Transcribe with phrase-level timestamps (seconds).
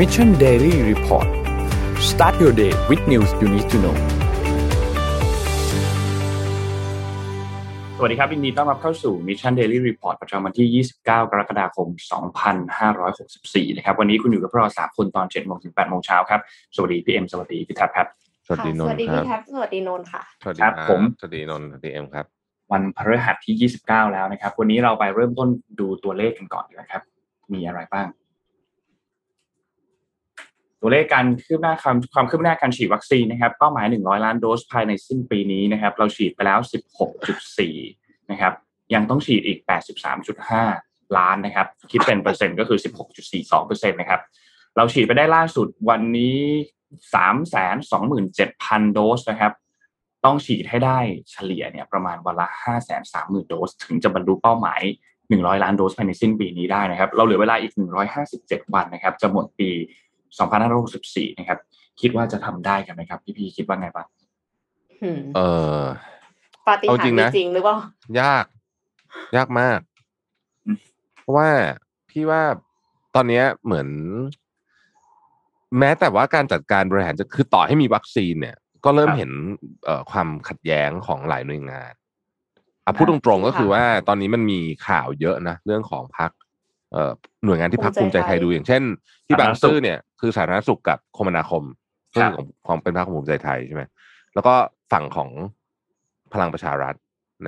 [0.00, 1.28] Mission Daily Report
[2.10, 3.96] start your day with news you need to know
[7.96, 11.88] สวัสดีครับยินดีต้อนรับเข้าสู่ Mission Daily Report ประจำวันที่ 29 กรกฎาคม
[12.82, 16.40] 2564 นะครับ วันนี้คุณอยู่กับพวกเราสามคนตอน7โมงถึง8โมงเช้าครับ
[16.74, 18.06] สวัสดีพี่เอ็มสวัสดีพี่ทัพครับ
[18.46, 22.26] สวัสดีนสนวัสท์ดีครัพี่บแท็บสวัสดีนนท์ค่ะ สวัสดีครับผม สวัสดีนนท์สวัสดีเอ็มครับ
[22.72, 25.48] วันพฤหัสที่ 29 แล้วนะครับ วันนี้เราไปเริ่มต้น
[25.80, 27.02] ดูตัวเลขกันก่อนดีกว่าครับ
[27.54, 28.08] มีอะไรบ้าง
[30.80, 36.58] ตัวเลขการคืบหน้าความความคืบหน้าการฉีดวัคซีนนะครับเป้าหมาย 100 ล้านโดสภายในสิ้นปีนี้นะครับ เราฉีดไปแล้ว
[37.24, 38.52] 16.4 นะครับ
[38.94, 39.58] ยังต้องฉีดอีก
[40.38, 42.78] 83.5 ล้านนะครับ คิดเป็นเปอร์เซ็นต์ก็คือ
[43.22, 44.20] 16.42เปอร์เซ็นต์นะครับ
[44.76, 46.38] เราฉีดไปได้ล่าสุดวันนี้
[48.02, 49.52] 327,000 โดสนะครับ
[50.24, 50.98] ต้องฉีดให้ได้
[51.30, 52.48] เฉลี่ยเนี่ยประมาณวันละ
[52.98, 54.82] 530,000 โดส ถึงจะบรรลุเป้าหมาย
[55.20, 57.72] 100 ล้านโดสภายในสิ้นปีนี้ได้นะครับ เราเหลือเวลาอีก
[58.22, 59.70] 157 วันนะครับ จะหมดปี
[60.30, 61.58] 2564 นะครับ
[62.00, 64.06] คิดว่าจะทำได้กันไหมครับ พี่ๆคิดว่าไงบ้าง
[65.02, 65.40] หืมเอ
[65.78, 65.80] อ
[66.66, 67.76] ปาฏิเอาหาจริริงย์นะมีจริงหรือเปล่า
[68.20, 68.44] ยาก
[69.36, 69.80] ยากมาก
[70.66, 70.76] อืม
[71.20, 71.48] เพราะว่า
[72.10, 72.42] พี่ว่า
[73.14, 73.88] ตอนเนี้ยเหมือน
[75.78, 79.30] แม้แต่ว่าการจัดการบริหารจะคือต่อให้มีวัคซีนเนี่ย ก็เริ่มเห็น
[79.84, 81.92] เอ่อความขัดแย้งของหลายหน่วยงาน
[82.84, 86.30] อะพูดตรงๆก็คือว่าตอนนี้มันมีข่าวเยอะนะ เรื่องของพัก
[86.92, 87.12] เอ่อ
[87.44, 88.82] หน่วยงานที่พักภูมิใจไทยดูอย่างเช่น
[89.26, 91.62] ที่บางซื่อเนี่ย คือสาธารณสุขกับคมนาคม
[92.14, 93.82] ครัซึ่บงของของเป็นพรรคภูมิใจไทยใช่ไหม
[94.34, 94.54] แล้วก็
[94.92, 95.30] ฝั่งของ
[96.32, 96.94] พลังประชารัฐ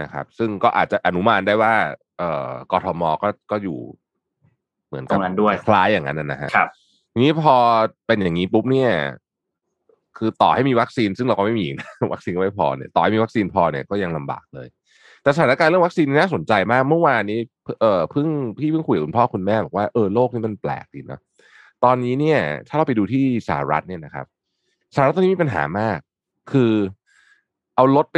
[0.01, 1.75] นะครับ ซึ่งก็อาจจะอนุมานได้ว่า
[2.19, 3.79] เอ่อกทมก็ก็อยู่
[4.89, 6.69] เหมือนตรงนั้นด้วยคล้ายอย่างนั้นนะฮะครับ
[7.13, 7.55] ทีนี้พอ
[8.07, 8.91] เป็นอย่างนี้ปุ๊บเนี่ย
[10.19, 14.69] คือต่อให้มีวัคซีน ซึ่งเราก็ไม่มีนะวัคซีนก็ไม่พอเนี่ย ต่อให้มีวัคซีนพอเนี่ยก็ยังลำบากเลย
[15.23, 17.39] แต่สถานการณ์เรื่องวัคซีนน่าสนใจมาก เมื่อวานนี้
[17.81, 18.27] เออเพิ่ง
[18.59, 21.21] พี่เพิ่งคุยกับคุณพ่อคุณแม่บอกว่าเออโลกนี้มันแปลกดีนะ
[21.85, 24.27] ตอนนี้เนี่ย ถ้าเราไปดูที่สหรัฐเนี่ยนะครับ
[24.95, 25.99] สหรัฐตอนนี้มีปัญหามาก
[26.53, 26.73] คือ
[27.77, 28.17] เอารถไป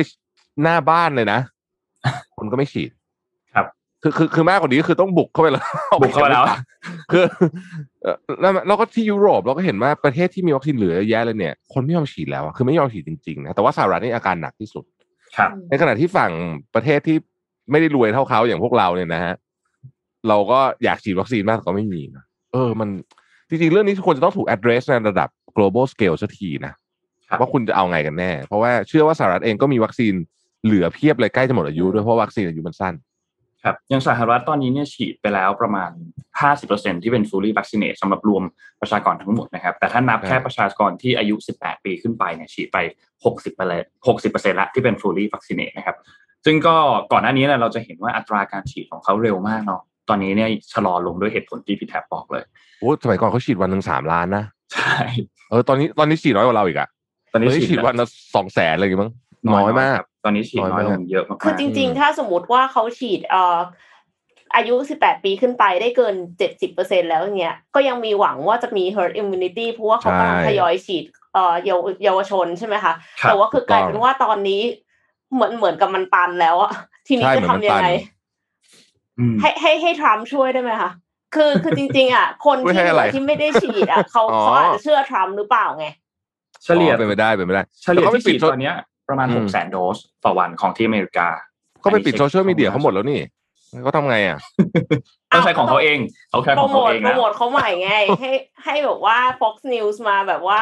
[0.62, 1.40] หน้าบ้านเลยนะ
[2.36, 2.90] คนก็ไม่ฉีด
[3.54, 3.66] ครับ
[4.02, 5.66] คือคือคือมากกว่านี้คือต้องบุกเข้าไปแล้ว
[6.02, 6.44] บุกเข้าไปแล้ว
[7.12, 7.24] คือ
[8.02, 14.84] เอ่อแล้วแล้วก็ที่ยุโรปเราก็เห็นว่าประเทศที่มีวัคซีนเหลือเยอะแยะเลยเนี่ย คนไม่ยอมฉีดแล้วอะคือไม่ยอมฉีดจริงๆนะแต่ว่าสหรัฐนี่อาการหนักที่สุด
[15.36, 16.30] ครับ ในขณะที่ฝั่ง
[16.74, 17.16] ประเทศที่
[17.70, 19.34] ไม่ได้รวยเท่าเขาอย่างพวกเราเนี่ยนะฮะ
[20.28, 22.88] เราก็อยากฉีดวัคซีนมากแต่ก็ไม่มีนะเออ มัน
[23.48, 26.74] จริงๆ เรื่องนี้ควรจะต้องถูก address ในระดับ global scale สักทีนะ
[27.28, 30.14] ครับว่าคุณจะเอาไงกันแน่ เพราะว่าเชื่อว่าสหรัฐเองก็มีวัคซีน
[30.64, 32.94] เหลือเพียบเลยใกล้จะหมดอายุด้วยเพราะวัคซีนอายุมันสั้น
[33.64, 35.90] ครับอย่างสหรัฐตอนนี้เนี่ยฉีดไปแล้วประมาณ
[36.46, 38.42] 50%ที่เป็น fully vaccinated สำหรับรวม
[38.80, 42.78] ประชากรทั้งหมดนะครับ แต่ถ้านับครับแค่ประชากรที่อายุ 18 ปีขึ้นไปเนี่ยฉีดไป
[43.22, 43.82] 60ไปเลย
[44.16, 45.96] 60%ละที่เป็น fully vaccinated นะครับ
[46.44, 46.76] ซึ่งก็
[47.12, 52.42] ก่อนหน้านี้เนี่ยเราจะเห็นว่าอัตราการฉีดของเขาเร็วมากเนาะ ตอนนี้เนี่ยชะลอลงด้วยเหตุผลที่พี่แท็บบอกเลย
[52.78, 54.44] โอ้สมัยก่อนเขาฉีดวันหนึ่งสามล้านนะ
[54.74, 54.96] ใช่
[55.50, 56.88] เออตอนนี้ตอนนี้ฉีดน้อยกว่าเราอีกอะ
[57.32, 59.10] ตอนนี้เฮ้ยฉีดวันละสองแสนเลยมั้ง
[59.54, 63.58] น้อยมากครับตอนนี้ฉีดน้อยลงเยอะมากๆคือจริง ๆ ถ้าสมมติว่าเขาฉีดเอ่อ
[64.56, 66.14] อายุ 18 ปีขึ้นไปได้เกิน
[66.62, 74.62] 70%แล้วอย่างเงี้ย ก็ยังมีหวังว่าจะมี herd immunity เพราะว่าเขากำลังใช่ทยอยฉีดเอ่อเยาวเยาวชนใช่ไหมคะครับแต่ว่าคือกลายถูกต้องเป็นว่าตอนนี้
[75.34, 76.72] เหมือนเหมือนกับมันตันแล้วอะ
[77.08, 78.13] ทีนี้ใช่จะเหมือนมันทำยังไงตันอืม
[79.40, 80.90] ให้ให้ให้ทรัมป์ช่วยได้ไหมคะ
[81.34, 85.86] คือคือจริง ๆ อะ คนช่วยที่ให้เหอะไรลือที่ไม่ได้ฉีดอะเขาอ๋อเขาอาจจะเชื่อทรัมป์หรือเปล่าไง
[86.64, 88.76] เฉลี่ยอ๋อเป็นไปได้เป็นไปได้เฉลี่ยแวก็ไปที่ปิฉีดดตอนเนี้ย
[89.08, 91.28] ประมาณอืมหกแสนโดสต่อวันของที่อเมริกา
[91.84, 93.20] ก็ไปปิดโซเชียลมีเดียเขาหมดแล้วนี่
[93.82, 94.38] เขาทำไงอะ
[95.32, 95.98] ต้องใช้ของเขาเอง
[96.30, 98.30] เขาแค่โปขรองโมเขาทเองโปรนะโมทเขาใหม่ไง ให้
[98.64, 100.60] ให้แบบว่า Fox News มาแบบว่า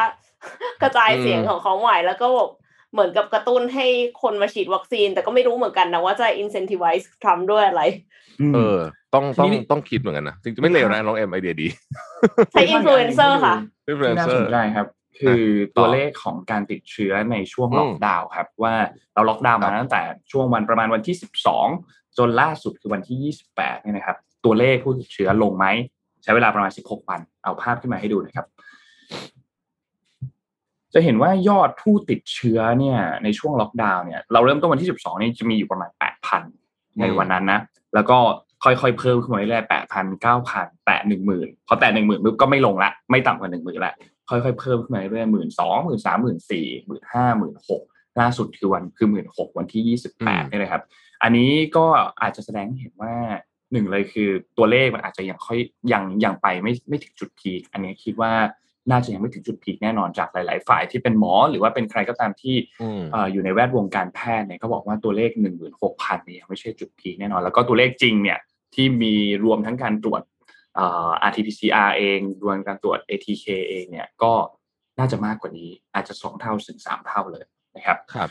[0.81, 2.51] กระจายเสียงอืมของเขาใหม่แล้วก็แบบ
[2.93, 3.85] เหมือนกับกระตุ้นให้
[4.21, 7.83] คนมาฉีดวัคซีน แต่ก็ไม่รู้เหมือนกันนะว่าจะ incentivize ทรัมป์ด้วยอะไร
[8.55, 8.79] เออ
[9.13, 11.67] ต้องต้องทีนี้ต้องคิดเหมือนกันนะจริงๆไม่เลวนะน้องเอ็มไอเดียดี
[12.51, 13.55] ใช้ influencer ค่ะ
[13.85, 14.87] ที่น่าสนใจครับ
[15.19, 15.45] คือ
[15.77, 18.73] ตัวเลขของการติดเชื้อในช่วงอืมล็อกดาวน์ครับ ว่า
[19.13, 20.01] เราล็อกดาวน์ครัมาบตั้งแต่
[20.31, 21.15] ช่วงวันประมาณวันที่
[21.65, 25.65] 12 จนล่าสุดคือวันที่ 28เนี่ยนะครับ ตัวเลขผู้ติดเชื้อลงไหม
[26.23, 28.47] ใช้เวลาประมาณ 16 วัน เอาภาพขึ้นมาให้ดูหนะครับ
[30.93, 35.89] จะเห็นว่ายอดผู้ติดเชื้อเนี่ยในช่วงล็อกดาวน์เนี่ยเราเริ่มต้นวันที่ 12 นี่จะมีอยู่ประมาณ
[36.45, 37.59] 8,000 ในวันนั้นนะ
[37.93, 38.17] แล้วก็
[38.63, 43.93] ค่อยๆเพิ่มขึ้นมาเรื่อยๆแปดพันเก้าพันแตะหนึ่งหมื่นพอแตะหนึ่งหมื่นปุ๊บก็ไม่ลงละไม่ต่ำกว่าหนึ่งหมื่นละ
[44.29, 47.81] ค่อยๆเพิ่มขึ้นมาเรื่อยๆหมื่นสองหมื่นสามหมื่นสี่หมื่นห้าหมื่นหก
[48.19, 50.83] ล่าสุดคือวันคือหมื่นหกวันที่ยี่สิบแปดนี่นะครับ
[51.23, 51.85] อันนี้ก็
[52.21, 53.15] อาจจะแสดงให้เห็นว่า
[53.71, 55.59] หนึ่งเลยคือตัวเลขมันอาจจะยังค่อย
[55.93, 58.31] ยังยังไปไม่ไม่ถึงจุดพีคอันนี้คิดว่า
[58.89, 68.39] น่าจะยังไม่ถึงจุดพีคแน่นอนจากหลาย ๆ ฝ่ายที่เป็นหมอ หรือว่าเป็นใครก็ตามที่อืมเอ่ออยู่ในแวดวงการแพทย์เนี่ยก็บอกว่าตัวเลขหนึ่งหมื่นหกพันเนี่ยยังไม่ใช่จุดพีคแน่นอน แล้วก็ตัวเลขจริงเนี่ย
[68.75, 69.13] ที่มี
[69.45, 70.21] รวมทั้งการตรวจ
[70.75, 74.31] เอ่อ RT-PCR เองรวมการตรวจ ATK เองเนี่ยก็
[74.99, 77.45] น่าจะมากกว่านี้อาจจะสองเท่าถึงสามเท่าเลย
[77.75, 78.29] นะครับครับ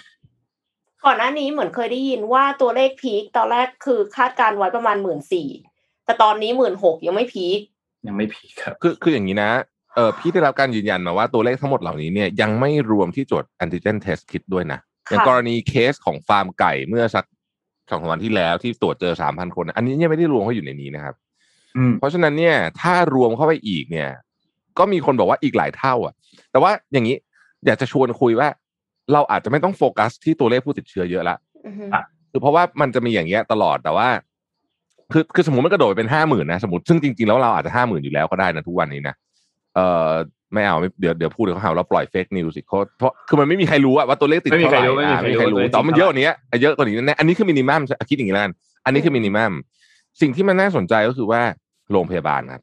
[1.04, 5.48] ก่อนหน้านี้เหมือนเคยได้ยินว่าตัวเลขพีคตอนแรกคือคาดการไว้ประมาณหมื่นสี่
[6.04, 7.60] แต่ตอนนี้หมื่นหกยังไม่พีค
[8.06, 9.50] ยังไม่พีคครับ คือคืออย่างนี้นะ
[9.94, 17.24] เออพี่ได้รับการยืนยันมาว่าตัวเลขทั้งหมดเหล่านี้เนี่ยยังไม่รวมที่ตรวจแอนติเจนเทสคิดด้วยนะอย่างกรณีเคสของฟาร์มไก่เมื่อสัก
[17.90, 21.14] สองสามวันที่แล้วที่ตรวจเจอสามพันคน อันนี้ยังไม่ได้รวมเขาอยู่ในนี้นะครับ
[21.76, 24.08] อืมเพราะฉะนั้นเนี่ย ถ้ารวมเข้าไปอีกเนี่ย
[24.78, 26.14] ก็มีคนบอกว่าอีกหลายเท่า อะ
[26.50, 27.16] แต่ว่าอย่างนี้
[27.66, 28.48] อยากจะชวนคุยว่า
[29.12, 31.36] เราอาจจะไม่ต้องโฟกัสที่ตัวเลขผู้ติดเชื้อเยอะละ
[31.66, 34.08] อือฮึอะคือเพราะว่ามันจะมีอย่างเงี้ยตลอดแต่ว่า
[35.12, 39.14] คือคือสมมติมันกระโดดไปเป็นห้าหมื่นนะสมมติซึ่งจริงๆแล้วเราอาจจะห้าหมื่นอยู่แล้วก็ได้นะทุกวันนี้นะ
[39.76, 40.10] เออ
[40.54, 46.28] ไม่เอาไม่เดี๋ยวเดี๋ยวพูดเดี๋ยวเขาหาเราปล่อยเฟกนิวสิเขาเพราะคือมันไม่มีใครรู้อะว่าตัวเลขติดไม่มีเท่าใคไหรร่รู้ไม่มีอะใครไม่มีใครรู้รู้ตัวเลขแต่ว่ามันจริงเยอะกว่านี้
[46.62, 47.80] เยอะกว่านี้แน่อันนี้คือมินิมัม
[48.10, 48.52] คิดอย่างนี้แล้วกัน
[48.84, 49.52] อันนี้คือมินิมัม
[50.20, 51.42] สิ่งที่มันน่าสนใจก็คือว่า
[51.92, 52.62] โรงพยาบาลครับ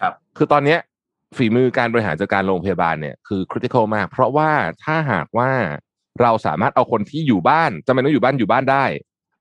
[0.00, 0.78] ครับ คือตอนเนี้ย
[1.36, 4.50] ฝีมือการบริหารจัดการโรงพยาบาลเนี่ยคือคริติคอลมาก เพราะว่า
[4.84, 5.50] ถ้าหากว่า
[6.20, 8.84] เราสามารถเอาคนที่อยู่บ้านจำเป็นต้องอยู่บ้านอยู่บ้านได้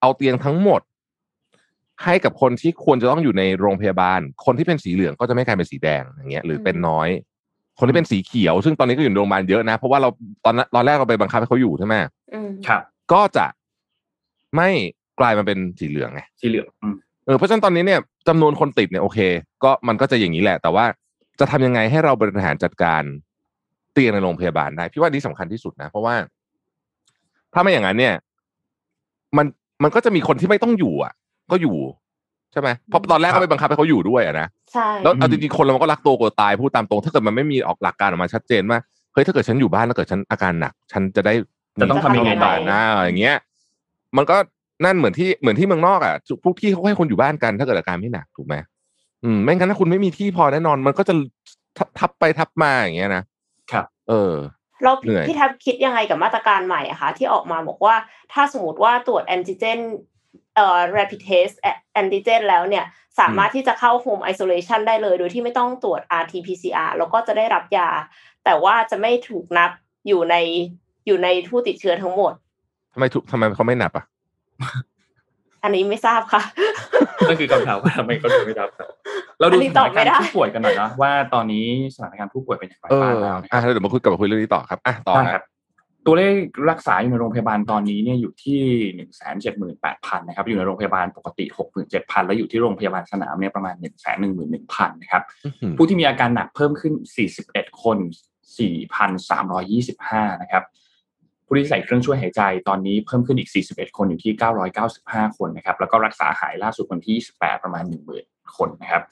[0.02, 0.82] เอาเตียงทั้งหมด
[2.04, 7.10] ให้กับคนที่ควรจะต้องอยู่ในโรงพยาบาล คนที่เป็นสีเหลืองก็จะไม่กลายเป็นสีแดงอย่างเงี้ย หรือเป็นน้อย
[7.78, 10.10] คนที่เป็นสีเขียว ซึ่งตอนนี้ก็อยู่ในโรงพยาบาลเยอะนะ เพราะว่าเรา
[10.46, 11.96] ตอนนั้นตอนแรกเราไปบังคับให้เขาอยู่ใช่ไหม
[12.34, 12.82] อืมครับ
[13.14, 13.46] ก็จะ
[14.56, 14.70] ไม่
[15.20, 16.96] กลายมาเป็นสีเหลืองไงสีเหลืองอืม
[17.26, 19.20] เออเพราะฉะนั้นตอนนี้เนี่ยจำนวนคนติดเนี่ยโอเค
[19.64, 20.86] ก็มันก็จะอย่างนี้แหละ แต่ว่า
[21.40, 23.04] จะทำยังไงให้เราบริหารจัดการ
[23.94, 26.16] เตียงในโรงพยาบาลได้พี่ว่านี่สำคัญที่สุดนะ เพราะว่า
[27.54, 28.16] ถ้าไม่อย่างนั้นเนี่ย
[29.38, 29.46] มัน
[29.84, 31.14] มันก็จะมีคนที่ไม่ต้องอยู่อะ
[31.52, 31.78] ก็อยู่
[32.52, 38.80] ใช่ไหมเพราะตอนแรกก็ไปบังคับให้เขาอยู่ด้วยอะนะใช่แล้วเอาจริงๆคนเรามันก็รักตัวกลัวตายพูดตามตรง ถ้าเกิดมันไม่มีออกหลักการออกมาชัดเจนว่า
[39.14, 41.34] เฮ้ยถ้าเกิดฉันอยู่บ้านแล้วเกิดฉันอาการหนัก ฉันจะได้
[41.82, 43.38] จะต้องทำยังไงโรพยาบาลนะอย่างเงี้ย
[44.18, 44.38] มันก็
[44.86, 48.56] นั่นเหมือนที่เหมือนที่เมืองนอกอะพวกที่เขาให้คนอยู่บ้านกันถ้าเกิดอาการไม่หนักถูกไหม
[49.24, 51.14] อืมไม่งั้นถ้าคุณไม่มีที่พอแน่นอน มันก็จะ
[51.78, 53.24] ทับทับไปทับมาอย่างเงี้ยนะ
[53.72, 54.34] ครับ เออ
[54.84, 57.96] เราเหนื่อยพี่แทับคิดยังไงกับมาตรการใหม่อะคะที่ออกมาบอกว่า
[58.34, 59.80] ถ้าสมมติว่าตรวจแอนติเจน
[60.56, 61.56] เอ่อ rapid test
[61.94, 62.86] แอนติเจนแล้วเนี่ย
[63.20, 67.90] สามารถที่จะเข้า home isolation ได้เลย โดยที่ไม่ต้องตรวจ rt pcr แล้วก็จะได้รับยา
[68.44, 69.72] แต่ว่าจะไม่ถูกนับ
[70.08, 70.36] อยู่ใน
[71.08, 72.34] อยู่ในผู้ติดเชื้อทั้งหมด
[72.94, 74.06] ทำไมทุกทำไมเขาไม่นับอะ
[75.64, 76.42] อันนี้ไม่ทราบค่ะ
[77.30, 78.88] นั่นคือคำถามว่าทำไมเขาถึงไม่รับครับ
[79.40, 81.66] เราดูอันนี้สตถาอนบกาไม่รได้ณ์ผู้ป่วยกันหน่อยนะว่าตอนนี้
[81.96, 85.51] สถานการณ์ผู้ป่วยเป็นอย่างไรเอบ้างอแล้วนะคอะรับเดี๋ยวมาคุยกลับมาคุยเรื่องนี้ต่อครับอะต่อได้คครัรับบ
[86.06, 86.34] ตัวเลข
[86.72, 88.62] รักษาอยู่ในโรงพยาบาลตอนนี้เนี่ยอยู่ที่
[88.96, 96.94] หนึ่งแสนเจ็ดหมื่นแปดพันนะครับอยู่ในโรงพยาบาลปกติหกหมื่นเจ็ดพันแล้วอยู่ที่โรงพยาบาลสนามเนี่ยประมาณหนึ่งแสนหนึ่งหมื่นหนึ่งพันนะครับอื้อหือผู้ที่มีอาการหนักเพิ่มขึ้น
[97.38, 97.98] 41คน
[99.20, 100.64] 4,325นะครับ
[101.46, 104.34] ผู้ที่ใส่เครื่องช่วยหายใจตอนนี้เพิ่มขึ้นอีก 41 คนอยู่ที่
[104.86, 107.84] 995 คนนะครับ แล้วก็รักษาหายล่าสุดวันที่ 28 ประมาณ
[108.20, 109.04] 10,000 คนนะครับ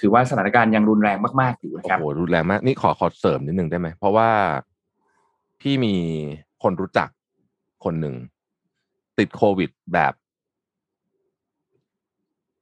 [0.00, 4.28] ถือว่าสถานการณ์ยังรุนแรงมาก ๆ อยู่นะโอ้ครับโห รุนแรงมาก นี่ขอขอเสริมนิดนึงได้ไหม เพราะว่า
[5.62, 5.94] พี่มี
[6.62, 7.08] คนรู้จัก
[7.84, 8.14] คนหนึ่ง
[9.18, 10.12] ติดโควิดแบบ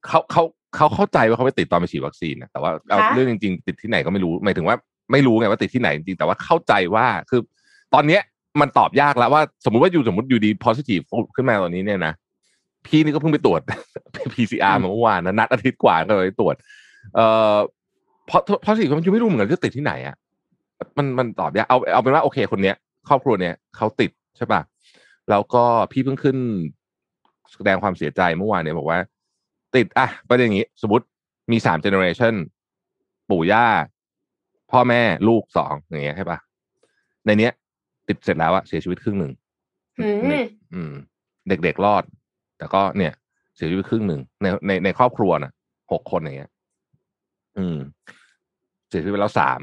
[0.07, 0.43] เขาเขา
[0.75, 4.75] เขาเข้าใจว่าเขาไปติดตอนไปฉีดวัคซีนนะแต่ว่าเอาคะเรื่องจริง ๆ ติดที่ไหนก็ไม่รู้หมายถึงว่า
[5.11, 7.41] ไม่รู้ไงว่าติดที่ไหนจริงๆแต่ว่าเข้าใจว่าคือ
[7.93, 8.21] ตอนเนี้ย
[8.61, 11.03] มันตอบยากแล้วว่า สมมติว่าอยู่สมมติอยู่ดี positive
[11.35, 12.13] ขึ้นมาตอนนี้เนี่ยนะ
[12.85, 13.61] พี่นี่ก็เพิ่งไปตรวจ
[14.33, 16.55] PCR มาเมื่อวานนะนัดอาทิตย์กว่าก็ไปตรวจ
[17.15, 17.55] เอ่อ
[18.27, 20.15] เพราะเพราะสิมันยังไม่รู้เหมือนกันจะติดที่ไหนอะ
[20.97, 22.75] มันมันตอบยากเอาเอาเป็นว่าโอเคคนเนี้ย
[23.07, 24.61] ครอบครัวเนี้ยเขาติดใช่ป่ะ
[25.29, 26.37] แล้วก็พี่เพิ่งขึ้น
[27.53, 28.99] แสดงความเสียใจเมื่อวานเนี่ยบอกว่า
[29.75, 31.05] ติดอะประเด็นอย่างนี้ สมมติ
[31.51, 32.33] มีสามเจเนอเรชัน
[33.29, 33.65] ปู่ย่า
[34.71, 36.39] พ่อแม่ลูกสองอย่างเงี้ยใช่ป่ะ
[37.25, 37.51] ในเนี้ย
[38.07, 39.31] ติดเสร็จแล้วอะเสียชีวิตครึ่งหนึ่ง
[39.99, 40.43] อืม
[40.73, 40.91] อืม
[41.47, 42.03] เด็กๆรอด
[42.57, 43.13] แต่ก็เนี่ย
[43.55, 45.51] เสียชีวิตครึ่งหนึ่งในในในครอบครัวน่ะ
[45.91, 46.51] หกคนอย่างเงี้ย
[47.57, 47.77] อืม
[48.89, 49.59] เสียชีวิตไปแล้วสาม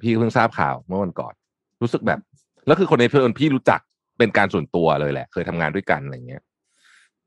[0.00, 1.34] พี่เพิ่งทราบข่าวเมื่อวันก่อน
[1.82, 2.20] รู้สึกแบบ
[2.66, 3.80] แล้วคือคนในเพื่อนพี่รู้จัก
[4.18, 6.42] เป็นการส่วนตัวเลยแหละ เคยทำงานด้วยกันอะไรเงี้ย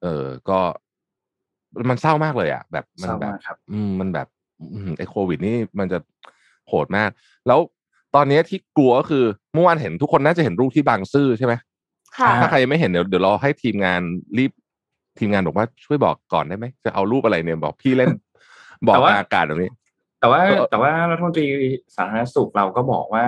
[0.02, 0.60] เออ ก็
[1.90, 4.28] มันเศร้ามากเลยอะ แบบมัเศร้าแบบมากครับอืมมันแบบ
[4.74, 6.00] อืมไอ้โควิดนี่มันจะ
[6.68, 7.10] โหดมาก
[7.48, 7.60] แล้ว
[8.16, 11.54] ตอนนี้ที่กลัวก็คือเมื่อวานเห็นทุกคนน่าจะเห็นรูปที่บางซื่อใช่ไหม
[12.18, 14.02] ค่ะถ้าใครยังไม่เห็นเดี๋ยวเดี๋ยวรอให้ทีมงาน
[14.38, 14.52] รีบ
[15.20, 18.10] ทีมงานบอกว่าช่วยบอกก่อนได้ไหมจะเอารูปอะไรเนี่ยบอกพี่เล่น
[18.88, 19.70] บอกแต่ว่าทางอากาศแบบนี้
[20.20, 21.46] แต่ว่าเออแต่ว่ารัฐมนตรี
[21.96, 23.26] สาธารณสุขเราก็บอกว่า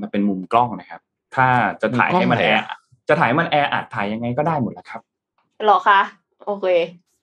[0.00, 1.00] มันเป็นมุมกล้องนะครับ
[1.36, 1.48] ถ้า
[1.82, 2.64] จะถ่ายให้มันแอร์
[3.08, 5.00] จะถ่ายให้มันแอร์อัดถ่ายยังไงก็ได้หมดแหละครับ
[5.66, 6.00] หรอคะ
[6.46, 6.66] โอเค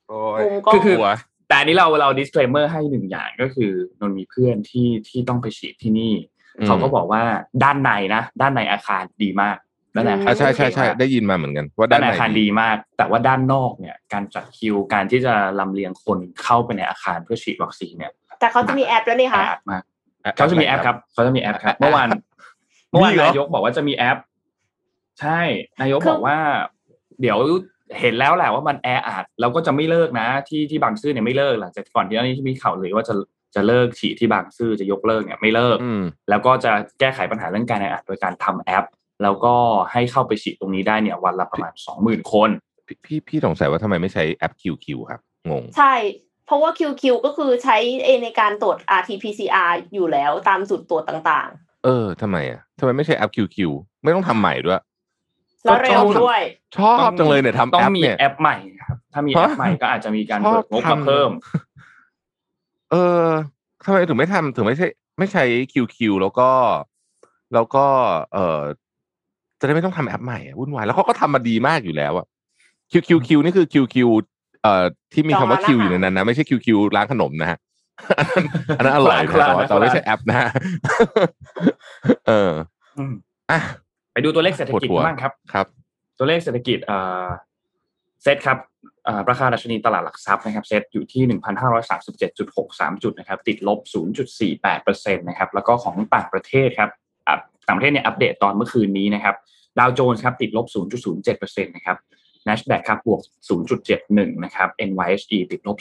[0.08, 1.08] โอ้มุมกล้องคือหัว
[1.48, 6.14] แต่อันนี้เราเรา disclaimer ให้หนึ่งอย่างก็คือนนท์มีเพื่อนที่ที่ต้องไปฉีดที่นี่
[6.60, 7.24] อืมเขาก็บอกว่า
[7.64, 9.58] ด้านในนะ ด้านในอาคารดีมาก
[9.96, 19.84] ด้านในอาคารอะใช่ใช่ใช่เก๋มากได้ยินมาเหมือนกันว่าด้าด้านนในในอาคารดีมาก แต่ว่าด้านนอกเนี่ยการจัดคิวการที่จะลำเลียงคนเข้าไปในอาคารเพื่อฉีดวัคซีนเนี่ย แต่เขาจะมีแอปแล้วนี่คะ แออัดมาก
[20.36, 22.18] เขาจะมีแอปครับเขาจะมีแอปครับเมื่อวานมี
[22.94, 24.18] เมื่อวานเหรอนายกบอกว่าจะมีแอป
[25.22, 25.40] ใช่
[25.82, 26.38] นายกบอกว่า
[27.22, 27.38] เดี๋ยว
[28.00, 33.16] เห็นแล้วแหละว่ามันแออัดแล้วก็จะไม่เลิกนะ ที่ที่บางซื่อเนี่ยไม่เลิกหลังจากก่อนที่นี้ที่มีข่าวเลยว่าจะ
[33.56, 38.86] จะเลิกฉีดที่บางซื่อจะยกเลิกเนี่ยไม่เลิกอืมแล้วก็จะแก้ไขปัญหาเรื่องการแออัดโดยการทำแอป
[39.24, 39.56] แล้วก็
[39.92, 42.50] ให้เข้าไปฉีดตรงนี้ได้เนี่ย วันละประมาณสองหมื่นคน
[42.88, 45.20] พี่พี่พี่สงสัยว่าทำไมไม่ใช้แอป QQ ครับ
[45.50, 45.94] งง ใช่
[46.46, 47.78] เพราะว่า QQ ก็คือใช้
[48.24, 51.50] ในการตรวจ RT-PCR อยู่แล้วตามจุดตรวจต่าง
[51.84, 53.58] เออทำไมอะทำไมไม่ใช้แอป QQ
[54.04, 56.42] ไม่ต้องทำใหม่ด้วยๆแล้วเร็วด้วย
[56.78, 58.56] ชอบจังเลยเนี่ยทำต้อแองปมีเนี่ย แอปใหม่
[58.88, 61.30] ครับ ถ้ามีแอปฮะใหม่ก็อาจจะมีการชอบเปิดงบทำมาเพิ่ม
[62.92, 63.26] เออ
[63.86, 64.88] ทำไมถึงไม่ทำถึงไม่ใช่
[65.20, 66.50] ไม่ใช้ QQ แล้วก็
[67.54, 67.86] แล้วก็
[68.34, 68.62] เออ
[69.60, 72.26] จะได้ไม่ต้องทำแอปใหม่อะวุ่นวายแล้วเขาก็ทำมาดีมากอยู่แล้วอะ
[72.92, 73.96] QQQ นี่คือ QQ
[74.62, 77.58] เอ่อที่มีคำว่าจอง Q ร้านอาหารอยู่ในนั้นนะ ไม่ใช่ QQ ร้านขนมนะฮะ
[78.78, 80.50] อันนั้นอร่อยนะคนละแต่ว่าคนละแต่ไม่ใช่แอปนะฮะ
[82.28, 82.52] เออ
[82.98, 83.14] อืม
[83.52, 83.60] อะ
[84.14, 85.68] ไปดูตัวเลขเศรษฐกิจปวดหัวบ้างครับครับ
[86.18, 87.28] ตัวเลขเศรษฐกิจเอ่อ
[88.24, 88.58] เซตครับ
[89.06, 91.24] เอ่อราคาดัชนีตลาดหลักทรัพย์นะครับเซตอยู่ที่
[92.14, 93.80] 1,537.63 จุดนะครับติดลบ
[94.50, 96.90] 0.48%นะครับแล้วก็ของต่างประเทศครับ
[97.28, 97.36] อะ
[97.68, 99.36] ต่างประเทศเนี่ยอัปเดตตอนเมื่อคืนนี้นะครับ
[99.80, 100.66] ดาวโจนส์ครับติดลบ
[101.16, 101.98] 0.07%นะครับ
[102.48, 103.22] NASDAQ ครับบวก
[103.82, 105.78] 0.71 นะครับ NYSE ติดลบ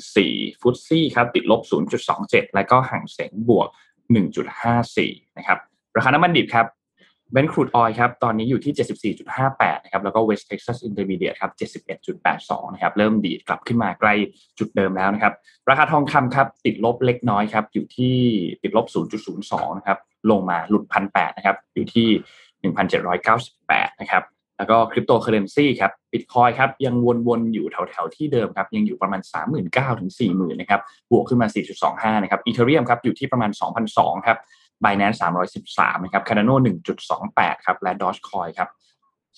[0.00, 1.60] 0.14 ฟุตซี่ครับติดลบ
[2.08, 3.68] 0.27 แล้วก็ห่างเสงบวก
[4.52, 5.58] 1.54 นะครับ
[5.96, 6.66] ราคาน้ำมันดิบครับ
[7.32, 11.52] เบนครูดออยครับตอนนี้อยู่ที่ 74.58 นะครับ แล้วก็ West Texas Intermediate ครับ
[12.12, 14.14] 71.82 นะครับ เริ่มดีดกลับขึ้นมาใกล้
[14.58, 15.34] จุดเดิมแล้วนะครับ
[15.70, 18.16] ราคาทองคำครับติดลบเล็กน้อยครับอยู่ที่
[18.62, 18.86] ติดลบ
[19.32, 19.98] 0.02 นะครับ
[20.30, 22.08] ลงมาหลุดพันแนะครับ อยู่ที่
[23.34, 24.22] 1,798 นะครับ
[24.58, 26.94] แล้วก็คริปโตเคอเรนซีครับบิตคอยครับยัง
[27.28, 29.20] วนๆอยู่แถวๆที่เดิมครับยังอยู่ประมาณ
[29.60, 30.80] 39,000ถึง40,000นะครับ
[31.10, 31.48] บวกขึ้นมา
[31.86, 33.50] 4.25นะครับอีเทเรียมครับอยู่ที่ประมาณ
[33.88, 34.38] 2,200ครับ
[34.84, 35.18] Binance
[35.60, 36.54] 313นะครับ Cardano
[37.10, 38.68] 1.28ครับและ Dogecoin ครับ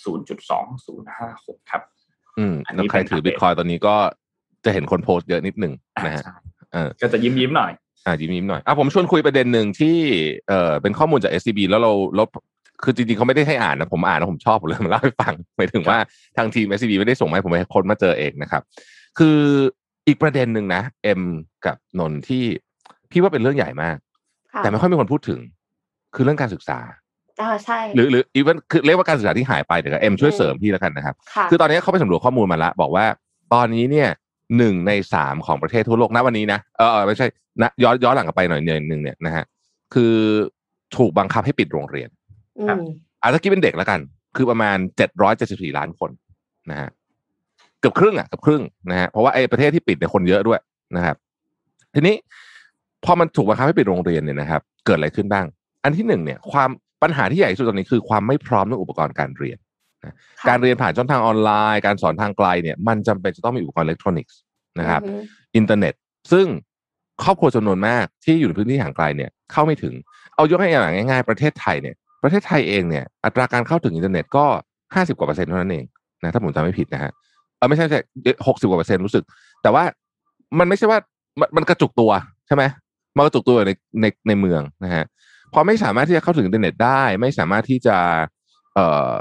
[0.05, 1.83] 0.2056ครับ
[2.39, 3.95] อืมอันนี้แล้วใครเป็นถืออัปเดตบิตคอยตอนนี้ก็
[4.65, 5.73] จะเห็นคนโพสต์เยอะนิดหนึ่ง
[6.07, 6.37] นะฮะใช่
[6.73, 7.73] เออก็จะยิ้มยิ้มๆหน่อย
[8.07, 9.99] อ่ายิ้มยิ้มหน่อยอะผมชวนคุยประเด็นหนึ่งที่
[10.49, 12.29] เอ่อเป็นข้อมูลจาก SCB แล้วเราลบ
[12.83, 15.99] คือจริงๆเขาไม่ได้ให้อ่านนะผมอ่านแล้วผมชอบผมเลยมาเล่าให้ฟังหมายถึงว่า
[16.37, 18.63] ทางทีม SCB ไม่ได้ส่งมาให้ผมให้คนมาเจอเองนะครับ
[19.19, 19.39] คือ
[20.07, 21.23] อีกประเด็นหนึ่งนะเอ็ม
[21.67, 22.45] กับนนท์ที่
[23.11, 23.97] พี่ว่าเป็นเรื่องใหญ่มาก
[24.53, 25.41] ค่ะแต่ไม่ค่อยมีคนพูดถึง
[26.15, 26.79] คือเรื่องการศึกษา
[27.41, 33.05] อ่าใช่ หรือหรืออีเวนคือเรียกว่าการศึกษาที่หายไปเดี๋ยวเอ็มช่วยเสริมพี่แล้วกันนะครับค่ะคือตอนนี้เขาไปสำรวจข้อมูลมาแล้วบอกว่า
[33.55, 34.09] ตอนนี้เนี่ย
[34.59, 37.27] หนึ่งในสามของประเทศทั่วโลกณวันนี้นะเออเออไม่ใช่
[37.63, 39.45] นะย้อนย้อนหลังกลับไปหน่อยหนึ่งเนี่ยนะฮะ
[39.95, 40.15] คือ
[40.97, 42.09] ถูกบังคับให้ปิดโรงเรียน
[42.59, 42.81] อืม
[43.23, 44.01] อาจจะคิดเป็นเด็กแล้วกัน
[44.37, 46.11] คือประมาณเจ็ดร้อยเจ็ดสิบสี่ล้านคน
[46.71, 46.91] นะฮะ
[47.81, 50.61] เกือบครึ่งอะเกือบครึ่งนะฮะเพราะว่าไอ้ประเทศที่ปิดเนี่ยคนเยอะด้วย
[50.97, 51.17] นะครับ
[51.95, 52.15] ทีนี้
[53.05, 55.47] พอมันถูกบังคับให้ปิดโรงเรียนเนี่ยนะครับ เกิดอะไรขึ้นบ้าง
[55.85, 56.71] อันที่หนึ่งเนี่ย ความ
[57.03, 59.59] ปัญหาที่ใหญ่ที่สุดตอนนี้คือความไม่พร้อมเรื่องอุปกรณ์การเรียน
[60.05, 60.13] ค่ะ
[60.49, 64.39] การเรียนผ่านช่องทางออนไลน์ การสอนทางไกลเนี่ย มันจำเป็นจะต้องมีอุปกรณ์อิเล็กทรอนิกส์
[64.79, 65.21] นะครับอือฮึ
[65.57, 65.95] อินเทอร์เน็ต
[66.33, 66.47] ซึ่ง
[67.23, 69.95] ครอบครัวจำนวนมากที่อยู่ในพื้นที่ห่างไกลเนี่ยเข้าไม่ถึง
[70.35, 71.97] เอายกให้อย่างง่ายๆ ประเทศไทยเนี่ย
[72.27, 74.47] ประเทศไทยเองเนี่ยอัตราการเข้าถึงอินเทอร์เน็ตก็
[74.95, 75.85] ห้าสิบกว่าเปอร์เซ็นต์เท่านั้นเอง
[76.23, 77.13] นะถ้าผมจำไม่ผิดนะฮะ
[77.57, 78.01] เออไม่ใช่ใช่
[78.47, 79.25] หกสิบกว่าเปอร์เซ็นต์รู้สึก
[79.63, 79.85] แต่ว่า
[80.59, 80.99] มันไม่ใช่ว่า
[81.41, 82.11] มันมันกระจุกตัว
[82.47, 82.65] ใช่ไหม
[83.17, 85.05] มันกระจุกตัวอยู่ในในในเมืองนะฮะ
[85.53, 87.97] พอไม่สามารถที่จะเข้าถึงอินเทอร์เน็ตได้ ไม่สามารถที่จะ
[88.75, 89.13] เอ่อ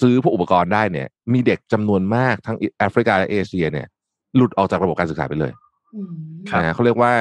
[0.00, 3.86] ซื้อพวกอุปกรณ์ได้เนี่ย มีเด็กจำนวนมากทั้งแอฟริกาและเอเชีย เนี่ย
[4.36, 5.52] หลุดออกจากระบบการศึกษาไปเลย
[5.94, 6.10] อืม
[6.50, 7.12] ครับนะฮะเขาเรียกว่า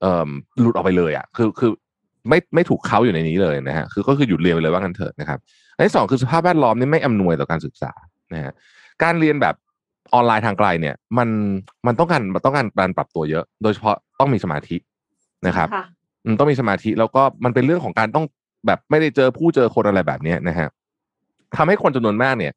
[0.00, 0.28] เอ่อ
[0.60, 1.70] หลุดออกไปเลยอะคือคือ
[2.28, 5.38] ไม่ไม่ถูกเขาอยู่ในนี้เลยนะฮะคือก็คือหยุดเรียนไปเลยว่างั้นเถอะนะครับ
[5.76, 7.92] อันที่สองคือสภาพแวดล้อมนี่ไม่อำนวยต่อการศึกษา
[8.34, 8.52] นะฮะ
[9.02, 9.54] การเรียนแบบ
[10.14, 11.28] ออนไลน์ทางไกลเนี่ย มัน
[11.86, 14.76] มันต้องการมันต้องการการปรับตัวเยอะ โดยเฉพาะต้องมีสมาธิ
[15.46, 15.84] นะครับค่ะ
[16.24, 18.24] อืมต้องมีสมาธิแล้วก็มันเป็นเรื่องของการต้อง
[18.66, 20.68] แบบไม่ได้เจอผู้เจอคนอะไรแบบเนี้ยนะฮะ
[21.56, 22.52] ทำให้คนจำนวนมากเนี่ย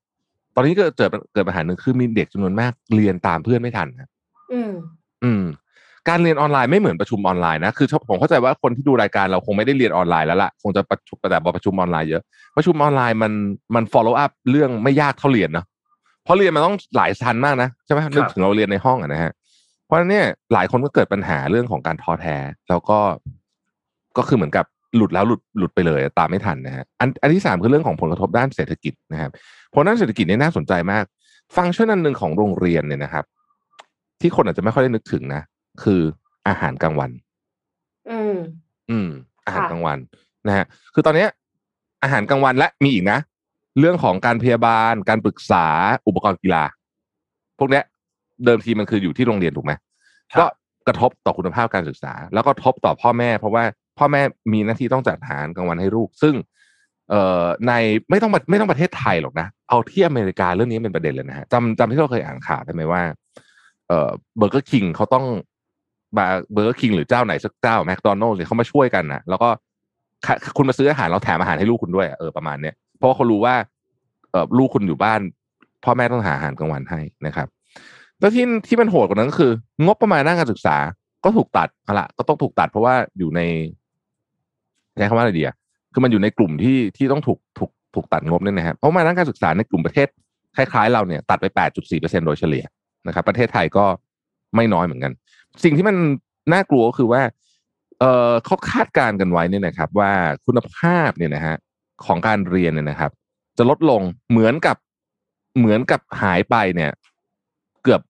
[0.55, 4.09] ตอนนี้ก็เกิดเกิดปัญหาหนึ่งคือมีเด็กจำนวนมากเรียนตามเพื่อนไม่ทันนะ
[4.53, 4.71] อืม
[5.23, 5.43] อืม
[6.07, 12.23] การเรียนออนไลน์ไม่เหมือนประชุมออนไลน์นะคือผมเข้าใจว่าคนที่ดูรายการเราคงไม่ได้เรียนออนไลน์แล้วล่ะคงจะประชุมแต่ประชุมออนไลน์เยอะ
[12.55, 13.31] ประชุมออนไลน์มัน
[13.75, 15.65] มัน follow up เรื่องไม่ยากเท่าเรียนเนาะ
[16.23, 19.31] เพราะเรียนมันต้องหลายชั้นมากนะใช่ไหมนึกถึงเราเรียนในห้องอะนะฮะ
[19.85, 22.35] เพราะฉะนั้นเนี่ยหลายคนก็เกิดปัญหาเรื่องของการท้อแท้
[22.69, 22.99] แล้วก็
[24.17, 24.65] ก็คือเหมือนกับ
[24.95, 29.31] หลุดแล้วหลุดหลุดไปเลย ตามไม่ทันนะฮะอันอันที่สามคือเรื่องของผลกระทบด้านเศรษฐกิจนะครับ
[29.73, 31.03] ผลด้านเศรษฐกิจเนี่ยน่าสนใจมาก
[31.55, 33.25] ฟังก์ชันอันหนึ่งของโรงเรียนเนี่ยนะครับ
[34.21, 35.41] ที่คนอาจจะไม่ค่อยได้นึกถึงนะ
[35.83, 36.01] คือ
[36.47, 37.11] อาหารกลางวัน
[38.09, 38.35] อืม
[38.89, 39.09] อืม
[39.45, 39.99] อาหารค่ะกลางวัน
[40.47, 41.29] นะฮะ คือตอนเนี้ย
[42.03, 43.19] อาหารกลางวันและมีอีกนะ
[43.79, 45.65] เรื่องของการพยาบาล การปรึกษา
[46.07, 46.63] อุปกรณ์กีฬา
[47.59, 47.83] พวกเนี้ย
[48.45, 49.73] เดิมทีมันคืออยู่ที่โรงเรียนถูกไหม
[50.33, 50.45] ครับก็
[50.87, 53.63] กระทบต่อคุณภาพการศึกษา แล้วก็ทบต่อพ่อแม่ เพราะว่า
[53.97, 54.21] พ่อแม่
[54.53, 56.35] มีหน้าที่ต้องจัดอาหารกลางวันให้ลูก ซึ่ง
[57.09, 57.73] เอ่อใน
[58.09, 63.01] ไม่ต้องไม่ต้องประเทศไทยหรอกนะ เอาที่อเมริกาเรื่องนี้เป็นประเด็นเลยนะฮะจำจำที่เราเคยอ่านข่าวได้ไหมว่า
[63.87, 65.25] เอ่อ Burger King เขาต้อง
[66.17, 69.49] มา Burger King หรือเจ้าไหนสักเจ้าแมคโดนัลล์เนี่ยเขามาช่วยกันนะแล้วก็
[70.57, 73.55] คุณมาซื้ออาหารเราแถมอาหารให้ลูกคุณด้วยเออประมาณเนี้ยเพราะเขารู้ว่า
[74.31, 75.19] เออลูกคุณอยู่บ้าน
[75.83, 77.47] พ่อแม่ต้องหาอาหารกลางวันให้นะครับ
[78.19, 79.51] แล้วที่ที่มันโหดกว่านั้นก็คือ
[79.85, 80.75] งบประมาณด้านการศึกษา
[81.23, 83.41] ก็ถูกตัดอาละก็ต้องถูกตัดเพราะว่าอยู่ใน
[84.97, 85.55] ใช้คำว่าอะไรดีอะ
[85.93, 90.07] คือมันอยู่ในกลุ่มที่ที่ต้องถูกถูกถูกตัดงบเนี่ยนะครับงบประมาณด้านการศึกษาในกลุ่มประเทศ
[90.55, 91.45] คล้ายๆ เราเนี่ยตัดไป
[91.81, 92.65] 8.4%โดยเฉลี่ย
[93.07, 93.85] นะครับ ประเทศไทยก็
[94.55, 95.11] ไม่น้อยเหมือนกัน
[95.63, 95.95] สิ่งที่มัน
[96.53, 97.21] น่ากลัวก็คือว่า
[97.99, 100.11] เออเขาคาดการณ์กันไว้เนี่ยนะครับ ว่า
[100.45, 101.55] คุณภาพเนี่ยนะฮะ
[102.05, 103.11] ของการเรียนเนี่ยนะครับ
[103.57, 104.01] จะลดลง
[104.31, 104.77] เหมือนกับ
[105.57, 106.91] เหมือนกับหายไปเนี่ย
[107.83, 108.01] เกือบ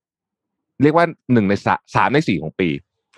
[0.81, 1.53] เรียกว่าหนึ่งใน
[1.96, 2.69] สามในสี่ของปี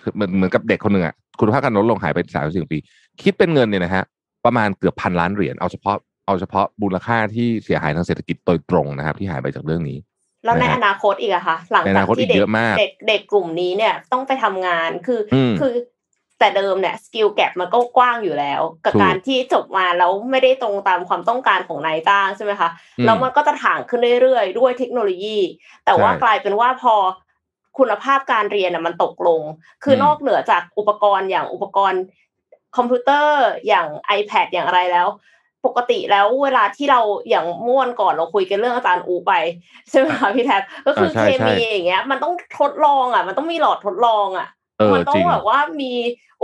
[0.02, 2.78] คือเหมือนเหมือนกับเด็กคนหนึ่งอะคุณภาพการลดลงหายไปสามในสี่ของปี
[3.22, 4.04] คิดเป็นเงินเนี่ยนะฮะ
[4.44, 9.98] ประมาณเกือบพันล้านเหรียญเอาเฉพาะเอาเฉพาะมูลค่าที่เสียหายทางเศรษฐกิจโดยตรงนะครับ ที่หายไปจากเรื่องนี้
[10.44, 15.72] แล้วในนะฮะอนาคตอีกอะค่ะ หลังในอจากนาคตที่อีกเด็เยกอะมากเด็กเด็กกลุ่มนี้เนี่ยต้องไปทำงานคืออมคือ
[16.38, 22.68] แต่เดิมเนี่ยสกิลแก p มันก็กว้างอยู่แล้ว กับถูกการที่จบมาแล้วไม่ได้ตรงตามความต้องการของนายจ้างใช่ไหมคะ
[22.98, 25.38] อืมแล้วมันก็จะถ่างขึ้นเรื่อยๆ ด้วยเทคโนโลยี
[25.84, 26.94] แต่ว่าใช่กลายเป็นว่าพอ
[27.78, 29.42] คุณภาพการเรียนน่ะมันตกลง
[29.84, 32.02] คืออมนอกเหนือจากอุปกรณ์อย่างอุปกรณ์
[32.76, 33.86] คอมพิวเตอร์อย่าง
[34.18, 35.08] iPad อย่างอะไรแล้ว
[35.66, 39.32] ปกติแล้วเวลาที่เราอย่างม่วนก่อนเราคุยกันเรื่องอาจารย์อูไป
[39.90, 45.92] ใช่ไหมคะพี่แท็บก็คืออ่าใช่เคใช่มีอย่างเงี้ย มันต้องทดลองอะ มันต้องมีหลอดทดลองอะเออมันต้อจริงงแบบว่ามี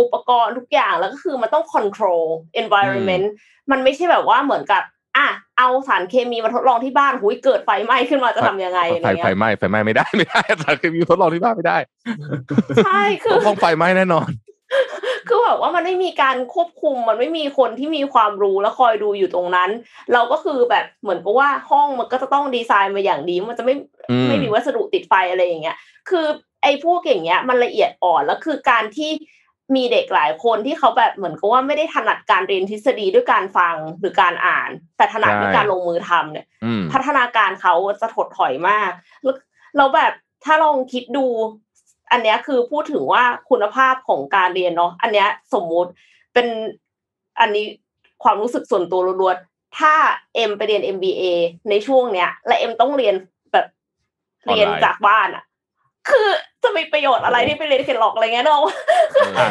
[0.01, 2.25] อุปกรณ์ทุกอย่างแล้วก็คือมันต้อง control
[2.63, 3.27] environment
[3.71, 4.83] มันไม่ใช่แบบว่าเหมือนกับ
[5.17, 5.27] อะ
[5.59, 11.79] เอาสารเคมีมาทดลองที่บ้านหุยเกิดไฟไหม้ขึ้นมาจะทำยังไงอะไรไฟไฟเงี้ยไหม้ไฟไหม้ไม่ได้ไม่ได้สารเคมีทดลองที่บ้านไม่ได้
[12.85, 14.31] ใช่คือต้องไฟไหม้แน่นอน
[15.29, 19.71] คือแบบว่ามันไม่มีการควบคุม มันไม่มีคนที่มีความรู้แล้วคอยดูอยู่ตรงนั้น
[20.13, 23.75] เราก็คือแบบเหมือนกับว่าห้องมันก็จะต้องดีไซน์มาอย่างดี มันจะไม่
[24.11, 25.77] อืมไม่มีวัสดุติดไฟอะไรอย่างเงี้ย
[26.09, 26.27] คือ
[26.63, 29.11] ไอ้พวกอย่างเงี้ยมันละเอียดอ่อนแล้วคือการที่
[29.77, 38.91] มีเด็กหลายคนที่เขาแบบเหมือนกับว่าไม่ได้ถนัดการเรียนทฤษฎีด้วยการฟังหรือการอ่าน แต่ถนัดด้วยการลงมือทำเนี่ยอืมพัฒนาการเขาจะถดถอยมาก
[39.23, 39.37] แล้ว
[39.77, 40.13] แล้วแบบ
[40.45, 41.27] ถ้าลองคิดดู
[42.11, 45.91] อันเนี้ยคือพูดถึงว่าคุณภาพของการเรียนเนาะอันเนี้ยสมมุติ
[46.35, 46.47] เป็น
[47.41, 47.67] อันนี้
[48.23, 49.95] ความรู้สึกส่วนตัวล้วนๆถ้า
[50.35, 51.23] เอ็มไปเรียน MBA
[51.71, 53.15] ในช่วงเนี้ย และเอ็มต้องเรียน
[53.53, 53.67] แบบ
[54.47, 55.45] เรียนจากบ้านอะ
[56.09, 56.29] คือ
[56.63, 58.63] จะมีประโยชน์อะไรที่ไปเรียนเขียนหลอกอะไรเงี้ยเนาะ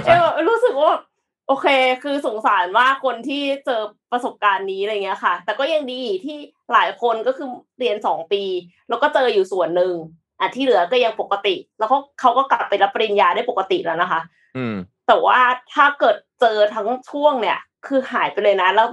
[0.07, 1.03] เออเอ็มรู้สึกว่าแบบ
[1.47, 1.67] โอเค
[2.03, 6.37] คือสงสารมากคนที่เจอประสบการณ์นี้อะไรเงี้ยค่ะ แต่ก็ยังดีที่
[6.73, 7.47] หลายคนก็คือ
[7.79, 8.43] เรียนสองปี
[8.89, 9.93] แล้วก็เจออยู่ส่วนหนึ่ง
[10.39, 14.21] อะที่เหลือก็ยังปกติ แล้วเขาเขาก็กลับไปรับปริญญาได้ปกติแล้วนะคะ
[14.57, 14.75] อืม
[15.07, 15.39] แต่ว่า
[15.73, 18.87] ถ้าเกิดเจอทั้งช่วงเนี่ย คือหายไปเลยนะ แล้ว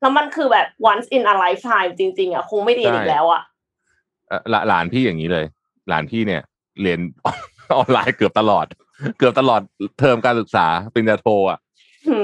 [0.00, 3.42] แล้วมันคือแบบ once in a lifetime จริง ๆอะคงไม่เรียนอีกแล้วอะ
[4.28, 5.44] เอ่อหลาหลานพี่อย่างนี้เลย
[5.88, 6.42] หลานพี่เนี่ย
[6.82, 7.00] เรียน
[7.76, 8.66] ออนไลน์เกือบตลอด
[9.18, 9.60] เกือบตลอด
[9.98, 11.58] เทอมการศึกษาปริญญาโทอะ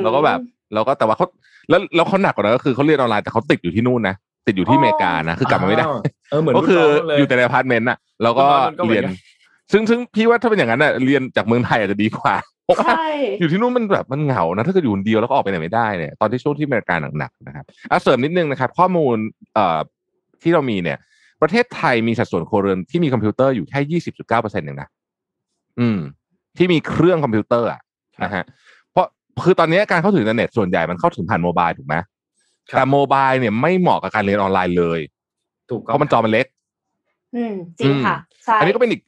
[0.02, 0.40] แล้วก็แบบ
[0.74, 1.26] แล้วก็แต่ว่าเขา
[1.68, 4.14] แล้วแล้วเขาหนักกว่านั้นก็คือเขาเรียนออนไลน์แต่เขาติดอยู่ที่นู่นนะ
[4.46, 5.85] ติดอยู่ที่อเมริกานะคือกลับมาไม่ได้
[6.31, 9.14] เออเหมือนก็คือรุ่นน้งเลยอยู่แต่ในอพาร์ตเมนต์น่ะ แล้วก็รุ่นน้องมันก็เหมืเรีอนกัน เรียน
[9.72, 13.09] ซึ่งซึ่งพี่ว่าถ้าเป็นอย่างนั้นน่ะเรียนจากเมืองไทยอาจจะดีกว่าเพราะว่าใช่
[13.40, 19.16] อยู่ที่นู่นมันแบบมันเหงานะถ้าเกิดอยู่คนเดียวแล้วก็ออกไปไหนไม่ได้เนี่ยตอนที่ช่วงที่อเมริกาหนักๆนะครับอะเสริมนิดนึงนะครับ ข้อมูล
[19.55, 19.79] เอ่อ
[20.42, 20.98] ที่เรามีเนี่ย
[21.42, 24.88] ประเทศไทยมีสัดส่วนครัวเรือนที่มีคอมพิวเตอร์อยู่แค่ยี่สิบจุดเก้าเปอร์เซ็นต์เองนะ
[25.81, 25.98] อืม
[26.57, 27.81] ที่มีเครื่องคอมพิวเตอร์อะ
[28.24, 28.44] นะฮะ
[28.92, 29.07] เพราะ
[29.44, 32.07] คือตอนนี้การเข้าถึงอินเทอร์เน็ตส่วนใหญ่มันเข้าถึงผ่าน mobile ถูกไหมครับ
[32.76, 35.00] แต่ mobile เนี่ยไม่เหมาะกับการเรียนออนไลน์เลย
[35.70, 36.46] ถูกเพราะมันจอมันเล็ก
[37.35, 39.02] อืมจริงค่ะใช่อันนี้ก็เป็นอีก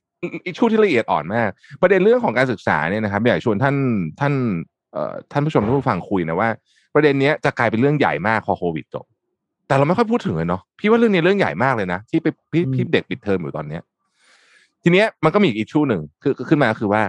[0.47, 1.51] อีก issue ที่ละเอียดอ่อนมาก
[1.83, 3.77] ประเด็นเรื่องของการศึกษาเนี่ยนะครับอยากชวนท่าน
[4.21, 4.33] ท่าน
[4.93, 6.49] เอ่อท่านผู้ชมท่านผู้ฟังคุยนะว่า
[6.95, 9.05] ประเด็นเนี้ยจะกลายเป็นเรื่องใหญ่มากพอโควิดจบ
[9.69, 13.83] แต่เราไม่ค่อยพูดถึงเลยเนาะพี่ว่าเรื่องนี้เรื่องใหญ่มากเลยนะ ที่ไปพี่พี่เด็กปิดเทอมอยู่ตอนเนี้ย
[14.83, 17.03] ทีเนี้ยมันก็มีอีก issue หนึ่งคือคือขึ้นมาคือว่า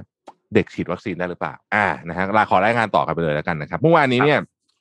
[0.55, 4.39] เด็กฉีดวัคซีนได้หรือเปล่า อ่านะฮะลาขอรายงานต่อกันไปเลยแล้วกันนะครับเมื่อวานนี้เนี่ย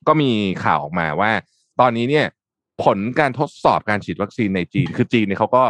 [0.09, 0.31] ก็มี
[0.65, 1.31] ข่าวออกมาว่า
[1.81, 2.27] ตอนนี้เนี่ย
[2.85, 5.63] ผลการทดสอบการฉีดวัคซีนในจีน คือจีนเนี่ยเขาก็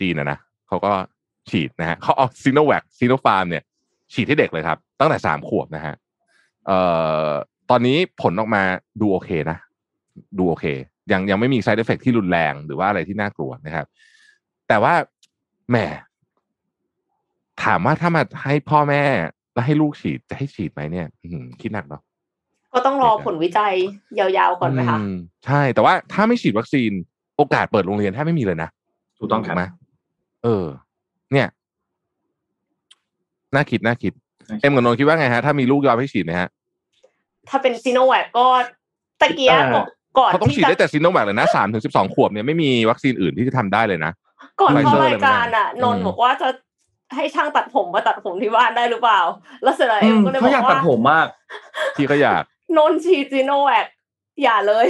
[0.00, 0.38] จีนนะนะ
[0.68, 0.92] เขาก็
[1.50, 3.62] ฉีดนะฮะเขาเอาซีโนแวคซีโนฟาร์มเนี่ย
[4.12, 5.94] ฉีดให้เด็กเลยครับ ตั้งแต่สามขวบนะฮะ
[6.66, 6.78] เอ่
[7.26, 7.28] อ
[7.70, 8.62] ตอนนี้ผลออกมา
[9.00, 9.58] ดูโอเคนะ
[10.38, 10.66] ดูโอเค
[11.12, 13.86] ยังยังไม่มี side effect ที่รุนแรงหรือว่าอะไรที่น่ากลัวนะครับ
[14.68, 14.94] แต่ว่า
[15.70, 15.76] แหม
[17.64, 19.02] ถามว่าถ้ามาให้พ่อแม่
[19.52, 21.06] แล้วให้ลูกฉีดจะให้ฉีดไหมเนี่ย
[21.60, 22.02] คิดหนักเนาะ
[22.72, 23.74] ก็ต้องรอผลวิจัย
[24.18, 25.14] ยาวๆก่อนไหมคะอืม
[25.46, 26.90] ใช่แต่ว่าถ้าไม่ฉีดวัคซีน
[27.36, 28.68] โออกาสเปิดโรงเรียนแทบไม่มีเลยนะ
[29.18, 29.62] ถูกต้องครับไหม
[30.44, 30.64] เออ
[31.32, 31.48] เนี่ย
[33.54, 34.12] น่าคิดน่าคิด
[34.48, 36.48] น่าคิดเอ็มกับนนท์คิดว่าไงฮะ ถ้ามีลูกยอมให้ฉีดไหมฮะ
[37.48, 38.46] ถ้าเป็นซีโนแวคก็
[39.20, 39.86] ตะเกียก่อน
[40.18, 44.12] ก่อนเขาต้องที่ฉีดจะได้แต่ซิโนแวคเลยนะสามถึงสิบสองขวบเนี่ยไม่มีวัคซีนอื่นที่จะทำได้เลยนะ
[44.60, 46.48] ก่อนไฟเข้าเซอร์รายการอะเลยนไม่ได้นท์บอกว่าจะ
[47.16, 49.20] ให้ช่างตัดผมมาตัดผมที่บ้านได้หรือเปล่า
[49.62, 51.26] แล้วเสร็จแล้วเอ็มก็เลยบเขาอกอยากตัว่าดผมมาก
[51.96, 52.42] ที่เขาอยาก
[52.76, 53.86] นนท์ฉีดซีโนแวค
[54.42, 54.86] อย่าเลย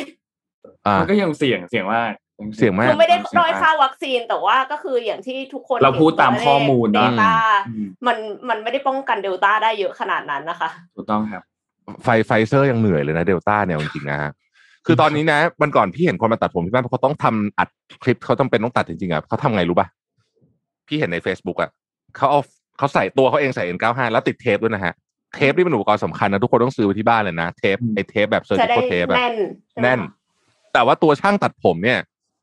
[0.86, 2.12] อ่ามันก็ยังเสี่ยงเสี่ยงมาก
[2.56, 7.34] เสี่ยงมากคือไม่ได้เสี่ยงด้อยมากค่าวัคซีนแต่ว่าก็คืออย่างที่ทุกคนเราพูดตามข้อมูลนะ เดลต้า
[7.68, 8.16] อืมมัน
[8.48, 11.42] มันไม่ได้ป้องกันเดลต้าได้เยอะขนาดนั้นนะคะถูกต้องครับ
[12.02, 14.30] ไฟไฟเซอร์ยังเหนื่อยเลยนะเดลต้าเนี่ยจริงๆนะฮะ
[14.86, 17.68] คือตอนนี้นะวันก่อนพี่เห็นคนมาตัดผมที่บ้านเพราะเขาต้องทำอัด
[18.02, 19.86] คลิปเขาจำเป็นต้องตัดจริงๆอะเขาทำไงรู้ป่ะ
[20.86, 21.70] พี่เห็นใน Facebook อะ
[22.16, 22.40] เขาเอา
[22.78, 24.94] เขาใส่ตัวเขาเองใส่ N95 แล้วติดเทปด้วยนะฮะ
[25.34, 29.34] เทปนี่เป็นอุปกรณ์สำคัญนะทุกคนต้องซื้อไว้ที่บ้านเลยนะ เทปอืมไอเทปแบบ surgical tape อะ จะได้ติดแน่น
[29.70, 29.98] ใช่ไหมแน่น
[30.72, 31.98] แต่ว่าตัวช่างตัดผมเนี่ย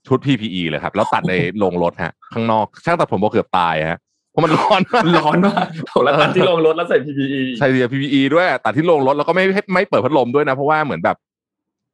[0.08, 3.99] ชุด PPE เลยครับ แล้วตัดในโรงรถฮะ ข้างนอกช่างตัดผมบอกเกือบตายฮะ
[4.32, 11.17] เพราะมันร้อนมากร้อนมากโถแล้วตัดที่ลงรถแล้วใส่ PPE ใส่เดีย PPE ด้วยตัดที่โรงรถแล้วก็ไม่ให้ไม่เปิดพัดลมด้วยนะ เพราะว่าเหมือนแบบ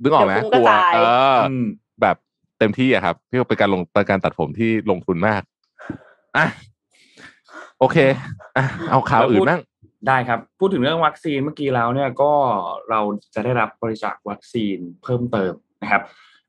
[0.01, 0.99] นึกออกไหมเดี๋ยวฟุ้งกลัวกระจายเอ
[1.35, 1.65] ออืม
[2.01, 2.15] แบบ
[2.59, 5.41] เต็มที่อะครับพี่ว่าเป็นการลงเป็นการตัดผมที่ลงทุนมาก
[6.37, 6.45] อะ
[7.79, 7.97] โอเค
[8.57, 9.61] อะเอาข่าวอื่นบ้าง
[10.07, 12.31] ได้ครับ พูดถึงเรื่องวัคซีนเมื่อกี้แล้วเนี่ยก็
[12.89, 13.01] เรา
[13.35, 16.01] จะได้รับบริจาควัคซีนเพิ่มเติมนะครับ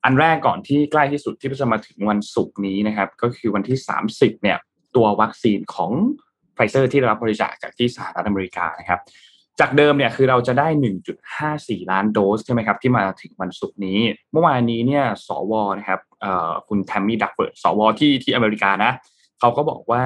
[0.05, 3.79] อันแรกก่อนที่ใกล้ที่สุดที่จะมาถึงวันศุกร์นี้นะครับ ก็คือวันที่
[4.11, 4.59] 30เนี่ย
[4.97, 5.91] ตัววัคซีนของ
[6.55, 9.01] ไฟเซอร์ที่ได้รับบริจาคจากที่สหรัฐอเมริกานะครับ
[9.61, 10.69] จากเดิมเนี่ยคือเราจะได้
[11.29, 13.99] 1.54 ล้านโดสใช่ไหมครับที่มาถึงวันศุกร์นี้
[14.33, 16.01] เมื่อวานนี้เนี่ยสวนะครับ
[16.69, 18.93] คุณแทมมี่ดักเบิร์ดสวที่ที่อเมริกานะ
[19.41, 20.05] เขาก็บอกว่า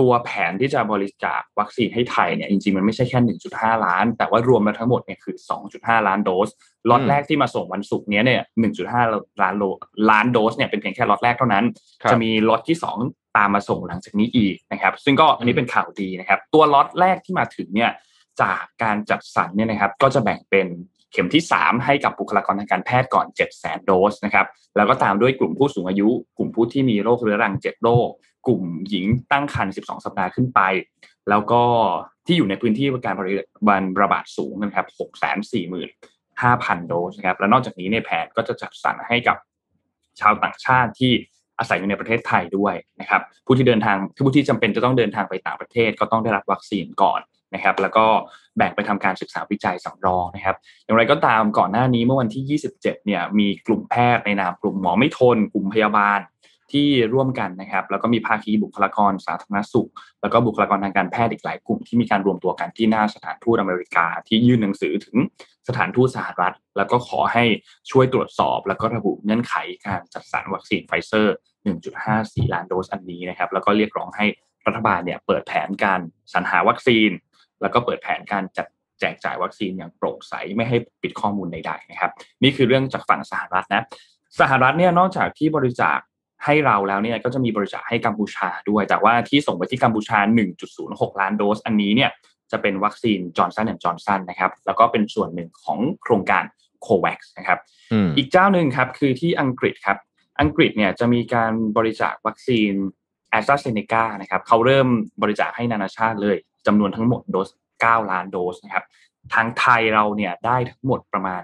[0.00, 3.18] ตัวแผนที่จะบริจาควัคซีนให้ไทยเนี่ยจริงๆ มันไม่ใช่แค่
[3.54, 5.36] 1.5 ล้าน แต่ว่ารวมแล้วทั้งหมดเนี่ยคือ
[5.72, 6.48] 2.5 ล้านโดส
[6.90, 8.42] ล็อตแรกที่มาส่งวันศุกร์เนี้ยเนี่ย
[8.90, 9.64] 1.5 ล้านโล
[10.10, 11.64] ล้านโดสเนี่ยเป็นเพียงแค่ล็อตแรกเท่านั้น
[12.02, 17.90] ครับจะมีล็อตที่ 2 ตามมาส่งหลังจากนี้อีกนะครับ ซึ่งก็อันนี้เป็นข่าวดีนะครับ ตัวล็อตแรกที่มาถึงเนี่ย
[18.42, 20.66] จากการจัดสรรเนี่ยนะครับก็จะแบ่งเป็น
[21.14, 24.46] เข็มที่ 3 ให้กับบุคลากรทางการแพทย์ก่อน7 0 0 0 0 0โดสนะครับ
[24.76, 28.08] แล้วก็ตามด้วยกลุ่มผู้สูงอายุ กลุ่มผู้ที่มีโรคเรื้อรัง 7 โรค
[28.46, 30.60] กลุ่มหญิงตั้งครรภ์ 12 สัปดาห์ขึ้นไป
[31.30, 31.62] แล้วก็
[32.26, 34.86] ที่อยู่ในพื้นที่การบาระบาดสูงนะครับ
[35.72, 39.36] 645,000 โดสนะครับแล้วนอกจากนี้ในแผนก็จะจัดสรรให้กับ
[40.20, 41.12] ชาวต่างชาติที่
[41.58, 47.20] อาศัยอยู่ในประเทศไทยด้วยนะครับ ผู้ที่เดินทางผู้ที่จำเป็นจะต้องเดินทางไปต่างประเทศก็ต้องได้รับวัคซีนก่อน
[47.54, 48.06] นะครับ แล้วก็
[48.56, 56.20] แบ่งไปทำการศึกษาวิจัยสำรองนะครับ อย่างไรก็ตามก่อนหน้านี้เมื่อวันที่ 27 เนี่ยมีกลุ่มแพทย์ในนามกลุ่มหมอไม่ทน กลุ่มพยาบาล
[56.72, 59.90] ที่ร่วมกันนะครับ แล้วก็มีภาคีบุคลากรสาธารณสุข
[60.22, 65.16] แล้วก็บุคลากรทางการแพทย์อีกหลายกลุ่มที่มีการรวมตัวกันที่หน้าสถานทูตอเมริกา ที่ยื่นหนังสือถึง
[65.68, 67.44] สถานทูตสหรัฐ แล้วก็ขอให้
[67.90, 69.54] ช่วยตรวจสอบ แล้วก็ระบุเงื่อนไข
[69.86, 71.36] การจัดสรรวัคซีนไฟเซอร์
[71.90, 74.26] 1.54 ล้านโดสอันนี้นะครับแล้วก็เรียกร้องให้
[74.66, 76.00] รัฐบาลเนี่ยเปิดแผนการ
[76.32, 77.10] สรรหาวัคซีน
[77.64, 78.66] แล้วก็เปิดแผนการจัด
[79.00, 82.10] แจกจ่ายวัคซีนอย่างโปร่งใสไม่ให้ปิดข้อมูลใดๆนะครับ
[82.42, 83.82] นี่คือเรื่องจากฝั่งสหรัฐนะ
[84.40, 85.98] สหรัฐเนี่ยนอกจากที่บริจาค
[86.44, 90.18] ให้เราแล้วเนี่ยก็จะมีบริจาคให้กัมพูชาด้วย แต่ว่าที่ส่งไปที่กัมพูชา
[90.70, 92.10] 1.06 ล้านโดส อันนี้เนี่ย
[92.52, 96.44] จะเป็นวัคซีน Johnson and Johnson นะครับ แล้วก็เป็นส่วนหนึ่งของโครงการ
[96.82, 97.58] COVAX นะครับ
[97.92, 99.98] อืมอีกเจ้าหนึ่งครับคือที่อังกฤษครับ
[100.40, 102.72] อังกฤษเนี่ยจะมีการบริจาควัคซีน
[103.30, 104.88] แอสตราเซเนกานะครับเขาเริ่ม
[105.22, 107.48] บริจาคให้นานาชาติเลย จำนวนทั้งหมดโดส
[107.80, 108.84] 9 ล้านโดสนะครับ
[109.34, 111.42] ทางไทยเราเนี่ยได้ทั้งหมดประมาณ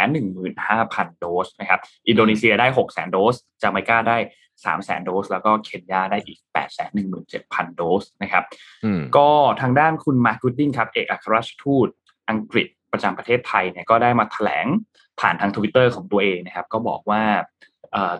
[0.00, 4.18] 415,000 โดสนะครับ อินโดนีเซียได้ 600,000 โดส จาเมกาได้
[4.62, 6.38] 300,000 โดส แล้วก็เคนยาได้อีก
[7.08, 8.44] 817,000 โดสนะครับ
[8.84, 9.28] อืมก็
[9.60, 11.88] ทางด้านคุณมาร์คกูดดิ้งครับ เอกอัครราชทูต
[12.30, 14.66] อังกฤษประจำประเทศไทยเนี่ยก็ได้มาแถลง
[15.20, 17.71] ผ่านทางทวิตเตอร์ของตัวเองนะครับ ก็บอกว่าเอ่อ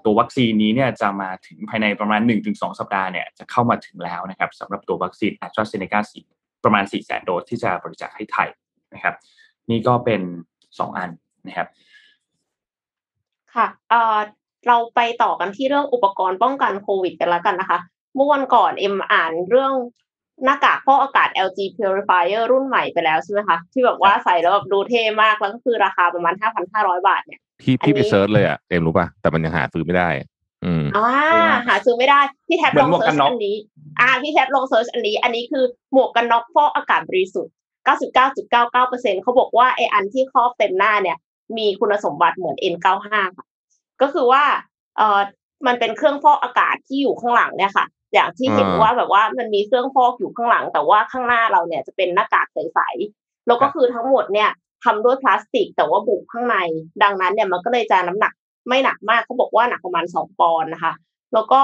[0.04, 6.20] ตัววัคซีนนี้เนี่ยจะมาถึงภายในประมาณ 1-2 สัปดาห์เนี่ยจะเข้ามาถึงแล้วนะครับสำหรับตัววัคซีนแอสตราเซเนกาสี
[6.64, 8.48] ประมาณ 4 0 0 0 0 0โดสที่จะบริจาคให้ไทย
[8.94, 9.14] นะครับ
[9.70, 10.20] นี่ก็เป็น
[10.60, 11.10] 2 อัน
[11.46, 11.68] นะครับ
[13.54, 17.78] ค่ะเเราไปต่อกันที่เรื่องอุปกรณ์ป้องกันโควิดกันแล้วกันนะคะ
[18.14, 19.72] เมื่อวันก่อนเอ็มอ่านเรื่อง
[20.44, 26.34] หน้ากากฟอกอากาศ LG Purifier รุ่นใหม่ไปแล้วใช่ไหมคะ ที่แบบว่าใส่แล้วแบบดูเท่มากแล้วก็คือราคาประมาณ
[26.70, 30.08] 5,500 บาทเนี่ย พี่อันพี่ไปนี้ search เลยอะเอ็มรู้ป่ะแต่มันยังหาซื้อไม่ได้
[30.64, 33.56] อืมอ่าหาซื้อไม่ได้ พี่แท็บลอง search เหมือนหมวกเซิกัร์นน็อกอันนี้
[34.00, 37.54] อ่าพี่แท็บลอง search อันนี้ อันนี้คือหมวกกันน็อกฟอกอากาศบริสุทธิ์
[37.86, 41.16] 99.99%เขาบอกว่าไออันที่ครอบเต็มหน้าเนี่ย
[41.56, 43.06] มีคุณสมบัติเหมือน N95
[43.38, 43.46] ค่ะ
[44.00, 44.44] ก็คือว่า
[44.96, 45.20] เอ่อ
[45.66, 54.50] มันเป็นเครื่องฟอกอากาศที่อยู่ข้างหลังเนี่ยค่ะ อย่างที่เห็นอ่าว่าแบบว่ามันมีเครื่องฟอกอยู่ข้างหลัง แต่ว่าข้างหน้าเราเนี่ยจะเป็นหน้ากากใสๆแล้วก็คือทั้งหมดเนี่ย
[54.84, 56.56] ทำด้วยพลาสติก แต่ว่าบุข้างใน
[57.02, 58.32] ดังนั้นเนี่ยมันก็เลยจะน้ำหนัก
[58.68, 60.92] ไม่หนักมากเขาบอกว่าหนักประมาณสองปอนด์นะคะ
[61.34, 61.60] แล้วก็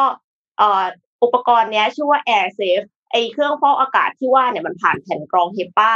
[0.60, 0.84] อ่อ
[1.22, 5.94] อุปกรณ์เนี้ยชื่อว่า Air Safe ไอเครื่องฟอกอากาศที่ว่าเนี่ยมันผ่านแผ่นกรองเฮปา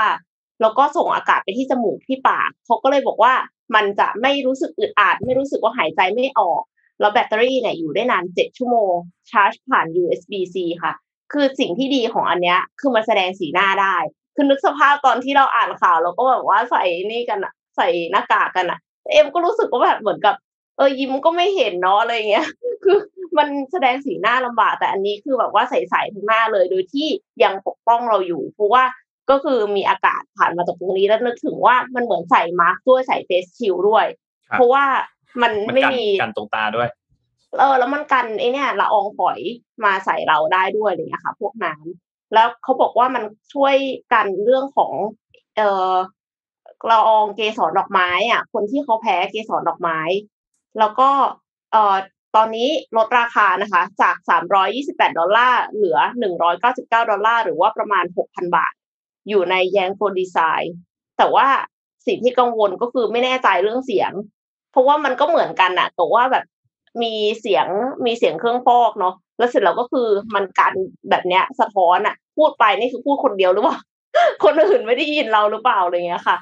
[0.61, 3.35] แล้วก็ส่งอากาศไปที่จมูกที่ปากเขาก็เลยบอกว่า
[3.74, 6.62] มันจะไม่รู้สึกอึดอัดไม่รู้สึกว่าหายใจไม่ออก
[7.00, 8.92] แล้วแบตเตอรี่เนี่ยอยู่ได้นานเจ็ดชั่วโมง
[9.30, 10.92] ชาร์จผ่าน USB-C ค่ะ
[11.32, 13.96] คือสิ่งที่ดีของอันเนี้ยคือมันแสดงสีหน้าได้
[14.35, 18.79] คือนึกสภาพตอนที่เราอ่านข่าวเราก็แบบว่าใส่นี่กันอะใส่หน้ากากกันอะ
[19.12, 20.35] เอ็มก็รู้สึกว่าแบบเหมือนกับ
[20.77, 22.47] เออยิ้มก็ไม่เห็นเนาะอะไรเงี้ย
[22.85, 22.99] คือ
[23.38, 27.09] มันแสดงสีหน้าลำบากแต่อันนี้คือแบบว่าใสๆทั้งหน้าเลยโดยที่
[27.42, 28.85] ยังปกป้องเราอยู่เพราะว่า
[29.31, 34.07] ก็คือมีอากาศผ่านมาจากตรงนี้แล้วนึกถึงว่ามันเหมือนใส่มาร์กด้วยใส่เฟสชิลด้วย
[34.49, 34.85] ครับเพราะว่า
[35.42, 36.88] มันมันไม่กันมีกันตรงตาด้วย
[37.59, 39.40] เออ แล้วมันกันไอเนี่ยละอองฝอย
[39.85, 43.75] มาใส่เราได้ด้วยอะไรเงี้ยค่ะ พวกน้ำ แล้วเขาบอกว่ามันช่วย
[44.12, 44.92] กันเรื่องของ
[45.57, 45.95] เออ
[46.90, 49.99] ละอองเกสรดอกไม้อะ คนที่เขาแพ้เกสรดอกไม้
[50.79, 51.11] แล้วก็
[51.73, 51.97] เอ่อ
[52.37, 58.73] ตอนนี้ลดราคานะคะ จาก 328 ดอลลาร์เหลือ 199 ดอลลาร์หรือว่าประมาณ 6,000 บาท
[59.29, 60.75] อยู่ในแยงโฟดีไซน์
[61.18, 61.49] แต่ว่า
[62.07, 64.12] สิ่งที่กังวลก็คือไม่แน่ใจเรื่องเสียง
[64.73, 66.45] เพราะว่ามันก็เหมือนกันอะแต่ว่าแบบ
[67.03, 67.66] มีเสียง
[68.07, 70.75] มีเสียงเครื่องฟอกเนาะแล้วเสร็จแล้วก็คือมันกัน
[71.11, 73.77] แบบเนี้ยสะท้อนอะ พูดไปนี่คือพูดคนเดียวหรือเปล่า
[74.45, 76.37] คนอื่นไม่ได้ยินเราหรือเปล่าอะไรเงี้ยค่ะ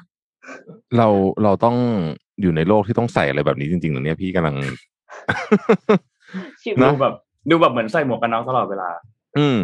[0.97, 1.07] เรา
[1.43, 1.75] เราต้อง
[2.41, 4.55] อยู่ในโลกที่ต้องใส่อะไรแบบนี้จริงๆเหรอเนี่ยพี่กำลัง
[6.61, 7.13] ชีวินะตดูแบบ
[7.49, 8.89] ดูแบบเหมือนใส่หมวกกันน็อกตลอดเวลา
[9.37, 9.57] อืม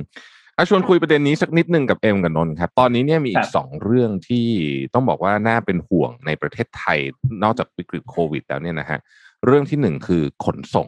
[0.57, 4.47] อะชวนคุยประเด็นนี้สักนิดนึงกับเอ็มกับนนท์ครับ ตอนนี้เนี่ยมีอีครักบสองเรื่องที่
[4.93, 6.99] ต้องบอกว่าน่าเป็นห่วงในประเทศไทย
[7.43, 8.99] นอกจากวิกฤตโควิดแล้วเนี่ยนะฮะ
[9.45, 10.87] เรื่องที่หนึ่งคือขนส่ง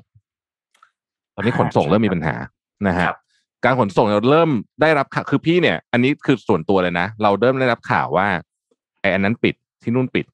[1.35, 2.35] ตอนนี้ขนส่งเริ่มมีปัญหา
[2.87, 3.17] นะฮะครับ
[3.65, 4.49] การขนส่งเราเริ่ม
[4.81, 8.27] ได้รับข่าวคือพี่เนี่ย อันนี้คือส่วนตัวเลยนะ เราเริ่มได้รับข่าวว่า
[9.01, 10.25] ไอ้อันนั้นปิดที่นู่นปิด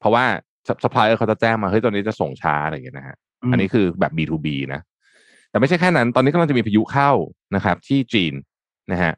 [0.00, 0.24] เพราะว่า
[0.84, 3.16] สปายเขาจะแจ้งมาเฮ้ยตอนนี้จะส่งช้าอะไรอย่างเงี้ยนะฮะ
[3.52, 4.80] อันนี้คือแบบ B2B นะ
[5.50, 7.10] แต่ไม่ใช่แค่นั้น ตอนนี้กำลังจะมีพายุเข้า
[7.54, 8.34] นะครับ ที่จีน
[8.92, 9.12] นะฮะ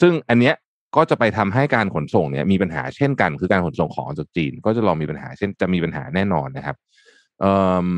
[0.00, 0.54] ซึ่งอันเนี้ย
[0.96, 6.76] ก็จะไปทำให้การขนส่งเนี่ยมีปัญหาเช่นกัน คือการขนส่งของจากจีน ก็จะลองมีปัญหาเช่นจะมีปัญหาแน่นอนนะครับ
[7.40, 7.52] เอ่
[7.84, 7.88] อ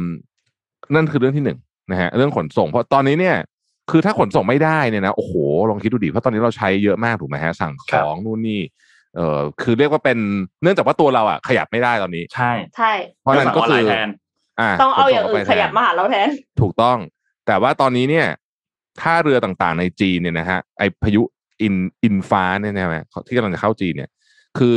[0.94, 1.58] นั่นคือเรื่องที่หนึ่ง
[1.90, 3.36] นะฮะเรื่องขนส่ง เพราะตอนนี้เนี่ย
[3.90, 5.32] คือถ้าขนส่งไม่ได้เนี่ยนะโอ้โห
[5.70, 8.60] ลองคิดดูดิเพราะตอนนี้เราใช้เยอะมากถูกไหมฮะสั่งของนู่นนี่
[9.16, 10.18] เอ่อคือเรียกว่าเป็น
[10.62, 14.08] เนื่องจากว่าตัวเราอะขยับไม่ได้ตอนนี้ ใช่ใช่ เพราะฉะนั้นก็สั่งออนคือไลน์แทน
[14.60, 16.28] อ่าต้องเอาอย่างขอื่ส่นไปขยับมาหาเราแทน
[16.60, 16.98] ถูกต้อง
[17.46, 18.26] แต่ว่าตอนนี้เนี่ย
[19.00, 21.22] ท่าเรือต่างๆในจีนเนี่ยนะฮะไอพายุ
[21.62, 24.10] อินอินฟ้าเนี่ยนะฮะที่กำลังจะเข้าจีนเนี่ย
[24.58, 24.76] คือ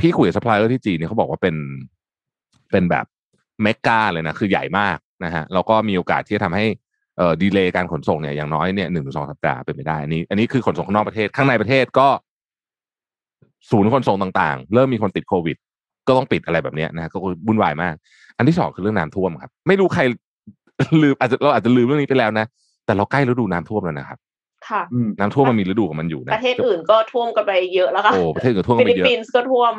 [0.00, 1.56] พี่คุยกับซัพพลายเออร์ที่จีนเนี่ยเขาบอกว่าเป็น
[2.70, 3.06] เป็นแบบ
[3.62, 6.66] mega เลยนะ คือใหญ่มากนะฮะแล้วก็มีโอกาสที่จะทำให้
[7.18, 12.08] เอ่อ delay การขนส่งเนี่ยอย่างน้อยเนี่ยหนึ่งถึงสองสัปดาห์เป็นไปได้อันนี้ อันนี้คือขนส่งข้างนอกประเทศข้างในประเทศก็
[13.70, 15.56] ศูนย์ขนส่งต่างๆ เริ่มมีคนติดโควิด
[16.06, 17.94] ก็ต้องปิดอะไรแบบเนี้ยนะฮะก็วุ่นวายมาก
[18.36, 20.02] อันที่สองคือเรื่องน้ำท่วมครับ ไม่รู้ใคร
[21.02, 22.46] ลืมอาจจะเราอาจจะลืมเรื่องนี้ไปแล้วนะ
[22.86, 24.18] แต่เราใกล้ฤดูน้ำท่วมแล้วนะครับ
[24.68, 29.74] ค่ะอืมน้ำท่วมมันมีฤดูของมันอยู่ปนะระเทศอื่นก็ท่วมกันไปเยอะแล้วค่ะโอ้ประเทศอื่นท่วมกัฟินไปลิปเยอะปินส์ก็ท่วม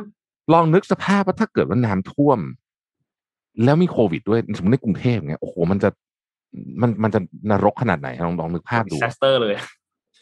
[0.53, 2.39] ลองนึกสภาพว่าถ้าเกิดว่าน้ำท่วม
[3.63, 5.89] แล้วมีโควิดด้วยสมมติในกรุงเทพเนี่ยโอ้โหมันจะ
[6.81, 7.19] มันมันจะ
[7.51, 9.55] นรกขนาดไหนลองลองนึกภาพดูดิซสเตอร์เลย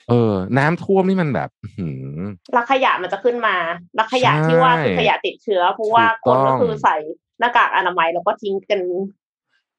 [0.10, 2.20] เออ น้ำท่วมนี่มันแบบอื้อหือ
[2.54, 3.56] แล้วขยะมันจะขึ้นมา
[3.96, 6.96] แล้วขยะใช่ที่ว่าคือขยะติดเชื้อเพราะว่าถูคกนต้องก็คือใส่
[7.40, 8.82] หน้ากากอนามัยแล้วก็ทิ้งกัน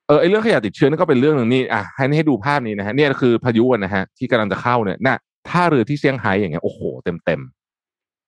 [0.07, 7.41] เออไอเรื่องขยะติดเชื้อนี่ก็เป็นเรื่องหนึ่งนี่อะให้ให้ดูภาพนี้นะฮะเนี่ยคือพายุอะนะฮะที่กำลังจะเข้าเนี่ยน่ะท่าเรือที่เซี่ยงไฮ้อย่างเงี้ยโอ้โหเต็มเต็ม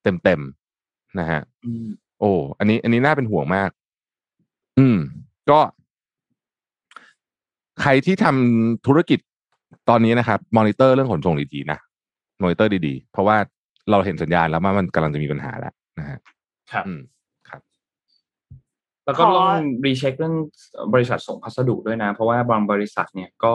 [0.02, 1.86] เต็มเต็มๆนะฮะอืม
[2.20, 3.70] โอ้อันนี้ อันนี้น่าเป็นห่วงมาก
[4.78, 4.96] อืม
[5.50, 5.60] ก็
[7.82, 9.18] ใครที่ทำธุรกิจ
[9.88, 11.78] ตอนนี้นะครับมอนิเตอร์เรื่องขนส่งดีๆนะ
[12.42, 13.36] มอนิเตอร์ดีๆ เพราะว่า
[13.90, 16.18] เราเห็นสัญญาณแล้วว่ามันกำลังจะมีปัญหาแล้วนะฮะ
[16.72, 17.00] ครับอืม
[17.48, 17.60] ครับ
[19.04, 20.36] แล้วก็ขอต้อง recheck เรื่อง
[20.94, 23.54] บริษัทส่งพัสดุด้วยนะ เพราะว่าบางบริษัทเนี่ยก็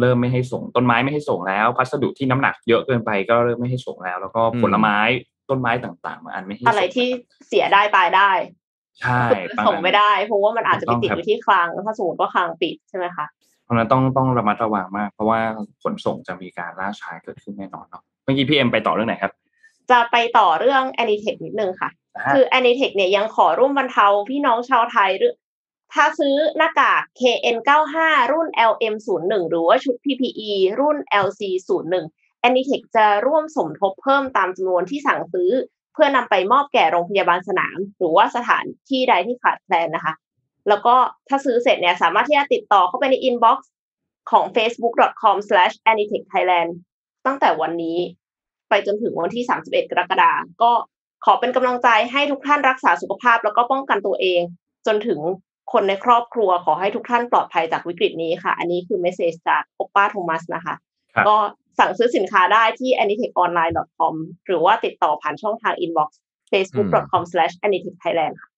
[0.00, 4.98] เริ่มไม่ให้ส่งต้นไม้ไม่ให้ส่งแล้ว พัสดุที่น้ำหนักเยอะเกินไปก็เริ่มไม่ให้ส่งแล้ว แล้วก็อืมผลไม้
[5.50, 7.08] ต้นไม้ต่างๆมาอันไม่ให้ส่งอะไรที่
[7.46, 8.30] เสียได้ตายได้
[9.00, 13.39] ใช่คือส่งไม่ได้เพราะว่ามันอาจจะไปติดถูกต้องอยู่ที่คลังถ้าสมมติว่าคลังปิดใช่ไหมคะเพ
[13.70, 15.40] ราะฉะนั้นต้องต้องระมัดระวังมาก เพราะว่า
[15.82, 19.32] ขนส่งจะมีการล่าช้าเกิดขึ้นแน่นอนเนาะเมื่อกี้พี่เอ็มไปต่อเรื่องไหนครับ
[19.90, 25.34] จะไปต่อเรื่อง Anitech นิดนึงค่ะนะฮะคือ Anitech เนี่ยยังขอร่วมบรรเทาพี่น้องชาวไทยหรือ
[25.94, 27.96] ถ้าซื้อหน้ากาก KN95
[28.32, 31.94] รุ่น LM01 หรือว่าชุด PPE รุ่น LC01
[32.48, 35.50] Anitech จะร่วมสมทบเพิ่มตามจำนวนที่สั่งซื้อ
[35.92, 40.14] เพื่อนำไปมอบแก่โรงพยาบาลสนาม หรือว่าสถานที่ใดที่ขาดแคลนนะคะ
[40.70, 40.94] แล้วก็
[41.28, 43.58] ถ้าซื้อเสร็จเนี่ยสามารถที่จะติดต่อเข้าไปใน inbox
[44.30, 46.70] ของ facebook.com/anitechthailand
[47.26, 47.98] ตั้งแต่วันนี้
[48.68, 50.72] ไปจนถึงวันที่ 31 กรกฎาคมก็
[51.24, 54.40] ขอเป็นกำลังใจให้ทุกท่านรักษาสุขภาพ แล้วก็ป้องกันตัวเอง
[54.86, 55.20] จนถึง
[55.72, 60.74] คนในครอบครัวขอให้ทุกท่านปลอดภัยจากวิกฤตนี้ค่ะ อันนี้คือเมสเซจจากโอป้าโทมัสนะคะ
[61.26, 61.36] ก็
[61.78, 64.14] สั่งซื้อสินค้าได้ที่ anytechonline.com
[64.46, 66.08] หรือว่าติดต่อผ่านช่องทาง inbox
[66.52, 68.49] facebook.com/anytechthailand ค่ะ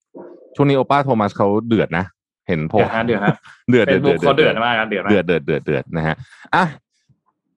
[0.56, 2.04] ช่วงนี้โอป้าโทมัสเขาเดือดนะ
[2.48, 3.36] เห็นโพเดือดฮะเดือดฮะ
[3.70, 6.14] เดือดเฟเดือซดบุ๊กเขาเดือดมากครับเดือดมากเดือดเดือดเดือดเดือดนะฮะ
[6.54, 6.64] อะ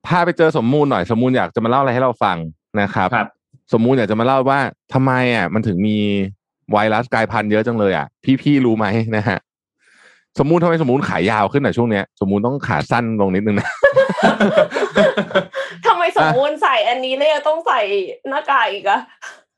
[0.07, 2.37] พาไปเจอสมมูลหน่อยสมมูลอยากจะมาเล่าอะไรให้เราฟัง
[2.81, 3.27] นะครับครับ
[3.73, 4.59] สมมูลอยากจะมาเล่าว่า
[4.93, 5.97] ทำไมอะ มันถึงมี
[6.71, 8.07] ไวรัสกลายพันธุ์เยอะจังเลยอะ
[8.41, 9.37] พี่ๆรู้ไหมนะฮะ
[10.39, 13.69] สมมูลทำไมสมมูลขายยาวขึ้นอะช่วงเนี้ยสมมูลต้องขาสั้นลงนิดนึงนะ
[15.85, 17.79] ทำไมสมมูลใส่อันนี้แล้วยังต้องใส่
[18.29, 18.99] หน้ากากอีกอะ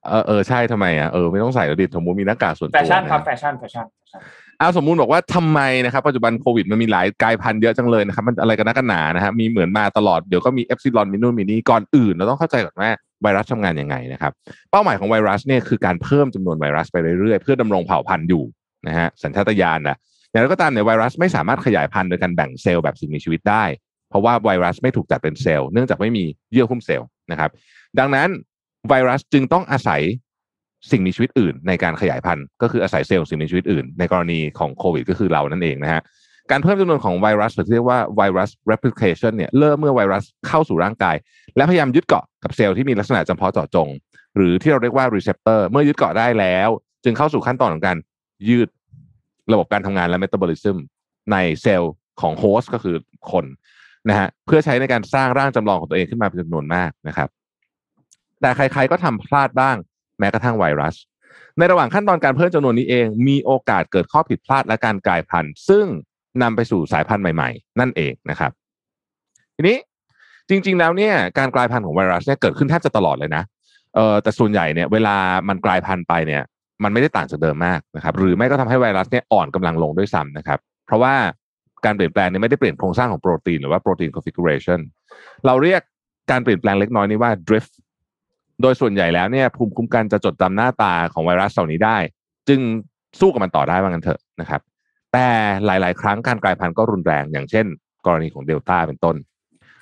[0.10, 4.22] เออเออใช่ทำไมอะเออไม่ต้องใส่แล้วดิสมมูลมีหน้ากากส่วนตัวครับแฟชั่นนะแฟชั่นแฟชั่นแฟชั่น
[4.60, 12.90] เอาสมมูลบอกว่าทำไมนะครับปัจจุบันโควิดมันมีหลายกลายพันธุ์เยอะจังเลยนะครับมันอะไรกันนักกันหนานะฮะมีเหมือนมาตลอดเดี๋ยวก็มีเอปซิลอนมีนู่นมีนี่ก่อนอื่นเราต้องเข้าใจก่อนว่า
[13.24, 14.32] ไวรัสทำงานยังไงนะครับ
[14.72, 18.44] เป้าหมายของไวรัสเนี่ยคือการเพิ่มจำนวนไวรัสไปเรื่อยๆ เพื่อดำรงเผ่าพันธุ์อยู่
[18.88, 19.98] นะฮะสัญชาตญาณนะ
[20.32, 23.64] อย่างไรก็ตามเนี่ยไวรัสไม่สามารถขยายพันธุ์โดยการแบ่งเซลล์แบบสิ่งมีชีวิตได้
[24.10, 27.50] เพราะว่าไวรัสไม่ถูกจัดเป็นเซลล์เนื่องจากไม่มีเยื่อหุ้มเซลล์นะครับ
[28.00, 28.30] ดังนั้น
[28.90, 30.02] ไวรัสจึงต้องอาศัย
[30.92, 36.02] สิ่งมีชีวิตอื่น ในการขยายพันธุ์ก็คืออาศัยเซลล์สิ่งมีชีวิตอื่น ในกรณีของโควิด ก็คือเรานั่นเองนะฮะ
[36.52, 41.16] การเพิ่มจำนวนของไวรัสหรือเรียกว่าไวรัส replication เนี่ยเริ่มเมื่อไวรัสเข้าสู่ร่างกาย
[41.56, 43.90] และพยายามยึดเกาะกับเซลล์ที่มีลักษณะจำเพาะเจาะจง
[44.36, 46.70] หรือที่เราเรียกว่า receptor เมื่อยึดเกาะได้แล้ว
[47.04, 47.98] จึงเข้าสู่ขั้นตอนของการ
[48.50, 48.70] ยืด
[49.52, 50.78] ระบบการทำงานและ metabolism
[51.32, 52.96] ในเซลล์ของโฮสต์ก็คือ
[53.32, 53.46] คน
[54.10, 57.30] นะฮะเพื่อใช้ในการสร้างร่างจำลองของตัวเองขึ้นมาเป็นจำนวนมากนะครับ
[58.42, 59.76] แต่ใคร ๆ ก็ทำพลาดบ้าง
[60.20, 60.96] แม้กระทั่งไวรัส
[61.58, 65.86] ในระหว่างขั้นตอนการเพิ่มจำนวนนี้เอง มีโอกาสเกิดข้อผิดพลาดและการกลายพันธุ์ ซึ่ง
[66.42, 68.52] นำไปสู่สายพันธุ์ใหม่ ๆ นั่นเองนะครับ
[69.56, 69.78] ทีนี้
[70.50, 73.44] จริง ๆ แล้วเนี่ยการกลายพันธุ์ของไวรัสเนี่ยเกิดขึ้นแทบจะตลอดเลยนะ
[73.96, 75.16] เออแต่ส่วนใหญ่เนี่ยเวลา
[75.50, 76.44] มันกลายพันธุ์ไปเนี่ย
[76.84, 81.14] มันไม่ได้ต่างจากเดิมมากนะครับ หรือไม่ก็ทำให้ไวรัสเนี่ยอ่อนกำลังลงด้วยซ้ำนะครับ เพราะว่า
[81.86, 84.80] การเปลี่ยนแปลงเนี่ยไม่ได้เปลี่ยนโครงสร้างของโปรตีนหรือว่าโปรตีน configuration
[85.46, 85.82] เราเรียก
[86.32, 87.74] การเปลี่ยนแปลงเล็กน้อยนี้ว่า drift
[88.62, 91.98] โดยส่วนใหญ่แล้วเนี่ยภูมิคุ้มกันจะจดจำหน้าตาของไวรัสเหล่านี้ได้
[92.48, 92.60] จึง
[93.20, 94.62] สู้กับมันต่อได้ว่างั้นเถอะนะครับ
[95.14, 95.28] แต่
[95.66, 97.66] หลาย ๆ ครั้งการกลายพันธุ์ก็รุนแรงอย่างเช่น
[98.06, 99.16] กรณีของเดลต้าเป็นต้น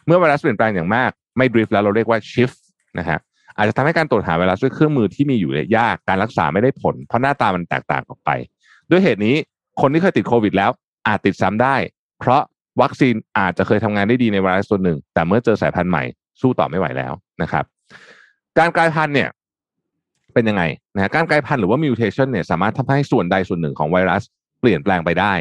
[0.05, 2.51] เมื่อไวรัสเปลี่ยนแปลงอย่างมากไม่ดริฟต์แล้วเราเรียกว่าชิฟ
[2.99, 3.19] นะฮะ
[3.57, 8.29] อาจจะทำให้การตรวจหาไวรัสด้วยเครื่องมือที่มีอยู่เนี่ยยากการรักษาไม่ได้ผล เพราะหน้าตามันแตกต่างออกไป
[8.89, 9.35] ด้วยเหตุนี้
[9.81, 10.71] คนที่เคยติดโควิดแล้ว
[11.07, 11.75] อาจติดซ้ำได้
[12.19, 12.41] เพราะ
[12.81, 16.03] วัคซีนอาจจะเคยทำงานได้ดีในไวรัสตัวหนึ่ง แต่เมื่อเจอสายพันธุ์ใหม่
[16.41, 17.65] สู้ต่อไม่ไหวแล้วนะครับ
[18.59, 19.29] การกลายพันธุ์เนี่ย
[20.33, 20.63] เป็นยังไง
[20.95, 24.23] นะการกลายพันธุ์หรือว่ามิวเทชันเนี่ยสามารถทำให้ส่วนใดส่วนหนึ่งของไวรัส
[24.59, 25.33] เปลี่ยนแปลงไปได้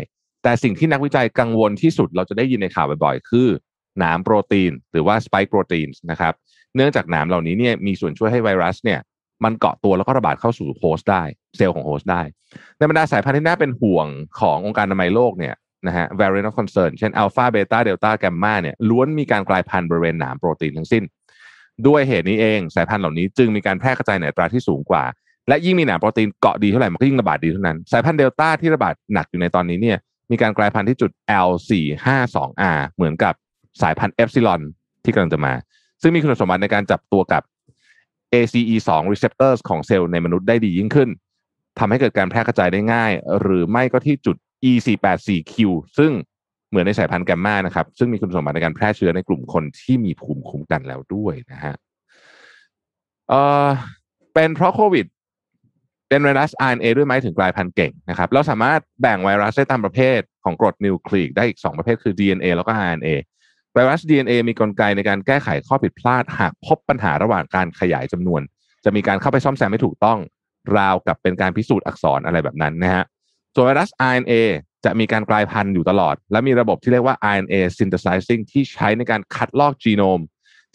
[0.43, 3.49] แต่สิ่งที่นักวิจัยกังวลที่สุดเราจะได้ยินในข่าวบ่อยๆ คือ
[3.99, 6.33] หนามโปรตีน หรือว่า spike protein นะครับ
[6.77, 9.01] เนื่องจากหนามเหล่านี้เนี่ยมีส่วนช่วยให้ไวรัสเนี่ย
[9.45, 11.23] มันเกาะตัวแล้วก็ระบาดเข้าสู่ host ได้
[11.57, 12.23] เซลล์ของ host ได้
[12.77, 14.07] ในบรรดาสายพันธุ์ที่น่าเป็นห่วง
[14.41, 15.55] ขององค์การอนามัยโลกเนี่ย
[15.87, 21.03] นะฮะ variant of concern เช่นอัลฟาเบต้าเดลต้าแกมมาเนี่ยล้วนมีการกลายพันธุ์บริเวณหนามโปรตีนทั้งสิ้น
[21.87, 25.05] ด้วยเหตุนี้เองสายพันธุ์เหล่านี้จึงมีการแพร่กระจายในอัตราที่สูงกว่า
[25.49, 29.99] และยิ่งมีหนามโปรตีนเกาะดีเท่าไหร่มันก็ยิ่งระบาดดีเท่านั้น สายพันธุ์เดลต้าที่ระบาดหนักอยู่ในตอนนี้เนี่ย
[30.31, 31.11] มีการกลายพันธุ์ที่จุด
[31.47, 33.35] L452R เหมือนกับ
[33.83, 34.61] สายพันธุ์เอปซิลอน
[35.05, 35.53] ที่กำลังจะมา
[36.03, 37.43] ซึ่งมีคุณสมบัติในการจับตัวกับ
[38.35, 41.09] ACE2 receptors ของเซลล์ในมนุษย์ได้ดียิ่งขึ้น
[41.79, 44.37] ทำให้เกิดการแพร่กระจายได้ง่าย หรือไม่ก็ที่จุด
[44.71, 45.55] E484Q
[45.99, 46.13] ซึ่ง
[46.75, 51.75] เหมือนในสายพันธุ์แกมมานะครับซึ่งมีคุณสมบัติในการแพร่เชื้อในกลุ่มคนที่มีภูมิคุ้มกันแล้วด้วยนะฮะ
[53.29, 53.35] เอ
[53.67, 53.69] อ
[54.35, 55.07] เป็นเพราะโควิด
[56.09, 63.11] เป็นไวรัส RNA ด้วยไหมถึงกลายพันธุ์เก่งนะครับเราสามารถแบ่งไวรัสได้ตามประเภทของกรดนิวคลีอิกได้อีก 2 ประเภทคือ DNA แล้วก็ RNA
[63.75, 68.43] ไวรัส DNA มีกลไกในการแก้ไขข้อผิดพลาด หากพบปัญหาระหว่างการขยายจำนวน
[68.85, 70.19] จะมีการเข้าไปซ่อมแซมไม่ถูกต้อง
[70.79, 73.05] ราวกับเป็นการพิสูจน์อักษรอะไรแบบนั้นนะฮะ
[73.55, 74.33] ส่วนไวรัส RNA
[74.85, 80.21] จะมีการกลายพันธุ์อยู่ตลอด และมีระบบที่เรียกว่า RNA synthesizing ที่ใช้ในการคัดลอกจีโนม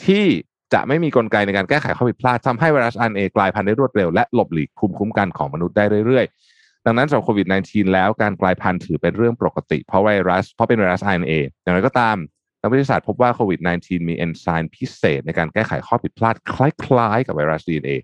[0.05, 0.25] ที่
[0.73, 12.17] จะไม่มีกลไกในการแก้ไขข้อผิดพลาดทำให้ไวรัส RNA กลายพันธุ์ได้รวดเร็วและหลบหลีกภูมิคุ้มกันของมนุษย์ได้เรื่อยๆ ดังนั้นสำหรับโควิด -19 แล้วการกลายพันธุ์ถือเป็นเรื่องปกติเพราะไวรัสเพราะเป็นไวรัส RNA อย่างไรก็ตาม
[12.61, 17.95] นักวิทยาศาสตร์พบว่าโควิด -19 มีเอนไซม์พิเศษในการแก้ไขข้อผิดพลาดคล้ายๆ กับไวรัส DNA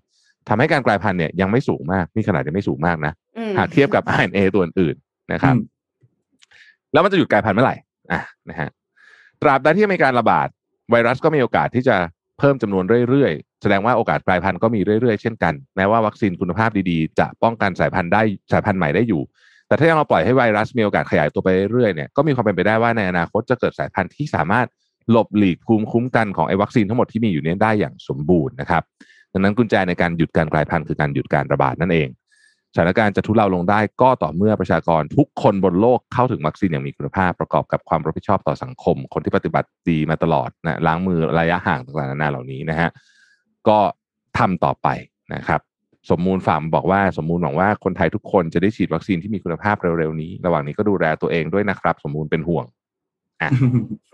[0.48, 5.75] ทำให้การกลายพันธุ์เนี่ยยังไม่สูงมากนี่ขนาดยังไม่สูงมากนะอืมหากเทียบกับ RNA ตัวอื่นๆนะครับอืม
[6.96, 7.76] แล้วมันจะหยุดกลายพันธุ์เมื่อไหร่
[8.12, 8.70] อะนะฮะ
[9.42, 10.48] ตราบใดที่มีการระบาด
[10.90, 11.96] ไวรัสก็มีโอกาสที่จะ
[12.38, 18.22] เพิ่มจำนวนเรื่อยๆ แสดงว่าโอกาสกลายพันธุ์ก็มีเรื่อยๆ เช่นกัน แม้ว่าวัคซีนคุณภาพดีๆ จะป้องกันสายพันธุ์ได้
[18.52, 19.22] สายพันธุ์ใหม่ได้อยู่
[19.68, 24.66] แต่ถ้ายังเราปล่อยให้ไวรัสมีโอกาสขยายตัวไปเรื่อยๆ เนี่ย ก็มีความเป็นไปได้ว่าในอนาคตจะเกิดสายพันธุ์ที่สามารถ
[25.10, 28.82] หลบหลีกภูมิคุ้มกันของไอ้วัคซีนทั้งหมดที่มีอยู่นี้ได้อย่างสมบูรณ์นะครับ
[29.32, 32.08] ดังนั้นกุญแจในการหยุดการกลายพันธุ์คือการหยุดการระบาดนั่นเอง
[32.76, 42.88] สถานการณ์จะทุเลาลงได้ก็ต่อเมื่อประชากรทุกคนบนโลกเข้าถึงวัคซีนอย่างมีคุณภาพประกอบกับความรับผิดชอบต่อสังคม คนที่ปฏิบัติดีมาตลอดนะล้างมือระยะห่างต่างๆนานาเหล่านี้นะฮะ
[43.68, 43.78] ก็
[44.38, 44.88] ทำต่อไป
[45.34, 45.60] นะครับ
[46.10, 52.64] สมมูลฝามบอกว่าสมมูลหวังว่าคนไทยทุกคนจะได้ฉีดวัคซีนที่มีคุณภาพเร็วๆนี้ ระหว่างนี้ก็ดูแลตัวเองด้วยนะครับ สมมูลเป็นห่วง
[53.42, 53.50] อะ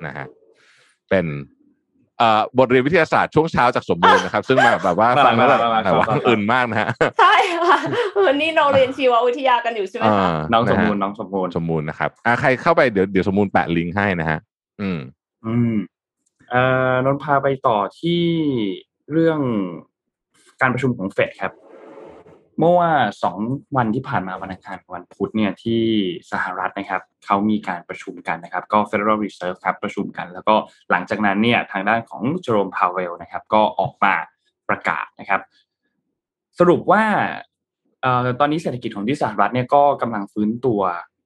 [0.07, 0.27] นะฮะ
[1.11, 1.27] เป็น
[2.59, 6.89] บทเรียนวิทยาศาสตร์ช่วงเช้าจากสมบูรณ์นะครับ ซึ่งมาแบบว่าฟังแล้วแบบแบบว่าอื่นมากนะฮะ
[7.21, 7.35] ใช่
[7.69, 7.79] ค่ะ
[8.15, 14.39] เออนี่เราเรียนชีววิทยากันอยู่ใช่ไหมคะาน้องสมมูละฮะน้องสมมูลสมบูรณ์นะครับอ่าใครเข้าไปเดี๋ยวเดี๋ยวสมบูรณ์แปะลิงก์ให้นะฮะ
[14.81, 14.99] อืม
[15.47, 15.75] อืม
[16.51, 18.23] เอ่อนนท์พาไปต่อที่
[19.13, 19.41] เรื่อง
[20.61, 21.53] การประชุมของเฟดครับ
[22.59, 22.91] เมื่อว่า
[23.23, 23.39] สอง
[23.77, 25.83] วันที่ผ่านมาวันอังคารวันพุธเนี่ยที่
[26.33, 30.55] สหรัฐนะครับเขามีการประชุมกันนะครับก็ Federal Reserve ครับประชุมกัน แล้วก็
[30.91, 34.15] หลังจากนั้นเนี่ยทางด้านของเจอโรมพาวเวลนะครับก็ออกมา
[34.69, 35.41] ประกาศนะครับ
[36.59, 37.05] สรุปว่า
[38.05, 40.81] ออตอนนี้เศรษฐกิจของที่สหรัฐเนี่ยก็กำลังฟื้นตัว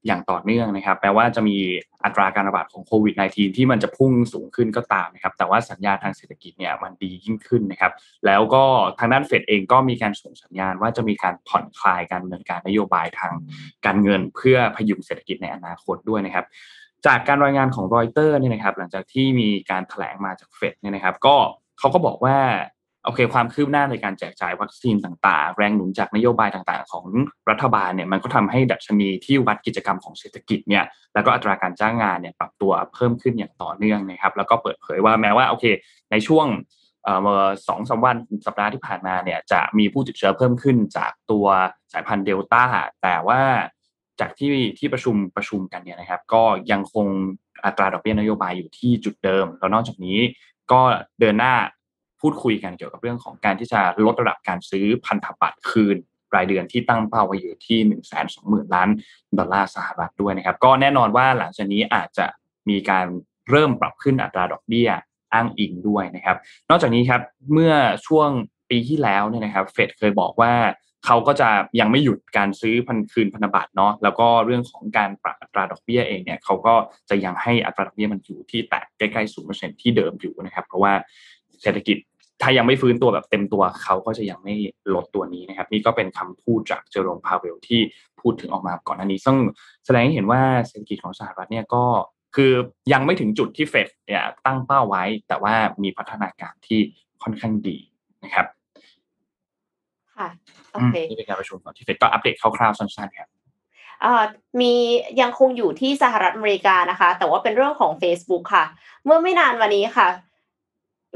[0.07, 1.57] อย่างต่อเนื่องนะครับแม้ว่าจะมี
[2.05, 7.93] อัตราการระบาดของโควิด -19 ที่มันจะพุ่งสูงขึ้นก็ตามนะครับ แต่ว่าสัญญาณทางเศรษฐกิจเนี่ยมันดียิ่งขึ้นนะครับ
[8.27, 8.65] แล้วก็
[8.99, 13.33] ทางด้านเฟดเองก็มีการส่งสัญญาณว่าจะมีการผ่อนคลายการดำเนินการนโยบายทาง
[13.87, 16.47] การเงินเพื่อพยุงเศรษฐกิจในอนาคตด้วยนะครับ
[17.07, 21.37] จากการรายงานของรอยเตอร์เนี่ยนะครับ หลังจากที่มีการแถลงมาจากเฟดเนี่ยนะครับ ก็
[21.79, 22.37] เขาก็บอกว่า
[23.07, 27.07] โอเค ความคืบหน้าในการแจกจ่ายวัคซีนต่างๆ แรงหนุนจากนโยบายต่างๆ ของ
[27.51, 30.85] รัฐบาลเนี่ยมันก็ทำให้ดัชนีที่วัดกิจกรรมของเศรษฐกิจเนี่ย
[31.15, 35.65] แล้วก็อัตราการจ้างงานเนี่ยปรับตัวเพิ่มขึ้นอย่างต่อเนื่องนะครับ แล้วก็เปิดเผยว่าแม้ว่าโอเค
[36.11, 36.47] ในช่วง
[37.05, 41.47] เอ่อสองสามวันสัปดาห์ที่ผ่านมาเนี่ยจะมีผู้ติดเชื้อเพิ่มขึ้นจากตัว
[41.93, 42.65] สายพันธุ์เดลต้า
[43.03, 43.41] แต่ว่า
[44.21, 47.07] จากที่ที่ประชุมประชุมกันเนี่ยนะครับ ก็ยังคง
[47.65, 50.19] อัตราดอกเบี้ยนโยบายอยู่ที่จุดเดิม แล้วนอกจากนี้
[50.73, 50.81] ก็
[51.21, 51.55] เดินหน้า
[52.21, 55.97] พูดคุยกันเกี่ยวกับเรื่องของการที่จะลดระดับการซื้อพันธบัตรคืน
[56.35, 58.89] รายเดือนที่ตั้งเป้าไว้อยู่ที่หนึ่งแสนสองหมื่นล้าน
[59.39, 62.27] ดอลลาร์สหรัฐด้วยนะครับ ก็แน่นอนว่าหลังจากนี้อาจจะ
[62.69, 63.07] มีการ
[63.51, 64.89] เริ่มปรับขึ้นอัตราดอกเบี้ย
[65.33, 66.37] อ้างอิงด้วยนะครับ
[66.71, 67.73] นอกจากนี้ครับเมื่อ
[68.07, 68.31] ช่วง
[68.71, 70.53] ปีที่แล้วเนี่ยนะครับเฟดเคยบอกว่า
[71.07, 71.49] เขาก็จะ
[71.81, 76.75] ยังไม่หยุดการซื้อพันคืนพันธบัตรเนาะแล้วก็เรื่องของการปรับอัตราดอกเบี้ยเองเนี่ยเขาก็
[77.11, 80.93] จะยังให้อัตราดอกเบี้ยมันอยู่ที่แตะใกล้ๆศูนย์เปอร์เซ็นที่เดิมอยู่นะครับ เพราะว่า
[81.63, 81.97] เศรษฐกิจ
[82.43, 84.55] ถ้ายังไม่ฟื้นตัวแบบเต็มตัวเขาก็จะยังไม่
[84.95, 87.81] ลดตัวนี้นะครับ นี่ก็เป็นคำพูดจากเจอโรมพาเวลที่
[88.21, 89.37] พูดถึงออกมาก่อนหน้านี้ ซึ่ง
[89.87, 91.85] แสดงให้เห็นว่าเศรษฐกิจของสหรัฐเนี่ยก็
[92.37, 92.53] คือ
[92.93, 96.81] ยังไม่ถึงจุดที่เฟดเนี่ยตั้งเป้าไว้ แต่ว่ามีพัฒนาการที่
[97.23, 97.77] ค่อนข้างดี
[98.25, 98.47] นะครับ
[100.17, 100.29] ค่ะ
[100.73, 103.29] โออืมเคนี่เป็นการประชุมของที่เฟดก็อัปเดตคร่าวๆสั้นๆครับ
[104.03, 104.23] เอ่อ
[104.61, 104.73] มี
[105.21, 108.65] ยังคงอยู่ที่สหรัฐอเมริกานะคะ แต่ว่าเป็นเรื่องของ Facebook ค่ะ
[109.05, 110.09] เมื่อไม่นานวันนี้ค่ะ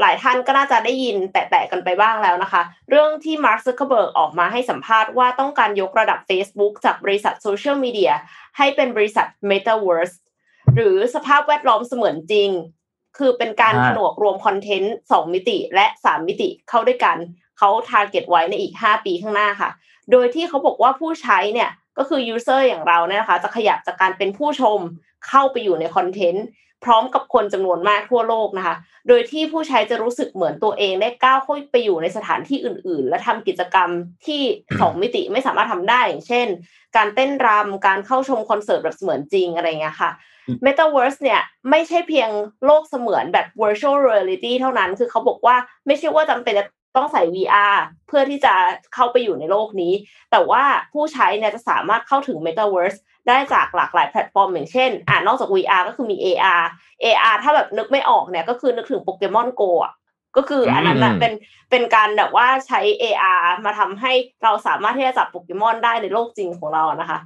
[0.00, 8.12] หลายท่านก็น่าจะได้ยินแตะๆกันไปบ้างแล้วนะคะ เรื่องที่ Mark Zuckerberg ออกมาให้สัมภาษณ์ว่าต้องการยกระดับ Facebook จากบริษัทโซเชียลมีเดีย
[8.56, 10.16] ให้เป็นบริษัท Metaverse
[10.74, 12.50] หรือสภาพแวดล้อมเสมือนจริง
[13.18, 17.16] คือเป็นการอ่าผนวกรวมคอนเทนต์ 2 มิติและ 3 มิติเข้าด้วยกัน
[17.58, 19.70] เขา target ไว้ในอีก 5 ปีข้างหน้าค่ะ
[20.12, 24.78] โดยที่เขาบอกว่าผู้ใช้เนี่ย ก็คือ user อย่างเราเนี่ยนะคะจะขยับจากการเป็นผู้ชม
[25.28, 26.46] เข้าไปอยู่ในคอนเทนต์
[26.84, 28.74] พร้อมกับคนจำนวนมากทั่วโลกนะคะ
[29.08, 33.90] โดยที่ผู้ใช้จะรู้สึกเหมือนตัวเองได้ก้าวเข้าไปอยู่ในสถานที่อื่น ๆ และทำกิจกรรม
[34.26, 34.42] ที่
[34.80, 36.46] สองมิติไม่สามารถทำได้อย่างเช่น
[36.96, 40.10] การเต้นรำการเข้าชมคอนเสิร์ตแบบเสมือนจริงอะไรเงี้ยค่ะ
[40.64, 42.30] Metaverse เนี่ยไม่ใช่เพียง
[42.64, 46.66] โลกเสมือนแบบ virtual reality เท่านั้น คือเขาบอกว่าไม่ใช่ว่าจำเป็นจะ
[46.96, 47.76] ต้องใส่ VR
[48.06, 48.54] เพื่อที่จะ
[48.94, 49.92] เข้าไปอยู่ในโลกนี้
[50.30, 56.64] แต่ว่าผู้ใช้เนี่ยจะสามารถเข้าถึง Metaverse ได้จากหลากหลายแพลตฟอร์มอย่างเช่น อ่านอกจาก VR ก็คือมี AR
[57.04, 59.94] AR ถ้าแบบนึกไม่ออกเนี่ยก็คือนึกถึง Pokémon GO อะ
[60.36, 61.32] ก็คืออันนั้นนะอืมเป็น
[61.70, 64.12] เป็นการแบบว่าใช้ AR มาทำให้
[64.42, 67.18] เราสามารถที่จะจับโปเกมอนได้ในโลกจริงของเรานะคะ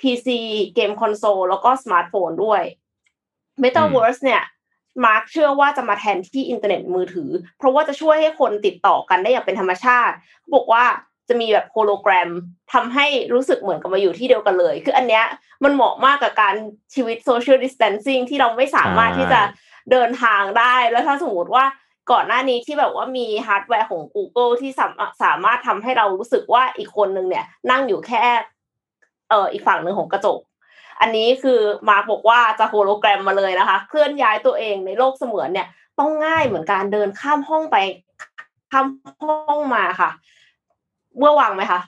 [0.00, 0.28] PC
[0.74, 2.62] เกมคอนโซลแล้วก็สมาร์ทโฟนด้วย
[3.62, 4.42] Metaverse เนี่ย
[5.04, 10.84] มาร์คเชื่อว่าจะมาแทนที่อินเทอร์เน็ตมือถือ เพราะว่าจะช่วยให้คนติดต่อกันได้อย่างเป็นธรรมชาติเขาบอกว่า
[11.28, 12.30] จะมีแบบโฮโลแกรม
[12.72, 15.24] ทำให้รู้สึกเหมือนกับมาอยู่ที่เดียวกันเลย คืออันเนี้ย
[15.64, 16.54] มันเหมาะมากกับการ
[16.94, 19.40] ชีวิตโซเชียลดิส a ทนซิ่งที่เราไม่สามารถที่จะ
[19.90, 21.64] เดินทางได้ แล้วถ้าสมมติว่า
[22.12, 28.24] ก่อนหน้านี้ที่แบบว่ามีฮาร์ดแวร์ของ Google ที่สามารถสามารถทำให้เรารู้สึกว่าอีกคนนึงเนี่ย นั่งอยู่แค่
[29.30, 30.38] เอ่ออีกฝั่งหนึ่งของกระจก
[31.00, 35.66] อันนี้คือมาร์กบอกว่าจะโฮโลแกรมมาเลยนะคะ เคลื่อนย้ายตัวเองในโลกเสมือนเนี่ย
[35.98, 37.76] ต้องง่ายเหมือนการเดินข้ามห้องไป
[38.70, 38.86] ข้าม
[39.22, 40.10] ห้องมาค่ะ
[41.18, 41.80] เมื่อวังไหมคะ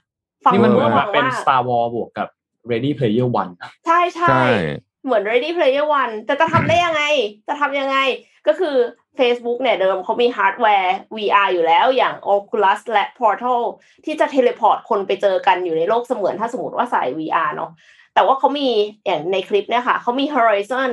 [0.45, 2.29] ฟังนี่มันเหเมื่มืออนแบวับงเป็นมาก Star Wars บวกกับ
[2.71, 3.53] Ready Player One
[3.87, 4.49] ใช่ใช่ใช่
[5.05, 7.03] เหมือน Ready Player One แต่จะทำได้ยังไง
[7.49, 7.97] จะทำยังไง
[8.47, 8.77] ก็คือ
[9.19, 13.63] Facebook เนี่ยเดิมเขามีฮาร์ดแวร์ VR อยู่แล้วอย่าง Oculus และ Portal
[14.05, 17.71] ที่จะเทเลพอร์ตคนไปเจอกันอยู่ในโลกเสมือนถ้าสมมติว่าใส่ VR เนาะ
[18.19, 18.71] แต่ว่าเขามี
[19.07, 20.93] อย่างในคลิปเนี่ยค่ะเขามี Horizon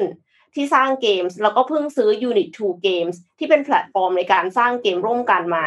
[0.56, 5.66] ที่สร้างเกมส์แล้วก็เพิ่งซื้อ Unit 2 Games ที่เป็นแพลตฟอร์มในการสร้างเกมร่วมกันมา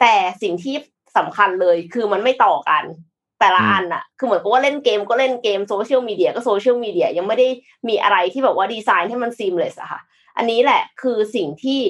[0.00, 0.76] แต่สิ่งที่
[1.16, 2.84] สำคัญเลยคือมันไม่ต่อกัน
[3.40, 7.48] แต่ละอันอะคือเหมือนกับว่าเล่นเกมก็เล่นเกมโซเชียลมีเดียก็โซเชียลมีเดียยังไม่ได้
[7.88, 10.00] มีอะไรที่แบบว่าดีไซน์ให้มัน seamless อะค่ะ
[10.36, 11.80] อันนี้แหละคือสิ่งที่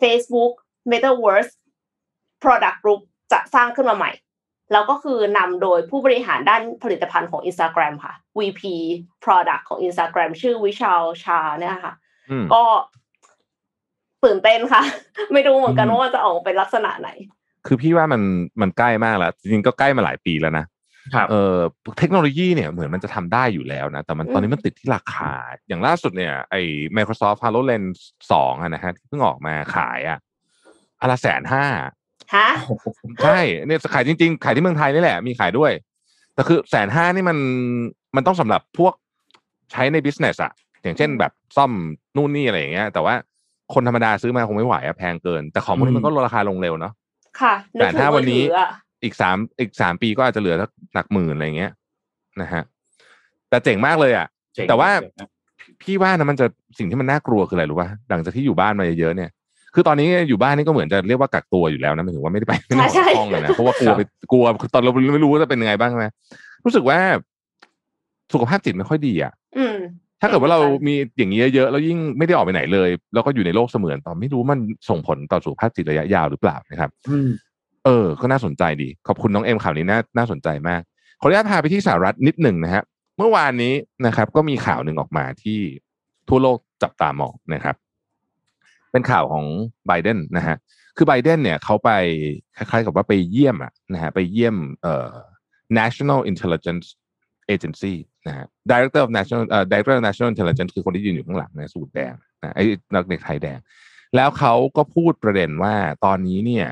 [0.00, 0.52] Facebook
[0.90, 1.52] Metaverse
[2.42, 3.00] Product Group
[3.32, 4.10] จะสร้างขึ้นมาใหม่
[4.72, 8.62] แล้วก็คือนำโดยผู้บริหารด้านผลิตภัณฑ์ของ Instagram ค่ะ VP
[9.24, 11.94] Product ของ Instagram ชื่อวิชาลชาเนี่ยค่ะ
[12.30, 12.62] อืมก็
[14.24, 14.82] ตื่นเต้นค่ะ
[15.32, 17.10] ไม่รู้เหมือนกันว่ามันจะออกมาเป็นลักษณะไหน
[17.66, 18.22] คือพี่ว่ามัน
[18.60, 20.66] มันใกล้มากแล้ว จริงๆก็ใกล้มาหลายปีแล้วนะ
[21.14, 21.56] ครับเออ
[21.98, 25.32] เทคโนโลยีเนี่ยเหมือนมันจะทำได้อยู่แล้วนะ แต่มันอืมตอนนี้มันติดที่ราคา
[25.68, 26.62] อย่างล่าสุดเนี่ยไอ้
[26.96, 27.98] Microsoft HoloLens
[28.30, 30.18] 2อะนะฮะที่เพิ่งออกมาขายอะ
[31.00, 31.64] อนละแสนห้า
[32.34, 32.48] ฮะ
[33.24, 35.72] ใช่เนี่ยขายจริง ๆ ขายที่เมืองไทยนี่แหละ มีขายด้วย
[36.34, 37.38] แต่คือแสนห้านี่มัน
[38.16, 38.92] มันต้องสำหรับพวก
[39.72, 40.52] ใช้ใน business อะ
[40.82, 41.72] อย่างเช่นแบบซ่อม
[42.16, 43.14] นู่นนี่อะไรอย่างเงี้ย แต่ว่า
[43.74, 46.92] คนธรรมดาซื้อมาคงไม่ไหวอะแพงเกิน แต่ของพวกนี้มันก็ลดราคาลงเร็วเนาะ
[47.40, 48.70] ค่ะนึกแต่ถึงถ้ามืวัอนนี้ถืออะ
[49.04, 51.72] อีกสามอีกสามปีก็อาจจะเหลือสักหลักหมื่นอะไรเงี้ย
[52.40, 52.62] นะฮะ
[53.48, 55.28] แต่เจ๋งมากเลยอะเจ๋งแต่ว่าเจ๋งนะ
[55.82, 56.46] พี่ว่านะมันจะ
[56.78, 59.30] สิ่งที่มันน่ากลัวคืออะไรรู้ป่ะหลังจากที่อยู่บ้านมาเยอะๆเนี่ย
[59.76, 64.00] คือตอนนี้อยู่บ้านนี่ก็เหมือนจะเรียกว่ากักตัวอยู่แล้วนะหมายถึงว่าไม่ได้ไปไม่ได้ออกจากห้องเลยนะเพราะว่ากลัวไป
[64.32, 66.06] กลัวคือตอนเราไม่รู้ว่าจะเป็นยังไงบ้างใช่ไหม
[66.64, 66.98] รู้สึกว่า
[68.32, 69.76] สุขภาพจิตไม่ค่อยดีอะอืม
[70.20, 77.28] ถ้าเกิดว่าเรามีอย่างนี้เยอะๆแล้วยิ่งไม่ได้ออกไปไหนเลย แล้วก็อยู่ในโลกเสมือนตอนไม่รู้มันส่งผลต่อสุขภาพจิตระยะยาวหรือเปล่านะครับอืม
[77.84, 80.82] เออ ก็น่าสนใจดี ขอบคุณน้องเอ็มข่าวนี้น่าน่าสนใจมาก
[81.20, 82.82] ขออนุญาตพาไปที่สหรัฐนิดหนึ่งนะฮะ
[83.18, 83.74] เมื่อวานนี้
[84.06, 85.58] นะครับ ก็มีข่าวหนึ่งออกมาที่
[86.28, 87.76] ทั่วโลกจับตามองนะครับ
[88.96, 89.46] เป็นข่าวของ
[89.86, 90.56] ไบเดนนะฮะ
[90.96, 91.90] คือไบเดนเนี่ยเขาไป
[92.56, 95.10] คล้ายๆกับว่าไปเยี่ยมอะนะฮะไปเยี่ยมเอ่อ
[95.78, 96.86] National Intelligence
[97.54, 97.94] Agency
[98.26, 103.58] นะฮะ Director of National เอ่อ Director of National Intelligence คือคนที่ยืนอยู่ข้างหลังนะสูทแดงนะไอ้นักเด็กไทยแดง
[104.16, 105.74] แล้วเขาก็พูดประเด็นว่า
[106.04, 106.66] ตอนนี้เนี่ย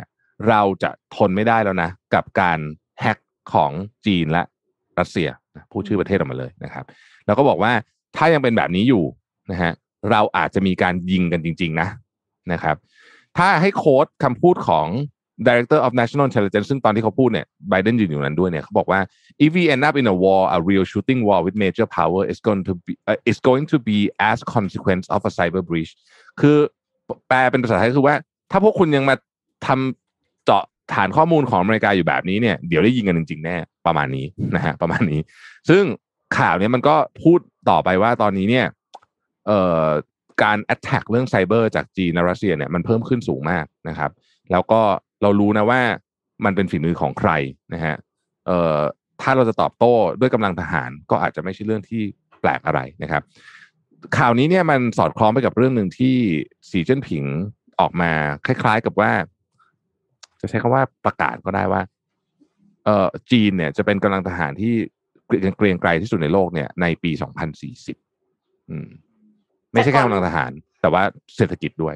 [0.49, 2.59] เราจะทนไม่ได้แล้วนะ กับการ
[3.01, 3.19] แฮ็ก
[3.53, 3.73] ของ
[4.07, 4.43] จีนและ
[4.99, 6.85] รัสเซียนะพูดชื่อประเทศออกมาเลยนะครับ
[7.27, 7.73] แล้วก็บอกว่า
[8.17, 9.05] ถ้ายังเป็นแบบนี้อยู่
[9.51, 9.73] นะฮะ
[10.11, 11.89] เราอาจจะมีการยิงกันจริง ๆ นะ
[12.53, 12.77] นะครับ
[13.39, 14.89] ถ้าให้โค้ดคำพูดของ
[15.47, 19.01] Director of National Intelligence ซึ่งตอนที่เขาพูดเนี่ยไบเดนยืนอยู่นั้นด้วยเนี่ยเขาบอกว่า
[19.45, 22.39] if we end up in a war a real shooting war with major power is
[22.47, 23.99] going to be uh, is going to be
[24.31, 25.93] as consequence of a cyber breach
[26.41, 26.57] คือ
[27.29, 28.17] แปลเป็นภาษาไทยคือว่า
[28.51, 29.15] ถ้าพวกคุณยังมา
[29.67, 30.65] ทำเจาะ
[30.95, 34.27] ฐานข้อมูลของอเมริกาอยู่แบบนี้เนี่ยเดี๋ยวได้ยิงกันจริงๆแน่ประมาณนี้
[34.57, 35.21] นะฮะประมาณนี้
[35.69, 35.83] ซึ่ง
[36.39, 37.39] ข่าวเนี้ยมันก็พูด
[37.71, 38.67] ต่อไปว่าตอนนี้เนี่ย
[39.47, 39.89] เอ่อ
[40.43, 44.11] การ attack เรื่องไซเบอร์จากจีนและรัสเซียเนี่ยมันเพิ่มขึ้นสูงมากนะครับ
[44.53, 44.81] แล้วก็
[45.23, 45.81] เรารู้นะว่า
[46.45, 47.31] มันเป็นฝีมือของใคร
[47.75, 47.97] นะฮะ
[48.47, 48.79] เอ่อ
[49.23, 52.03] ถ้าเราจะตอบโต้ด้วยกำลังทหารก็อาจจะไม่ใช่เรื่องที่
[52.41, 53.23] แปลกอะไรนะครับ
[54.19, 56.17] ข่าวนี้เนี่ยมันสอดคล้องไปกับเรื่องหนึ่งที่
[56.71, 57.25] สีเจิ้นผิง
[57.81, 58.11] ออกมา
[58.47, 59.13] คล้าย ๆกับว่า
[60.41, 61.83] จะใช้คำว่าประกาศก็ได้ว่า
[62.85, 64.75] เอ่อจีนเนี่ยจะเป็นกำลังทหารที่
[65.27, 67.11] เกรียงไกรที่สุดในโลกเนี่ยในปี
[67.91, 68.89] 2040 อืม
[69.75, 70.51] ไม่ใช่แค่กำลังทหาร
[70.81, 71.03] แต่ว่า
[71.37, 71.95] เศรษฐกิจด้วย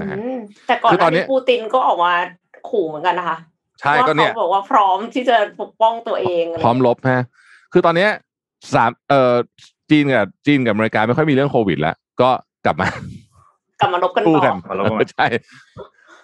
[0.00, 2.12] นะฮะอืมแต่ก่อนคือหตอน้านเนี้นี้ยปูตินก็ออกมา
[2.68, 3.38] ขู่เหมือนกันนะคะ
[3.80, 7.24] ใช่ว่าก็เนี่ยเขาบอกว่าพร้อมที่จะปกป้องตัวเองะไพร้อมลบฮะ
[7.72, 8.10] คือตอนเนี้ย
[8.74, 9.34] สามเอ่อ
[9.90, 12.30] จีนกับจีนกับอเมริกาไม่ค่อยมีเรื่องโควิดแล้วก็
[12.64, 12.88] กลับมา
[13.80, 15.26] กลับมาลบกันสู้ต่กัอนมาลบกันใช่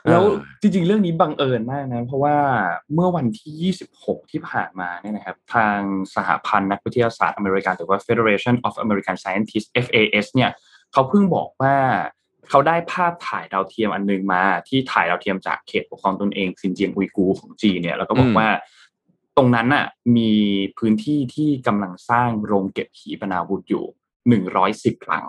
[0.09, 2.37] แล้วเออจริง ๆ เรื่องนี้บังเอิญมากนะ เพราะว่า
[2.95, 5.79] เมื่อวันที่ 26 ที่ผ่านมาเนี่ยนะครับ ทาง
[6.15, 10.51] สหพันธ์นักวิทยาศาสตร์อเมริกันหรือว่า Federation of American Scientists FAS เนี่ย
[10.93, 11.75] เขาเพิ่งบอกว่า
[12.49, 18.49] เขาได้ภาพถ่ายดาวเทียมอันหนึงมา ที่ถ่ายดาวเทียมจากเขตปกครองตนเองซินเจียงอุยกูร์ของจีนเนี่ยแล้วก็บออืกมว่า
[19.37, 19.87] ตรงนั้นน่ะ
[20.17, 20.33] มี
[20.79, 23.85] พื้นที่ที่กำลังสร้างโรงเก็บขีปนาวุธอยู่
[24.47, 25.27] 110หลัง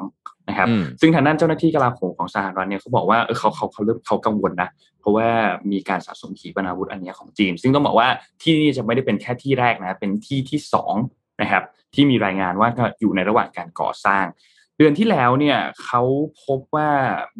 [0.49, 5.27] นะครับอืมซึ่งทางด้านเจ้าหน้าที่กลาโหมของสหรัฐเนี่ยเขาบอกว่าเออเขาเขาเขาเริ่มเขากังวลนะ เพราะว่า
[5.71, 8.07] มีการสะสมขีปนาวุธอันเนี้ยของจีน ซึ่งต้องบอกว่า
[8.41, 10.95] ที่นี่จะไม่ได้เป็นแค่ที่แรกนะ เป็นที่ที่สอง
[11.41, 16.03] นะครับ ที่มีรายงานว่าก็อยู่ในระหว่างการก่อสร้างเดือนที่แล้วเนี่ยเขา
[16.45, 16.89] พบว่า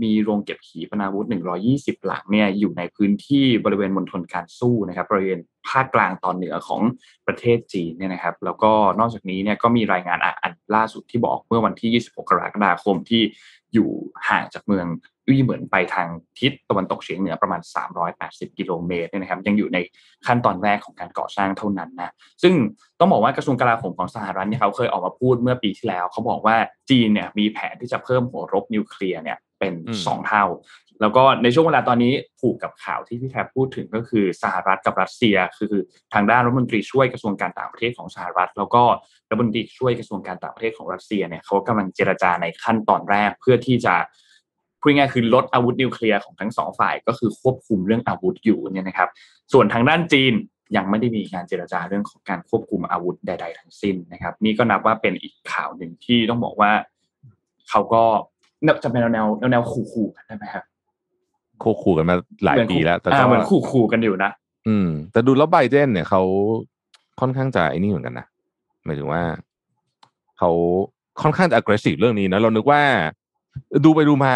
[0.04, 1.26] มีโรงเก็บขีปนาวุธ
[1.66, 5.40] 120 หลังเนี่ยอยู่ในพื้นที่บริเวณมณฑลการสู้นะครับบริเวณ
[5.70, 6.82] ภาคกลางตอนเหนือของ
[7.28, 13.22] ประเทศจีนเนี่ยนะครับ แล้วก็นอกจากนี้เนี่ยก็มีรายงานอันล่าสุดที่บอกเมื่อวันที่ 26 กรกฎาคมที่
[13.74, 13.90] อยู่
[14.30, 14.88] ห่างจากเมือง
[15.28, 16.08] อุยเหมือนไปทาง
[16.40, 17.62] ทิศตะวันตกเฉียงเหนือประมาณ
[18.10, 19.78] 380 กิโลเมตรเนี่ยนะครับยังอยู่ใน
[20.28, 22.12] ขั้นตอนแรกของการก่อสร้างเท่านั้นนะ
[22.44, 22.54] ซึ่ง
[23.00, 26.56] ต้องบอกว่ากระทรวงกลาโหมของสหรัฐเนี่ยเขาเคยออกมาพูดเมื่อปีที่แล้ว เขาบอกว่า
[26.90, 30.46] จีนเนี่ยมีแผนที่จะเพิ่มหัวรบนิวเคลียร์เนี่ย เป็นอืมสองเท่า
[31.02, 35.74] แล้วก็ในช่วงเวลาตอนนี้ผูกกับข่าวที่พี่แทบพูดถึงก็คือสหรัฐกับรัสเซีย คือ
[36.14, 38.84] ทางด้านรัฐมนตรีช่วยกระทรวงการต่างประเทศของสหรัฐ แล้วก็
[39.30, 43.96] รัฐมนตรีช่วยกระทรวงการต่างประเทศของรัสเซียเนี่ยเขากำลังเจรจาในขั้นตอนแรกเพื่อที่จะ
[44.80, 49.10] พูดง่ายๆคือลดอาวุธนิวเคลียร์ของทั้งสองฝ่ายก็คือควบคุมเรื่องอาวุธอยู่เนี่ยนะครับ
[49.54, 50.34] ส่วนทางด้านจีน
[50.76, 56.72] ยังไม่ได้มีการเจรจาเรื่องของการควบคุมอาวุธใด ๆ ทั้งสิ้นนะครับ นี่ก็นับว่าเป็นอีกข่าวหนึ่งที่ต้องบอกว่า
[57.70, 58.04] เขาก็
[58.84, 60.64] จะเป็นแนวแนวแนวขู่ๆกันได้ไหมครับ
[61.60, 64.32] โคขู่กันมาหลายปีแล้ว แต่อ่าก็เหมือนขู่ๆกันอยู่นะ
[64.68, 66.22] อืม แต่ดูแล้วไบเดนเนี่ยเขา
[67.20, 68.26] ค่อนข้างจะไอ้นี่เหมือนกันนะ
[68.86, 69.22] หมายถึงว่า
[70.38, 70.50] เขา
[71.22, 72.82] ค่อนข้างจะ aggressive เรื่องนี้นะเรานึกว่า
[73.86, 74.34] ดูไปดูมา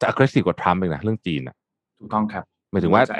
[0.00, 1.56] จะ aggressive กว่าทรัมป์เองนะเรื่องจีนอะ
[1.98, 3.18] ถูกต้องครับหมายถึงว่าเข้ใจ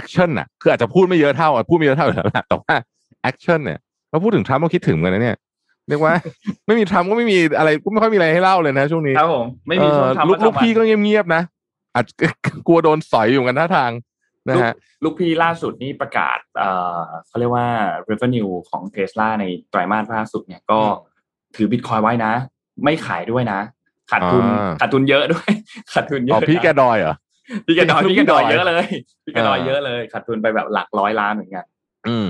[0.00, 2.74] action น่ะ คืออาจจะพูดไม่เยอะเท่าอะพูดไม่เยอะเท่าอยู่แล้วแหละแต่ว่า
[3.30, 3.78] action เนี่ย
[4.10, 5.36] เราพูดถึงทรัมป์ก็คิดถึงเหมือนกันนะเนี่ย
[5.88, 6.12] เรียกว่า
[6.66, 11.42] ไม่มีทรัมป์ก็ไม่มีอะไรก็ไม่ค่อยมีอะไรให้เล่าเลยนะ ช่วงนี้ครับผมไม่มีช่วงเออทำลูกประจำลูกพี่ก็เงียบๆนะ
[11.94, 12.06] อาจ
[12.66, 13.90] กลัวโดนสอยอยู่กันท่าทาง
[14.48, 14.72] นะฮะ
[15.04, 17.68] ลูกพี่ล่าสุดนี่ประกาศเอ่อเขาเรียกว่า
[18.10, 21.10] revenue ของ Tesla ในไตรมาสล่าสุดเนี่ยก็อืม
[21.56, 22.32] ถือบิตคอยไว้นะ
[22.84, 23.60] ไม่ขายด้วยนะ
[24.10, 25.48] ขาดทุนอ่าขาดทุนเยอะด้วย
[25.94, 27.14] ขาดทุนเยอ๋ออะพี่แกนะดอยเหรอ
[27.66, 28.86] พี่แกดอยลูกพี่แกดอยพี่ดอยเยอะเลย
[29.24, 31.64] พี่แกดอยอ่าเยอะเลยขาดทุนไปแบบหลักร้อยล้านเหมือนกัน
[32.08, 32.28] อืม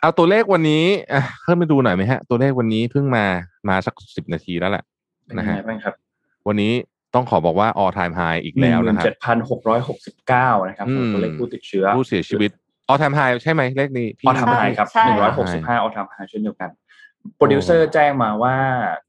[0.00, 3.24] เอาตัวเลขวันนี้อะขึ้นมาดูหน่อยไหมฮะ ตัวเลขวันนี้เพิ่งมา
[3.68, 4.84] มาสักสิบนาทีแล้วแหละ
[5.24, 5.94] เป็นนะยังฮะไงบ้างครับ
[6.48, 6.72] วันนี้
[7.14, 12.50] ต้องขอบอกว่า all time high อีกแล้วนะครับหนึ่งหมื่นะนครัเจ็ดพันหกร้อยหกสิบเก้านะครับอืมตัวเลขผู้ติดเชื้อ ผู้เสียชีวิต
[12.90, 16.70] all time high ใช่ไหมเลขนี้พี่ all time high ครับใช่หนึ่งร้อยหกสิบห้า all time high เช่นเดียวกัน
[17.36, 18.54] โปรดิวเซอร์แจ้งมาว่า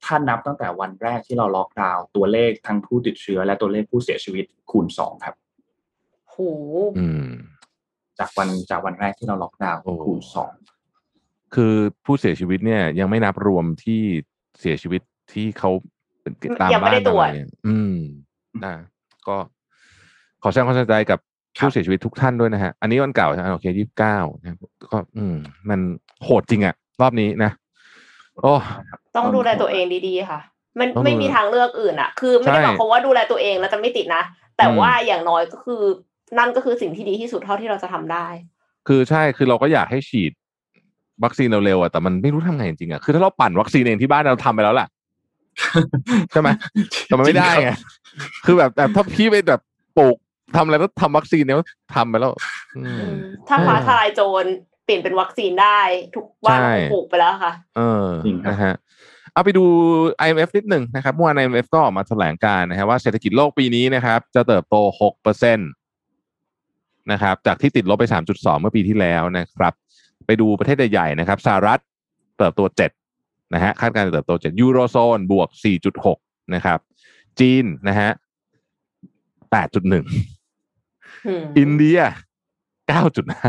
[0.03, 5.35] ถ้านับตั้งแต่วันแรกที่เราล็อกดาวน์ตัวเลขทั้งผู้ติดเชื้อ และตัวเลขผู้เสียชีวิตคูณสองครับ
[6.29, 6.35] โห
[6.99, 7.29] อืม
[8.19, 10.51] จากวันจากวันแรกที่เราล็อกดาวน์โอ้คูณสอง
[11.55, 11.73] คือ
[12.05, 14.01] ผู้เสียชีวิตเนี่ยยังไม่นับรวมที่
[14.59, 15.01] เสียชีวิต
[15.33, 15.71] ที่เขา
[16.21, 17.95] เป็นตามยังไม่บ้านได้ตรวจอะไรเนี่ยอืม
[18.65, 18.75] นะ
[19.27, 19.37] ก็
[20.43, 21.19] ขอแสดงความเสียใจกับ
[21.59, 24.17] ผู้เสียชีวิตทุกท่านด้วยนะฮะ อันนี้วันเก่าใช่ไหมโอเคยี่สิบเก้า
[24.91, 25.35] ก็อืม
[25.69, 25.79] มัน
[26.23, 27.51] โหดจริงอะรอบนี้นะ
[28.41, 28.53] โอ้
[29.15, 30.39] ต้องดูแลตัวเองดีๆค่ะ
[30.79, 34.23] มันต้องดูไม่มีทางเลือกอื่นอะคือไม่ได้ใช่หมายความว่าดูแลตัวเองแล้วจะไม่ติดนะ
[34.57, 35.81] แต่อืมว่าอย่างน้อยก็คือ
[36.37, 38.27] นั่นก็คือสิ่งที่ดีที่สุดเท่าที่เราจะทำได้
[38.87, 40.31] คือใช่คือเราก็อยากให้ฉีด
[41.23, 44.87] วัคซีนเร็วๆอะแต่มันไม่รู้ทำไงจริงๆอะคือถ้าเราปั่นวัคซีนเองที่บ้านเราทำไปแล้วล่ะ
[46.31, 46.49] ใช่ไหม
[47.05, 47.69] แต่มันไม่ได้ไง
[48.45, 49.61] คือแบบแต่ถ้าพี่ไปแบบ
[49.97, 50.17] ปลูก
[50.55, 51.57] ทำอะไรแล้วทำวัคซีนเนี่ย
[51.95, 52.31] ทำไปแล้ว
[52.77, 53.05] อืม
[53.47, 54.45] ถ้าฟ้าเออทลายโจร
[54.85, 55.79] เปลี่ยนเป็นวัคซีนได้
[56.15, 58.75] ทุกบ้านใช่ปลูกไปแล้วค่ะ เออจริงครับนะฮะ
[59.33, 59.63] เอาไปดู
[60.25, 65.63] IMF นิดหนึ่งนะครับเมื่อวาน IMF ก็ออกมาแถลงการนะฮะว่าเศรษฐกิจโลกปีนี้นะครับ จะเติบโต6เปอร์เซ็นต
[67.11, 69.73] นะครับ จากที่ติดลบไป 3.2 เมื่อปีที่แล้วนะครับ
[70.29, 71.79] ไปดูประเทศใหญ่ๆนะครับสหรัฐ
[72.37, 72.61] เติบโต
[73.07, 75.49] 7นะฮะคาดการณ์จะเติบโต7ยูโรโซนบวก
[76.01, 76.79] 4.6นะครับ
[77.39, 78.09] จีนนะฮะ
[79.63, 79.93] 8.1
[81.27, 81.99] อืมอินเดีย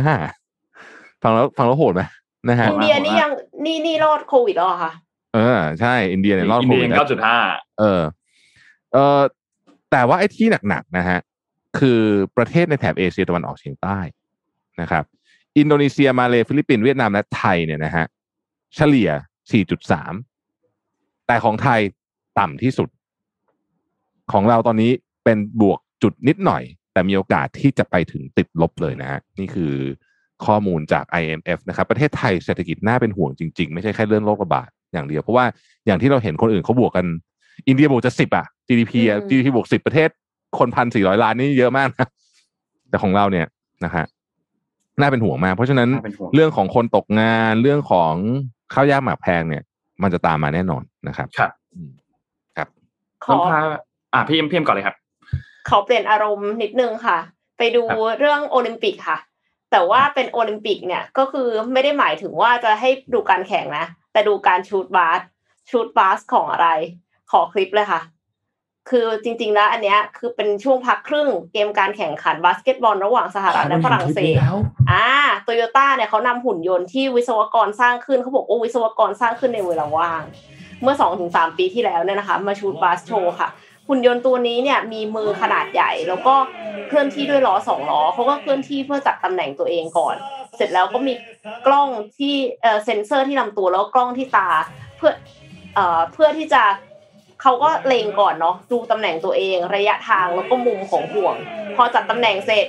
[0.06, 2.02] 9.5ฟังแล้วฟังแล้วโหดไหม
[2.48, 3.30] นะฮะอินเดียนี่ยัง
[3.64, 4.92] นี่นี่รอดโควิดแล้วเหรอคะ
[5.34, 7.38] เออ ใช่อินเดียเนี่ยรอดโควิดอิโคนเดียเก้าจุดห้า
[7.80, 8.02] เออ
[8.92, 9.20] เออ
[9.90, 11.18] แต่ว่าไอ้ที่หนักๆนะฮะ
[11.78, 12.00] คือ
[12.36, 13.98] ประเทศในแถบเอเชียตะวันออกเฉียงใต้
[14.80, 15.04] นะครับ
[15.58, 18.06] อินโดนีเซียมาเลฟิลิปปินส์เวียดนามและไทยเนี่ยนะฮะ
[18.76, 19.10] เฉลี่ย
[19.98, 21.80] 4.3 แต่ของไทย
[22.38, 22.88] ต่ำที่สุด
[24.32, 24.90] ของเราตอนนี้
[25.24, 29.72] เป็นบวกจุดนิดหน่อย แต่มีโอกาสที่จะไปถึงติดลบเลยนะฮะนี่คือ
[30.46, 35.44] ข้อมูลจาก IMF นะครับ ประเทศไทยเศรษฐกิจน่าเป็นห่วงจริง ๆ ไม่ใช่แค่เรื่องโรคระบาดอย่างเดียว เพราะว่า
[35.86, 37.06] อย่างที่เราเห็นคนอื่นเขาบวกกัน
[37.66, 40.08] อินเดียบวกจะสิบอะ GDP อะอืม GDP บวกสิบประเทศ
[40.58, 42.08] คนพันสี่ร้อยล้านนี่เยอะมากนะ
[42.88, 43.46] แต่ของเราเนี่ย
[43.84, 44.04] นะฮะ
[45.00, 48.12] น่าเป็นห่วงมาก เพราะฉะนั้นน่าเป็นห่วงเรื่องของคนตกงานเรื่องของ
[48.72, 49.64] ข้าวยากหมากแพงเนี่ย
[50.02, 51.90] มันจะตามมาแน่นอนนะครับ ครับอืม
[52.56, 52.68] ครับ
[53.24, 53.58] ขอต้องพา
[54.14, 54.96] อะพี่เอ็มพี่เอ็มก่อนเลยครับ
[55.68, 57.18] ขอเปลี่ยนอารมณ์นิดนึงค่ะ
[57.58, 59.18] ไปดูครับเรื่องโอลิมปิกค่ะ
[59.70, 65.20] แต่ว่าเป็นโอลิมปิกเนี่ยก็คือไม่ได้หมายถึงว่าจะให้ดูการแข่งนะ แต่ดูการชูตบาส
[65.70, 66.68] ชูตบาสของอะไร
[67.30, 68.00] ขอคลิปเลยค่ะ
[68.90, 74.38] คือจริงๆแล้วอันเนี้ยคือเป็นช่วงพักครึ่งเกมการแข่งขันบาสเกตบอลระหว่างสหรัฐและฝรั่งเศส
[74.90, 75.06] อ่า
[75.44, 80.22] โตโยต้าเนี่ยเขานำหุ่นยนต์ที่วิศวกรสร้างขึ้นเขาบอกว่าวิศวกรสร้างขึ้นในเวลาว่าง
[80.82, 83.48] เมื่อ2อถึงสปีที่แล้วเนี่ยนะคะ มาชูดบาสโชว์ค่ะ
[83.88, 86.34] หุ่นยนต์ตัวนี้เนี่ยมีมือขนาดใหญ่ แล้วก็
[86.88, 90.16] เคลื่อนที่ด้วยล้อสองล้อเขาก็เคลื่อนที่เพื่อจับตำแหน่งตัวเองก่อน
[90.56, 91.12] เสร็จแล้วก็มี
[91.66, 91.88] กล้อง
[92.18, 94.48] ที่เอ่อเซ็นเซอร์ที่ลำตัวแล้วก็กล้องที่ตา
[94.96, 95.12] เพื่อ
[95.74, 96.62] เอ่อเพื่อที่จะ
[97.42, 101.36] เขาก็เลงก่อนเนาะดูตำแหน่งตัวเอง ระยะทางแล้วก็มุมของห่วง
[101.76, 102.66] พอจัดตำแหน่งเสร็จ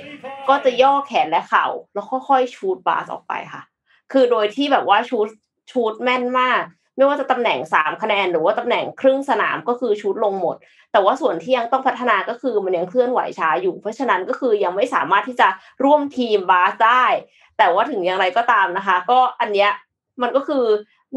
[0.48, 3.62] ก็จะย่อแขนและเข่า แล้วค่อยๆชูดบาสออกไปค่ะ
[4.12, 5.28] คือโดยที่แบบว่าชูด
[5.70, 6.62] ชูดแม่นมาก
[6.96, 10.56] ไม่ว่าจะตำแหน่งสามคะแนนหรือว่าตำแหน่งครึ่งสนามก็คือชุดลงหมด
[10.92, 15.48] แต่ว่าส่วนที่ยังต้องพัฒนาก็คือมันยังเคลื่อนไหวช้าอยู่ เพราะฉะนั้นก็คือยังไม่สามารถที่จะ
[15.84, 17.04] ร่วมทีมบาสได้
[17.58, 19.70] แต่ว่าถึงอย่างไรก็ตามนะคะ ก็อันเนี้ย
[20.22, 20.64] มันก็คือ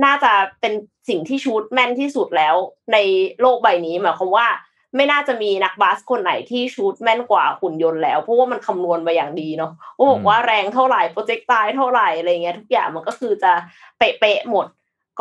[0.04, 0.74] น่าจะเป็น
[1.10, 2.56] สิ่งที่ชูดแม่นที่สุดแล้ว
[2.93, 2.98] ใน
[3.41, 4.48] โลกใบนี้หมายความว่า
[4.96, 13.52] ไม่น่าจะมีนักบาสคนไหนที่ชูดแม่นกว่าหุ่นยนต์แล้วเพราะว่ามันคำนวณมาอย่างดีเนาะโอ้บอกว่าแรงเท่าไหร่โปรเจกต์ตายเท่าไหร่อะไรเงี้ยทุกอย่างมันก็คือจะ
[13.98, 14.66] เป๊ะๆหมด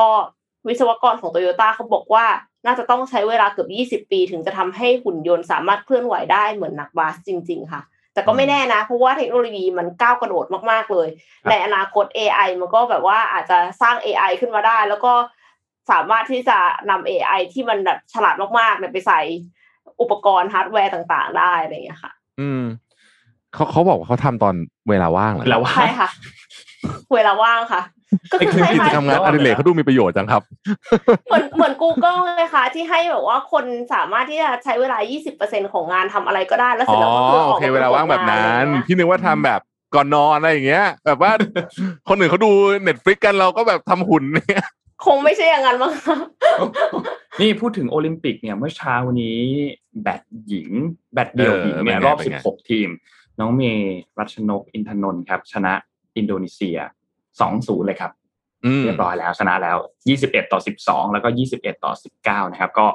[0.01, 0.11] ก็
[0.68, 2.27] วิศวกรของโตโยต้าเขาบอกว่า
[2.66, 3.66] น่าจะต้องใช้เวลาเกือ
[3.99, 7.81] บ 20 ปี ถึงจะทำให้หุ่นยนต์สามารถเคลื่อนไหวได้เหมือนนักบาสจริง ๆ ค่ะ
[8.15, 11.09] แต่ก็ไม่แน่นะ เพราะว่าเทคโนโลยีมันก้าวกระโดดมากๆเลย
[11.51, 15.12] ในอนาคต AI มันก็แบบว่าอาจจะสร้าง AI ขึ้นมาได้ แล้วก็
[15.91, 16.59] สามารถที่จะ
[16.91, 19.21] นำ AI ที่มันแบบฉลาดมากๆเนี่ยไปใส่
[20.01, 22.62] อุปกรณ์ฮาร์ดแวร์ต่างๆ ได้อะไรอย่างเงี้ยค่ะ อืม
[23.55, 24.55] เขาเขาบอกว่าเขาทำตอน
[24.89, 26.09] เวลาว่างเหรอแล้วว่าใช่ค่ะ
[27.15, 27.83] เวลาว่างค่ะ
[28.33, 34.99] ก็คือคล้ายกิจกรรมงานอดิเรกเขาดูมีประโยชน์จังครับๆเหมือนเหมือน Google เลยค่ะ ที่ให้แบบว่าคนสามารถที่จะใช้เวลา
[35.37, 39.61] 20%ของงานทำอะไรก็ได้แล้วเสอ๋ร็จแล้วก็คือออกมา อ๋อโอเคเวลาว่างแบบนั้น พี่นึกว่าทำแบบ
[39.95, 41.33] ก่อนนอนอะไรอย่างเงี้ย แบบว่า
[42.09, 42.51] คนอื่นเขาดู
[42.83, 44.65] Netflix กันเราก็แบบทำหุ่นเนี่ย
[45.07, 46.17] คงไม่ใช่อย่างนั้นมั้งคะ
[47.41, 49.39] นี่พูดถึงโอลิมปิกเนี่ยเมื่อเช้านี้
[50.03, 50.71] แบดหญิง
[51.15, 52.89] แบดเดี่ยวหญิงเนี่ยรอบ 16 ทีม
[53.41, 55.73] น้องเมย์รัชนกอินทนนท์ครับ ชนะ
[56.17, 56.79] อินโดนีเซีย
[57.43, 58.12] 2-0เลยครับ
[58.64, 59.76] อืมเรียบร้อยแล้วชนะแล้ว
[60.14, 61.93] 21ต่อ12แล้วก็21ต่อ
[62.45, 62.87] 19นะครับ ก็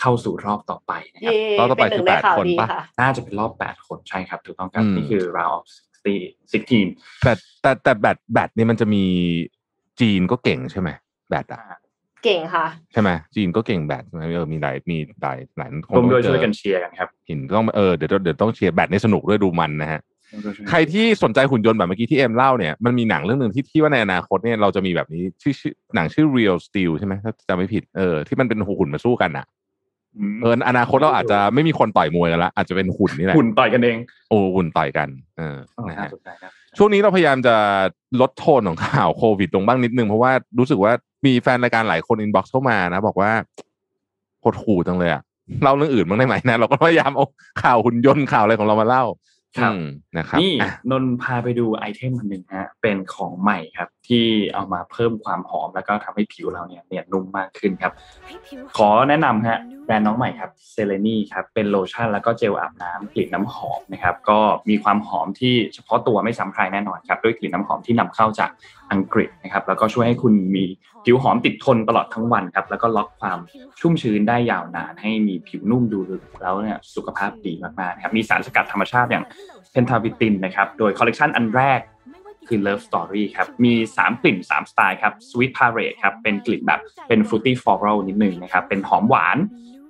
[0.00, 5.64] เข้าสู่รอบต่อไปนะครับเย่รอบต่อไปเป็นหนึ่งในข่าวคือแปดคนดีปะค่ะน่าจะเป็นรอบ8คนใช่ครับถูกต้องครับอืมนี่คือ round of
[6.04, 7.32] 60 16แต่
[7.62, 9.04] แต่แต่แบตแบตนี่มันจะมี
[10.00, 10.88] จีนก็เก่งใช่ไหม
[11.30, 11.60] แบตอะ
[12.24, 20.00] เก่งค่ะ ใช่ไหมจีนก็เก่งแบตใช่ไหมเออมีหลายมีหลายหลายคงรวมต้องด้วยเจช่วยอกันเชียร์กันครับหินต้องเออเดี๋ยวเดี๋ยวต้องเชียร์แบตนี่สนุกด้วยดูมันนะฮะ
[20.68, 29.46] ใครที่สนใจหุ่นยนต์แบบเมื่อกี้ที่เอ็มเล่าเนี่ยมันมีหนังเรื่องหนึ่งที่ที่ว่าในอนาคตเนี่ยเราจะมีแบบนี้ชื่อชื่อหนังชื่อ Real Steel ใช่ไหมถ้าจำไม่ผิดเออที่มันเป็นหุ่นมาสู้กันอะ
[30.34, 33.96] มเอออนาคตเราอาจจะไม่มีคนต่อยมวยกันละอาจจะเป็นหุ่นนี่แหละหุ่นต่อยกันเอง
[34.30, 35.08] โอ้หุ่นต่อยกัน
[35.38, 37.56] เอออ๋อน่าสนใจนะฮะครับช่วงนี้เราพยายามจะ
[38.20, 40.92] ลดโทนของข่าวโควิดลงบ้างนิดนึงเพราะว่ารู้สึกว่า
[41.26, 43.30] มีแฟนรายการหลายคนอินบ็อกซ์เข้ามานะ บอกว่า
[44.40, 45.22] โคตรขู่จังเลยอะ
[45.62, 47.24] เล่าเรื่องอื่นบ้างได้ไหมนะเราก็พยายามเอา
[47.62, 49.04] ข่าวหุ่นยนต์ข่าวอะไรของเรามาเล่า
[49.58, 49.84] ครับอืม
[50.16, 57.92] นะครับนี่อะนนท์พาไปดู item อันหนึ่งฮะเป็นของใหม่ครับ ที่เอามาเพิ่มความหอมแล้วก็ทำให้ผิวเราเนี่ยเนียนนุ่มมากขึ้นครับ
[58.76, 68.50] ขอแนะนำฮะ แบรนด์น้องใหม่ครับเซเลนีครับเป็นโลชั่นแล้วก็เจลอาบน้ำกลิ่นน้ำหอมนะครับก็มีความหอมที่เฉพาะตัวไม่ซ้ำใครแน่นอนครับด้วยกลิ่นน้ำหอมที่นำเข้าจาก
[68.92, 70.64] อังกฤษนะครับแล้วก็ช่วยให้คุณมี
[71.04, 73.38] ผิวหอมติดทนตลอดทั้งวันครับแล้วก็ล็อกความ
[73.80, 75.98] ชุ่มชื้นได้ยาวนาน ให้มีผิวนุ่มดู
[76.42, 79.24] แล้วเนี่ยสุขภาพดีมากๆครับมีสารสกัดธรรมชาติอย่าง
[79.72, 81.80] เพนทาวิตินนะครับโดยคอลเลกชันอันแรก
[82.50, 88.64] คือ Love Story ครับ มี 3 กลิ่น 3 สไตล์ครับ Sweet Parade ครับ เป็นกลิ่นแบบเป็น Fruity Floral นิดนึงนะครับ
[88.68, 89.38] เป็นหอมหวาน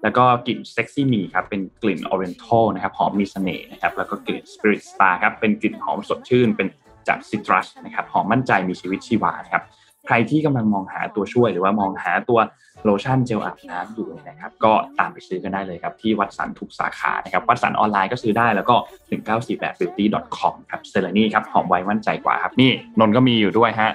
[0.03, 6.69] แล้วก็กลิ่น Sexy Me ครับเป็นกลิ่น Oriental นะครับหอมมีเสน่ห์นะครับแล้วก็กลิ่น Spirit Star ครับเป็นกลิ่นหอมสดชื่น เป็น
[7.09, 9.63] จาก Citrus นะครับหอมมั่นใจมีชีวิตชีวาครับ
[10.07, 12.39] ใครที่กำลังมองหาตัวช่วยหรือว่ามองหาตัว
[12.85, 18.77] โลชั่นเจลอาบน้ำอยู่นะครับก็ตามไปซื้อกันได้เลยครับ ที่วัดสันทุกสาขานะครับวัดสันออนไลน์ก็ซื้อได้แล้วก็
[19.11, 23.91] 1948beauty.com ครับเซเลนี่ครับหอมไว้มั่นใจกว่าครับนี่นนท์ก็มีอยู่ด้วยฮะ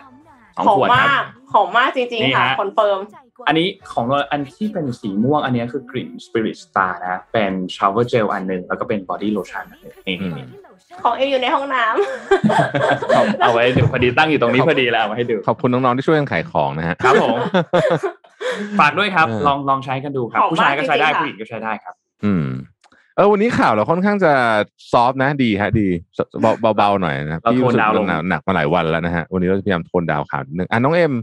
[0.67, 2.99] สองหอขมวดครับหอมมากหอมมากจริงนี่ๆค่ะฮะ confirm
[3.47, 10.37] อันนี้ของเราอันที่เป็นสีม่วงอันนี้คือกลิ่น Spirit Star นะ เป็น shower gel อันหนึ่งแล้วก็เป็น body lotion อันหนึ่งนี่อืม
[11.03, 17.37] ของเอ็มอยู่ในห้องน้ำเอาเอาไว้เดี๋ยวพอดีตั้งอยู่ตรงนี้พอดีแล้วเอามาให้ดูขอบคุณน้องๆที่ช่วยกันขายของนะฮะครับผม
[18.79, 21.95] ฝากด้วยครับเออลองลองใช้กันดูครับหอมมากผู้ชายก็ใช้ได้จริงๆค่ะผู้หญิงก็ใช้ได้ครับ
[22.25, 22.45] อืม
[22.80, 24.33] เออวันนี้ข่าวเราค่อนข้างจะ
[24.91, 25.87] soft นะดีฮะ ดี
[26.41, 31.13] เบาเบาๆหน่อยนะเราพี่โทนรู้สึก down ลงหนักหนักมาหลายวันแล้วนะฮะวันนี้เราจะพยายาม tone down ข่าวนิดนึงอะน้องเอ็ม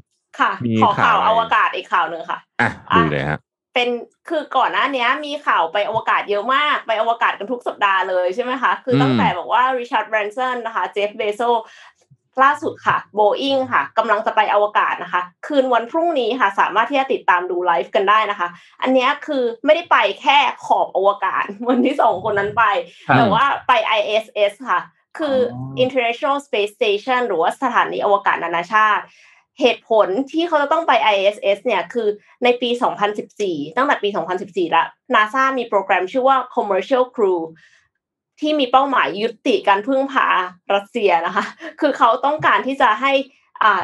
[0.40, 3.38] ค่ะมีขอข่าวข่าวอะไรอวกาศอีกข่าวหนึ่งค่ะอะอะดูเลยฮะ
[3.74, 3.88] เป็น
[4.28, 11.40] คือก่อนหน้านี้มีข่าวไปอวกาศเยอะมากไปอวกาศกันทุกสัปดาห์เลยใช่ไหมคะ คือตั้งแต่บอกว่าริชาร์ดแบรนสันนะคะเจฟฟ์เบโซส
[12.42, 18.48] ล่าสุดค่ะโบอิงค่ะกำลังจะไปอวกาศนะคะ คืนวันพรุ่งนี้ค่ะ สามารถที่จะติดตามดูไลฟ์กันได้นะคะ
[18.82, 22.64] อันเนี้ยคือไม่ได้ไปแค่ขอบอวกาศเหมือนที่สองคนนั้นไป
[23.08, 24.80] ครับแต่ว่าไป ISS ค่ะ
[25.18, 29.04] คือออ International Space Station หรือว่าสถานีอวกาศนานาชาติ
[29.60, 32.08] เหตุผลที่เขาจะต้องไป ISS เนี่ยคือ
[32.44, 32.70] ในปี
[33.22, 34.08] 2014 ตั้งแต่ปี
[34.40, 37.40] 2014แล้ว NASA มีโปรแกรมชื่อว่า Commercial Crew
[38.40, 40.26] ที่มีเป้าหมายยุติการพึ่งพา
[40.74, 41.44] รัสเซียนะคะ
[41.80, 43.12] คือเขาต้องการที่จะให้
[43.62, 43.82] อ่า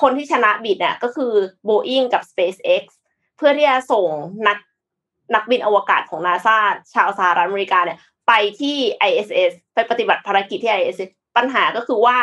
[0.00, 1.32] คนที่ชนะบิดเนี่ยก็คือ
[1.68, 2.82] Boeing กับ SpaceX
[3.36, 4.08] เพื่อที่จะส่ง
[4.46, 4.58] นัก
[5.34, 6.58] นักบินอวกาศของนาซา
[6.94, 8.76] ชาวสหรัฐอเมริกาเนี่ยไปที่
[9.08, 12.18] ISS ไปปฏิบัติภารกิจที่ ISS ปัญหาก็คือว่า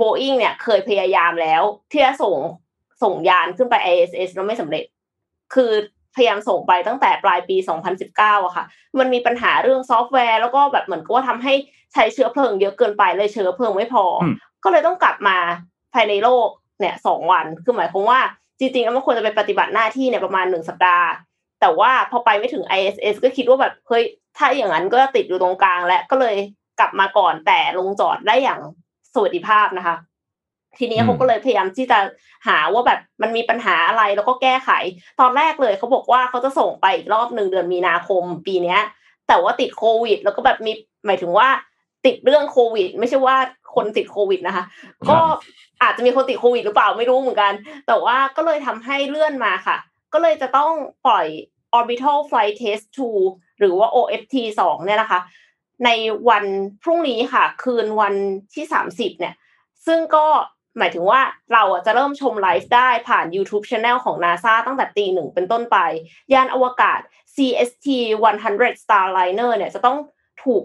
[0.00, 2.36] Boeing เนี่ยเคยพยายามแล้ว ที่จะส่ง
[3.02, 4.84] ส่งยานขึ้นไป ISS แล้วไม่สำเร็จ
[5.54, 5.72] คือ
[6.16, 7.56] พยายามส่งไปตั้งแต่ปลายปี
[8.00, 8.64] 2019อะค่ะ
[8.98, 11.54] มันมีปัญหาเรื่องซอฟต์แวร์ แล้วก็แบบเหมือนกับว่าทำให้
[11.92, 14.32] ใช้เชื้อเพลิงเยอะเกินไปเลยเชื้อเพลิงไม่พออม
[14.64, 15.38] ก็เลยต้องกลับมา
[15.94, 16.48] ภายในโลก
[16.80, 18.20] เนี่ยสองวัน คือหมายความว่า
[18.58, 21.06] จริงๆแล้วมันควรจะไปปฏิบัติหน้าที่เนี่ยประมาณหนึ่งสัปดาห์
[21.60, 24.04] แต่ว่าพอไปไม่ถึง ISS ก็คิดว่าแบบเฮ้ย
[24.36, 26.36] ถ้าอย่างนั้นก็ติดอยู่ตรงกลางและก็เลย
[26.80, 28.60] กลับมาก่อนแต่ลงจอดได้อย่าง
[29.14, 29.96] สวัสดิภาพนะคะ
[30.78, 31.98] ทีนี้อืมเขาก็เลยพยายามที่จะ
[32.46, 34.70] หาว่าแบบมันมีปัญหาอะไรแล้วก็แก้ไข
[35.20, 38.80] ตอนแรกเลยเขาบอกว่าเขาจะส่งไปอีกรอบหนึ่งเดือนมีนาคมปีเนี้ย
[39.28, 40.72] แต่ว่าติดโควิด แล้วก็แบบมี
[41.06, 41.48] หมายถึงว่า
[42.06, 43.36] ติดเรื่องโควิด ไม่ใช่ว่า
[43.74, 44.64] คนติดโควิดนะคะ
[45.10, 45.18] ก็
[45.82, 47.52] อาจจะมีคนติดโควิดหรือเปล่าไม่รู้เหมือนกัน
[47.86, 49.76] แต่ว่าก็เลยทำให้เลื่อนมาค่ะ
[50.12, 50.72] ก็เลยจะต้อง
[51.06, 51.26] ปล่อย
[51.78, 52.84] orbital flight test
[53.22, 55.20] 2 หรือว่า OFT 2เนี่ยนะคะ
[55.84, 55.90] ใน
[56.28, 56.44] วัน
[56.82, 58.14] พรุ่งนี้ค่ะ คืนวัน
[58.54, 59.34] ที่ 30 เนี่ย
[59.86, 60.26] ซึ่งก็
[60.78, 61.20] หมายถึงว่า
[61.52, 65.78] เราอะจะเริ่มชมไลฟ์ได้ผ่าน YouTube Channel ของ NASA ตั้งแต่ตีหนึ่งเป็นต้นไป
[66.32, 67.00] ยานอวกาศ
[67.34, 67.86] CST
[68.34, 69.98] 100 Starliner เนี่ยจะต้อง
[70.44, 70.62] ถูก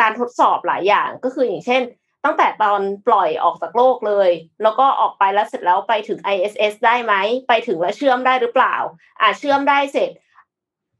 [0.00, 1.82] การทดสอบหลายอย่างก็คืออย่างเช่น
[2.24, 4.30] ตั้งแต่ตอนปล่อยออกจากโลกเลย
[4.62, 7.14] แล้วก็ออกไปแล้วเสร็จแล้วไปถึง ISS ได้ไหม
[7.48, 8.76] ไปถึงแล้วเชื่อมได้หรือเปล่า
[9.20, 10.10] อ่าเชื่อมได้เสร็จ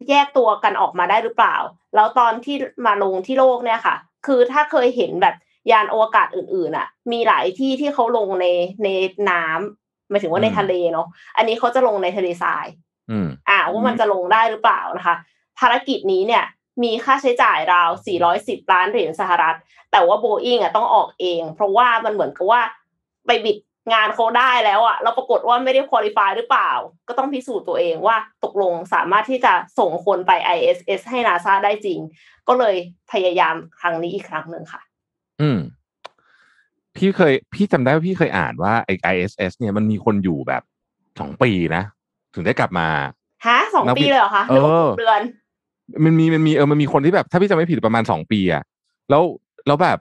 [0.08, 1.56] แยกตัวกันออกมาได้หรือเปล่า
[1.94, 3.96] แล้วตอนที่มาลงที่โลกเนี่ยค่ะ
[4.26, 5.34] คือถ้าเคยเห็นแบบ
[5.70, 8.46] ยานอวกาศอื่นๆอะ มีหลายที่ที่เขาลงใน
[8.84, 8.88] ใน
[9.30, 11.06] น้ำหมายถึงว่าในทะเลเนาะ
[11.36, 12.66] อันนี้เขาจะลงในทะเลทราย
[13.10, 15.16] อืมอ่าว่ามันจะลงได้หรือเปล่านะคะ
[15.58, 16.44] ภารกิจนี้เนี่ย
[16.82, 17.90] มีค่าใช้จ่ายราว
[18.30, 19.56] 410 ล้านเหรียญสหรัฐ
[19.92, 22.60] แต่ว่าโบอิงอะต้องออกเอง เพราะว่ามันเหมือนกับว่า
[23.26, 23.56] ไปบิด
[23.92, 26.70] งานเขาได้แล้วอะแล้วปรากฏว่าไม่ได้คุริฟายหรือเปล่า
[27.08, 31.98] ก็ต้องพิสูจน์ตัวเองว่าตกลงสามารถที่จะส่งคนไป ISS ให้นาซาได้จริง
[32.48, 32.76] ก็เลย
[33.12, 34.82] พยายามครั้งนี้อีกครั้งหนึ่งค่ะ
[35.40, 35.58] อืม
[36.96, 40.62] พี่เคย พี่จำได้ว่าพี่เคยอ่านว่าไอ้ ISS เนี่ยมันมีคนอยู่แบบ
[41.20, 41.82] สองปีนะ
[42.34, 42.88] ถึงได้กลับมา
[43.46, 45.20] ฮะสองนักบิปีนเลยเหรอคะเออหรือว่าหกเดือน
[46.04, 48.62] มันมีมันมีเออมันมีคนที่แบบ ถ้าพี่จำไม่ผิดประมาณสองปีอะ
[49.10, 49.22] แล้ว
[49.66, 49.98] แล้วแบบ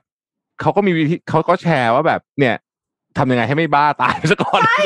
[0.62, 2.56] เขาก็มีวิธีเขาก็แชร์ว่าแบบ เนี่ย
[3.18, 4.84] ทำยังไงให้ไม่บ้าตายซะก่อนใช่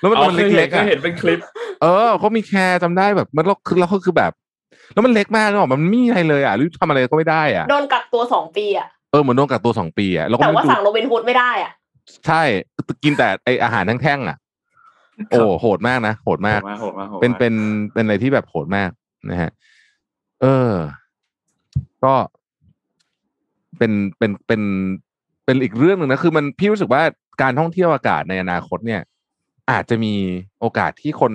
[0.00, 1.40] แล้วมันอ๋อมันเคยเห็เล็นกเคๆอะยเห็นเป็นคลิป
[1.82, 4.32] เออเขามีแชร์จำได้แบบมันแล้วคือแล้วก็คือแบบ
[4.92, 11.72] แล้วมันเล็กมากเนอะมันไม่มีอะไรเลยอะหรือทำอะไรก็ไม่ได้อะโดนกักตัวสองปีอะ เออเหมือนโดนกักตัวสองปีอะแล้วก็แต่ไม่ว่าดูสั่งโรบินฮูดไม่ได้อะ
[12.26, 12.42] ใช่
[13.04, 14.36] กินแต่ไออาหารแท่งๆอะ
[15.30, 17.54] โอ้โหดมากนะโหดมากโหดมากโหดมากโหดมากเป็นเป็น
[17.92, 18.90] เป็นอะไรที่แบบโหดมาก
[19.30, 19.50] นะฮะ
[20.42, 20.72] เออ
[22.04, 22.14] ก็
[23.78, 24.62] เป็นเป็นเป็น
[25.44, 27.02] เป็นอีกเรื่องหนึ่งนะคือมันพี่รู้สึกว่า
[27.42, 29.02] การท่องเที่ยวอากาศในอนาคตเนี่ย
[29.70, 30.14] อาจจะมี
[30.60, 31.32] โอกาสที่คน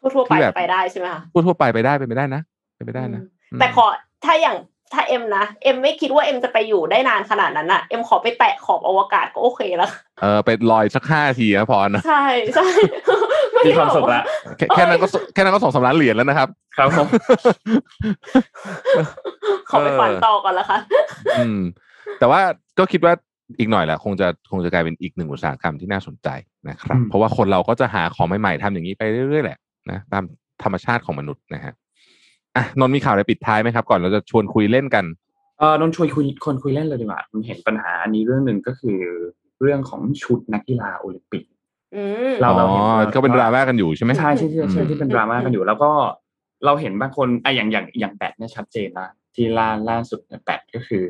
[0.00, 2.42] ทั่วๆไปที่แบบไปได้ใช่ไหมคะทั่วๆไปไปได้เป็นไปได้นะ
[2.74, 3.86] เป็นไปได้นะอืมแต่ขอ
[4.24, 4.56] ถ้าอย่าง
[4.92, 12.24] ถ้าเอ็มนะเอ็มไม่คิดว่าเอ็มจะไปอยู่ได้นานขนาดนั้นอะเอ็มขอไปแตะขอบอวกาศก็โอเคแล้วเออไปลอยสักห้าทีนะพอนะใช่
[12.54, 12.66] ใช่
[13.52, 14.22] ไได้มีความสุขละ
[14.58, 17.06] แค่แค่นั้นก็สแค่นั้นก็สองสามล้านเหรียญแล้วนะครับ ครับผม
[19.70, 20.78] ขอไปฝันต่อก่อนแล้วค่ะ
[21.38, 21.60] อืม
[22.18, 22.40] แต่ว่า
[22.78, 23.12] ก็คิดว่า
[23.58, 26.28] อีกหน่อยแหละคงจะคงจะกลายเป็นอีกหนึ่งอุตสาหกรรมที่น่าสนใจ
[26.68, 29.58] นะครับอืมเพราะว่าคนเราก็จะหาของใหม่ๆทำอย่างนี้ไปเรื่อยๆแหละ
[29.90, 30.24] นะตาม
[30.62, 31.74] ธรรมชาติของมนุษย์นะฮะ
[32.56, 35.04] อะนนท์มีข่าวอะไรปิดท้ายไหมครับ ก่อนเราจะชวนคุยเล่นกัน
[35.58, 38.98] เออนนท์ชวนคุยคนคุยเล่นเลยดีกว่าผมเห็นปัญหาอันนี้เรื่องหนึ่งก็คือ
[39.60, 41.44] เรื่องของชุดนักกีฬาโอลิมปิก
[41.94, 45.90] อืมเราอ๋อเห็นว่าก็เป็นดราม่ากันอยู่ใช่ไหมใช่ใช่ใช่ใช่อืมที่เป็นดราม่ากันอยู่ แล้วก็
[46.64, 51.04] เราเห็นบางคนไอะอย่างอย่างอย่างแบดเนี่ยชัดเจนนะที่ล่าล่าสุดเนี่ยแบดก็คือ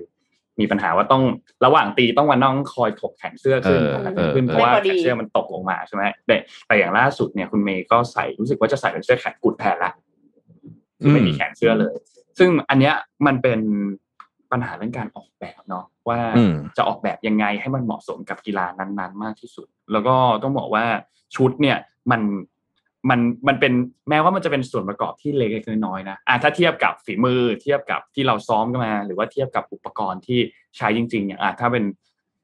[0.61, 1.22] มีปัญหาว่าต้อง
[1.64, 6.36] ระหว่างตีต้องมานั่งคอยถกแขนเสื้อขึ้นเออถกแขนเสื้อขึ้นเออเพราะว่าไม่พอดีแขนเสื้อมันตกลงมาใช่ไหมแต่
[6.66, 9.92] แต่อย่างล่าสุดเนี่ยคุณเมย์ก็ใส่รู้สึกว่าจะใส่เป็นเสื้อแขนกุดแทนละ
[11.01, 11.94] คือไม่มีแขนเสื้อเลย
[12.38, 12.94] ซึ่งอันเนี้ย
[13.26, 13.61] มันเป็น
[14.53, 20.84] ปัญหาเรื่องการออกแบบเนาะว่าอืมจะออกแบบยังไงให้มันเหมาะสมกับกีฬานั้นๆ มากที่สุด แล้วก็ต้องบอกว่า
[21.36, 21.78] ชุดเนี่ย
[22.11, 22.20] มัน
[23.11, 23.72] มันมันเป็น
[24.09, 30.38] แม้ว่ามันจะเป็นส่วนประกอบที่เล็กๆน้อยๆนะอะถ้าเทียบกับฝีมือเทียบกับที่เราซ้อมกันมา หรือว่าเทียบกับอุปกรณ์ที่
[30.76, 31.84] ใช้จริงๆอย่างอะถ้าเป็น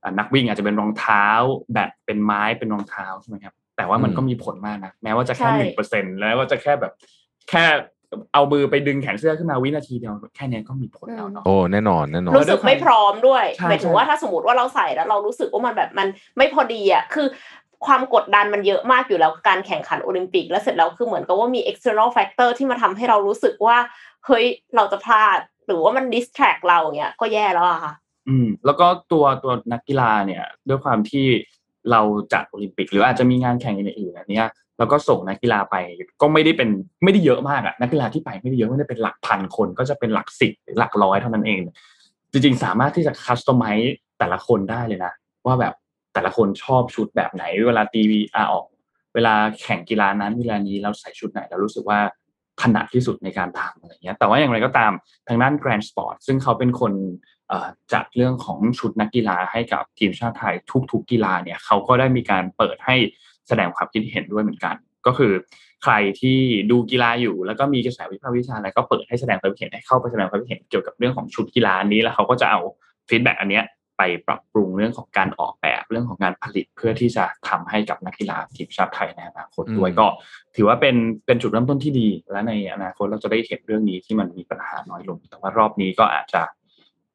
[0.03, 1.27] อะนักวิ่งอาจจะเป็นรองเท้า
[1.73, 6.93] แบตเป็นไม้เป็นรองเท้าใช่ไหมครับแต่ว่ามันก็มีผลมากนะแม้ว่าจะแค่ใช่หนึ่งเปอร์เซ็นแล้วก็จะแค่แบบ
[7.49, 7.65] แค่
[8.35, 16.07] เอามือไปดึงแขนเสื้อขึ้นมาวินาทีเดียวแค่เนี้ยก็มีผลแล้วเนาะโอ้แน่นอนแน่นอนรู้สึกไม่พร้อมด้วยใช่หมายถึงใช่ว่าถ้าสมมติว่าเราใส่แล้วเรารู้สึกว่ามันแบบมัน
[16.37, 17.27] ไม่พอดีอะคือ
[17.87, 23.77] ความกดดันมันเยอะมากอยู่แล้วกับการแข่งขันโอลิมปิก แล้วเสร็จแล้วคือเหมือนกับว่ามี external factor ที่มาทำให้เรารู้สึกว่า
[24.27, 24.45] เฮ้ย
[24.77, 27.93] เราจะพลาด หรือว่ามัน distract เราเนี้ยก็แย่แล้วอะค่ะ
[28.29, 31.27] อืม แล้วก็ตัวตัวนักกีฬาเนี่ย ด้วยความที่
[31.91, 32.01] เรา
[32.33, 34.47] จัดโอลิมปิก หรืออาจจะมีงานแข่งอื่นๆอันเนี้ย
[34.83, 35.77] แล้วก็ส่งนักกีฬาไป
[36.23, 36.71] ก็ไม่ได้เป็น
[37.05, 41.59] ไม่ได้เยอะมากอะนักกีฬาที่ไปไม่ได้เยอะไม่ได้เป็นหลักพันคนก็จะเป็นหลักสิบหรือหลักร้อยเท่านั้นเอง
[42.33, 45.13] จริงๆ สามารถที่จะคัสตอมไมซ์แต่ละคนได้เลยนะ
[45.47, 45.75] ว่าแบบ
[46.15, 48.65] แต่ละคนชอบชุดแบบไหน เวลาตีวีอาออก
[49.15, 51.99] เวลาแข่งกีฬานั้นเวลานี้เราใส่ชุดไหนเรารู้สึกว่า
[52.61, 54.93] ถนัดที่สุดในการทำอะไรเงี้ยแต่ว่าอย่างไรก็ตาม
[55.29, 56.93] ทางด้าน Grand Sport ซึ่งเขาเป็นคน
[57.93, 60.55] จัดเรื่องของชุดนักกีฬาให้กับทีมชาติไทย
[60.91, 62.97] ทุกๆกีฬาเนี่ยเขาก็ได้มีการเปิดให้
[63.49, 64.75] แสดงความคิดเห็นด้วยเหมือนกัน
[65.07, 65.33] ก็คือ
[65.83, 66.39] ใครที่
[66.71, 72.61] ดูกีฬาอยู่ แล้วก็มีกระแสวิพากษ์วิจารณ์อะไรก็เปิดให้แสดงความคิดเห็นให้เข้าไปแสดงความคิดเห็นเกี่ยวกับเรื่องของชุดกีฬานี้แล้วเขาก็จะเอา
[73.09, 73.65] feedback อันเนี้ย
[73.99, 80.07] ไปปรับปรุงเรื่องของการออกแบบเรื่องของการผลิตเพื่อที่จะทำให้กับนักกีฬาทีมชาติไทยในอนาคตด้วยก็
[80.57, 86.43] ถือว่าเป็นเป็นจุดเริ่มต้นที่ดี และในอนาคตเราจะได้เห็นเรื่องนี้ที่มันมีปัญหาน้อยลง แต่ว่ารอบนี้ก็อาจจะ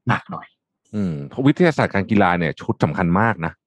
[0.08, 0.48] หนักหน่อย
[0.96, 3.67] อืมเพราะวิทยาศาสตร์การกีฬาเนี่ยชุดสำคัญมากนะอ่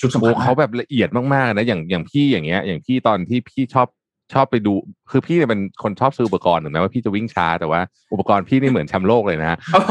[0.00, 3.88] โอ้ชุดสำคัญเขาแบบละเอียดมากๆนะอย่างอย่างพี่อย่างเงี้ย อย่างพี่ตอนที่พี่ชอบ
[4.34, 4.74] ชอบไปดู
[5.10, 7.80] คือพี่เนี่ยเป็นคนชอบซื้ออุปกรณ์ถึงแม้ว่าพี่จะวิ่งช้าแต่ว่า
[8.12, 9.90] อุปกรณ์พี่นี่เหมือนแชมป์โลกเลยนะโอ้โห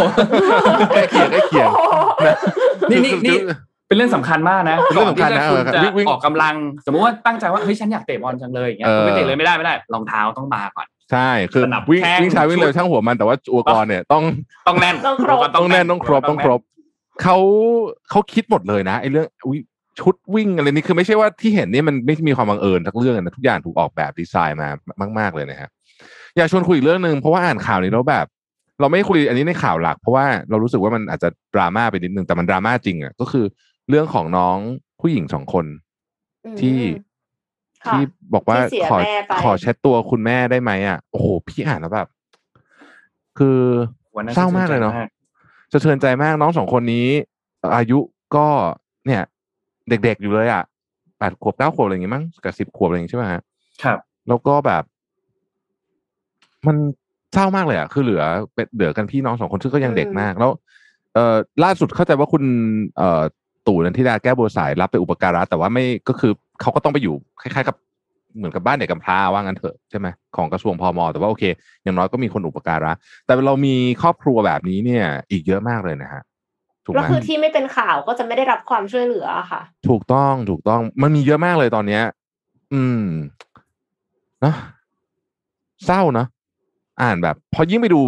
[0.96, 1.70] ใกล้เคียงใกล้เคียง
[2.26, 2.36] นะ
[2.90, 3.38] นี่นี่นี่
[3.88, 14.24] เป็นเรื่องสำคัญมากนะเป็นเรื่องสำคัญนะก่อนที่จะคุณเออวิ่จะงออกกำลัง สมมุติว่าตั้งใจว่าเฮ้ยฉันอยากเตะบอลจังเลยอย่างเงี้ยเออคุณไม่เตะเลยไม่ได้ไม่ได้รองเท้าต้องมาก่อนใช่คือสนับวิ่งแข้งวิ่งช้าวิ่งเร็วช่างหัวมันแต่ว่าอุปกรณ์เนี่ยต้อง
[14.68, 16.60] ต้องแน่นต้องครบต้องแน่นต้องครบต้องครบ
[17.22, 17.38] เขา
[18.10, 19.60] เขาคิดหมดเลยนะไอ้เรื่องอุ๊ย
[20.00, 24.70] ชุดวิ่งอะไรนี่คือไม่ใช่ว่าที่เห็นนี่มันไม่มีความบังเอิญทักเรื่องนะทุกอย่างถูกออกแบบดีไซน์มา
[25.20, 25.70] มาก ๆเลยนะฮะ
[26.38, 28.26] อยากชวนคุยอีกเรื่องหนึ่งเพราะว่าอ่านข่าวนี้แล้วแบบ
[28.80, 33.46] เราไม่คุยอันนี้ในข่าวหลัก เพราะว่าเรารู้สึกว่ามันอาจจะดราม่าไปนิดนึงแต่มันดราม่าจริงอะก็คือ
[33.90, 34.58] เรื่องของน้อง
[35.02, 35.66] ผู้หญิงสองคน
[36.62, 36.80] ที่
[37.86, 38.02] ค่ะที่
[38.34, 42.08] บอกว่าที่เสียขอแม่ไปขอเช็ดตัวคุณแม่ได้ไหมอะโอ้โหพี่อ่านแล้วแบบ
[43.38, 43.60] คือ
[44.16, 44.94] วันนั้นเศร้ามากเลยเนาะ
[45.74, 47.08] สะเทือนใจมากสะเทือนใจมากน้องสองคนนี้
[47.76, 48.00] อายุ
[48.36, 48.48] ก็
[49.08, 49.24] เนี่ย
[49.90, 50.64] เด็กๆอยู่เลยอะ
[51.20, 53.42] แปดขวบเก้าขวบอะไรอย่างงี้มั้งกับสิบขวบอะไรอย่างงี้ใช่ไหมฮะ
[53.84, 54.84] ครับ แล้วก็แบบ
[56.68, 56.78] มัน
[57.34, 58.24] เศร้ามากเลยอะคือเหลือ
[58.54, 60.52] เป็นเหลือกันพี่น้องสองคนซึ่งก็ยังเด็กมาก แล้ว
[61.14, 62.44] เอ่อล่าสุดเข้าใจว่าคุณ
[62.98, 63.22] เอ่อ
[63.68, 67.76] ตู่นันทิดาแก้วบัวสายรับไปอุปการะแต่ว่าไม่ก็คือเขาก็ต้องไปอยู่คล้ายๆกับ
[68.38, 71.44] เหมือนกับบ้านเด็กกำพร้าว่างั้นเถอะใช่ไหมของกระทรวงพมแต่ว่าโอเค
[71.84, 72.92] อย่างน้อยก็มีคนอุปการะ
[73.26, 76.22] แต่เรามีครอบครัวแบบนี้เนี่ย อีกเยอะมากเลยนะฮะ
[76.86, 82.04] ถูกแล้วไหมคือที่ไม่เป็นข่าวก็จะไม่ได้รับความช่วยเหลือค่ะ ถูกต้องถูกต้องมันมีเยอะมากเลยตอนเนี้ย
[82.74, 83.06] อืม
[84.42, 84.56] เนอะ
[85.86, 86.28] เศร้าเนอะ
[87.02, 88.00] อ่านแบบ พอยิ่งไปดู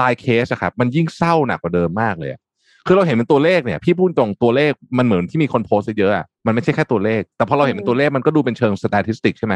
[0.00, 2.40] ลายเคสอะครับ มันยิ่งเศร้าหนักกว่าเดิมมากเลยอะ
[2.86, 9.54] คือเราเห็นเป็นตัวเลขเนี่ย พี่พูดตรงตัวเลขมันเหมือนที่มีคนโพสต์เยอะอะมันไม่ใช่แค่ตัวเลข แต่พอเราเห็นเป็นตัวเลขมันก็ดูเป็นเชิงสถิติใช่ไหม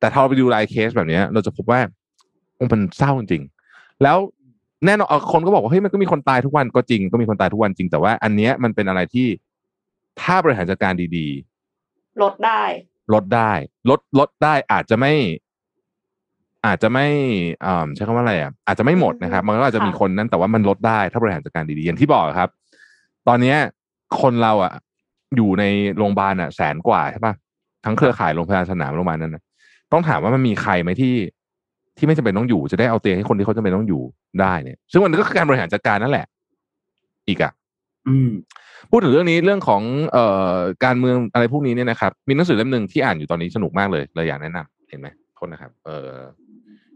[0.00, 1.80] แต่ถ้าเราไปดูลายเคสแบบเนี้ยเราจะพบว่า
[2.56, 4.18] โอ้มันเศร้าจริงๆแล้ว
[4.84, 9.28] แน่นอนเอ่อคนก็บอกว่าเฮ้ยมันก็มีคนตายทุกวันก็จริงก็มีคนตายทุกวันจริงแต่ว่า อันเนี้ยมันเป็นอะไรที่
[10.20, 12.62] ถ้าบริหารจัดการดีๆ ลดได้
[13.14, 13.52] ลดได้
[13.90, 15.12] ลดลดได้อาจจะไม่
[16.66, 17.06] อาจจะไม่
[17.66, 22.48] อ่าใช้คำว่าอะไรอะอาจจะไม่หมดนะครับ มันก็อาจจะมีค่ะคนนั้นแต่ว่ามันลดได้ถ้าบริหารจัดการดีๆอย่างที่บอกครับ
[23.28, 23.56] ตอนเนี้ย
[24.20, 24.72] คนเราอะ
[25.36, 25.64] อยู่ใน
[25.96, 27.34] โรงพยาบาลอะ แสนกว่าใช่ปะ
[27.84, 29.42] ทั้งเครือข่ายโรงพยาบาลสนามโรงพยาบาลนั้นนะ
[29.92, 31.14] ต้องถามว่ามันมีใครไหมที่
[31.98, 34.02] ที่ไม่จำเป็นต้องอยู่จะได้เอาเตียงให้คนที่เขาจำเป็นต้องอยู่
[34.40, 36.26] ได้เนี่ย ซึ่งมันก็คือการบริหารจัดการนั่นแหละ
[37.28, 37.52] อีกอะ
[38.08, 38.30] อืม
[38.90, 39.82] พูดถึงเรื่องนี้เรื่องของ
[40.12, 46.18] เอ่อการเมืองอะไรพวกนี้เนี่ยนะครับ มีหนังสือเล่มหนึ่งที่อ่านอยู่ตอนนี้สนุกมากเลยเลยอยากแนะนำเห็นไหมโทษนะครับ เอ่อ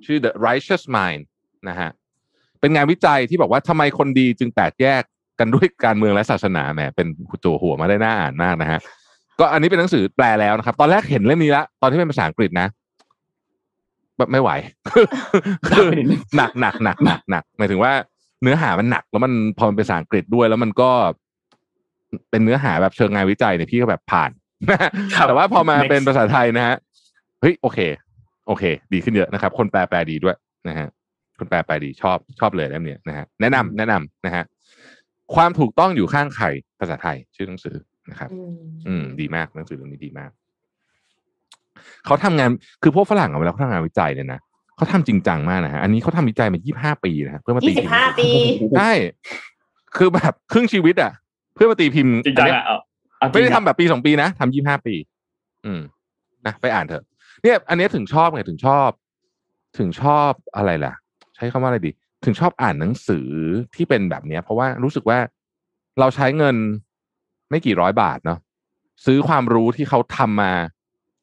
[0.05, 1.23] ชื่อ The Righteous Mind
[1.69, 1.91] นะฮะ
[2.61, 5.03] เป็นงานวิจัยที่บอกว่าทำไมคนดีจึงแตกแยก
[5.41, 7.07] กันด้วยการเมืองและศาสนาแหมเป็น
[7.45, 8.81] ตัวหัวมาได้น่าอ่านมากนะฮะ
[9.41, 12.80] ก็อันนี้เป็นหนังสือแปลแล้วนะครับ ตอนแรกเห็นเล่มนี้ละตอนที่เป็นภาษาอังกฤษนะแบบ
[14.33, 14.51] ไม่ไหว
[15.69, 15.89] คือ
[16.37, 17.93] หนักหนักหนักหนักหนักหมายถึงว่า
[18.43, 20.91] เนื้อหามันหนัก แล้วมันพอมันเป็นภาษาอังกฤษด้วย แล้วมันก็
[22.31, 24.31] เป็นเนื้อหาแบบเชิงงานวิจัยเนี่ยพี่ก็แบบผ่าน
[25.15, 26.77] ครับแต่ว่าพอมา Next เป็นภาษาไทยนะฮะ
[27.41, 27.79] เฮ้ยโอเค
[28.47, 30.37] โอเค ดีขึ้นเยอะนะครับ คนแปลแปลดีด้วย
[30.69, 30.89] นะฮะ
[31.39, 34.45] คนแปลแปลดีชอบชอบเลยเล่มเนี้ยนะฮะแนะนำแนะนำนะฮะ
[35.35, 36.47] ความถูกต้องอยู่ข้างใคร
[36.81, 37.77] ภาษาไทยชื่อหนังสือ
[38.11, 38.53] นะครับ อืม
[38.89, 40.31] อืมดีมากหนังสือเล่มนี้ดีมาก
[42.07, 42.49] เขาทำงาน
[42.83, 44.41] คือพวกฝรั่งอะเวลาเขาทำงานวิจัยเนี่ยนะ
[44.77, 46.59] เขาทำจริงจังมากนะฮะอันนี้เขาทำวิจัยมา
[46.97, 48.29] 25 ปีนะฮะเพื่อมาตียี่สิพิบมห้าพ์ปี
[48.79, 48.93] ใช่
[49.97, 51.13] คือแบบครึ่งชีวิต อะ
[51.55, 52.77] เพื่อมาตีพิมพ์จริงจังอันเนี้ยอะเอา
[53.19, 54.95] เอาจริงไม่ได้ทำแบบปีสองปีนะทำยี่ห้าปี
[55.65, 55.81] อืม
[56.47, 57.05] นะไปอ่านเถอะ
[57.43, 58.91] เนี่ย อันเนี้ยถึงชอบไงถึงชอบ
[59.79, 60.95] ถึงชอบอะไรล่ะ
[61.37, 61.93] ใช้คำว่าอะไรดี
[62.25, 63.29] ถึงชอบอ่านหนังสือ
[63.75, 65.19] ที่เป็นแบบเนี้ย เพราะว่ารู้สึกว่า
[66.01, 66.57] เราใช้เงิน
[67.51, 68.39] ไม่กี่ร้อยบาทเนาะ
[69.07, 70.53] ซื้อความรู้ที่เขาทำมา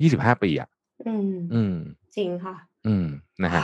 [0.02, 0.70] ยี่สิบห้าปีอะ
[1.08, 1.76] อืมอืม
[2.18, 2.56] จริงค่ะ
[2.88, 3.06] อืม
[3.44, 3.64] นะฮะ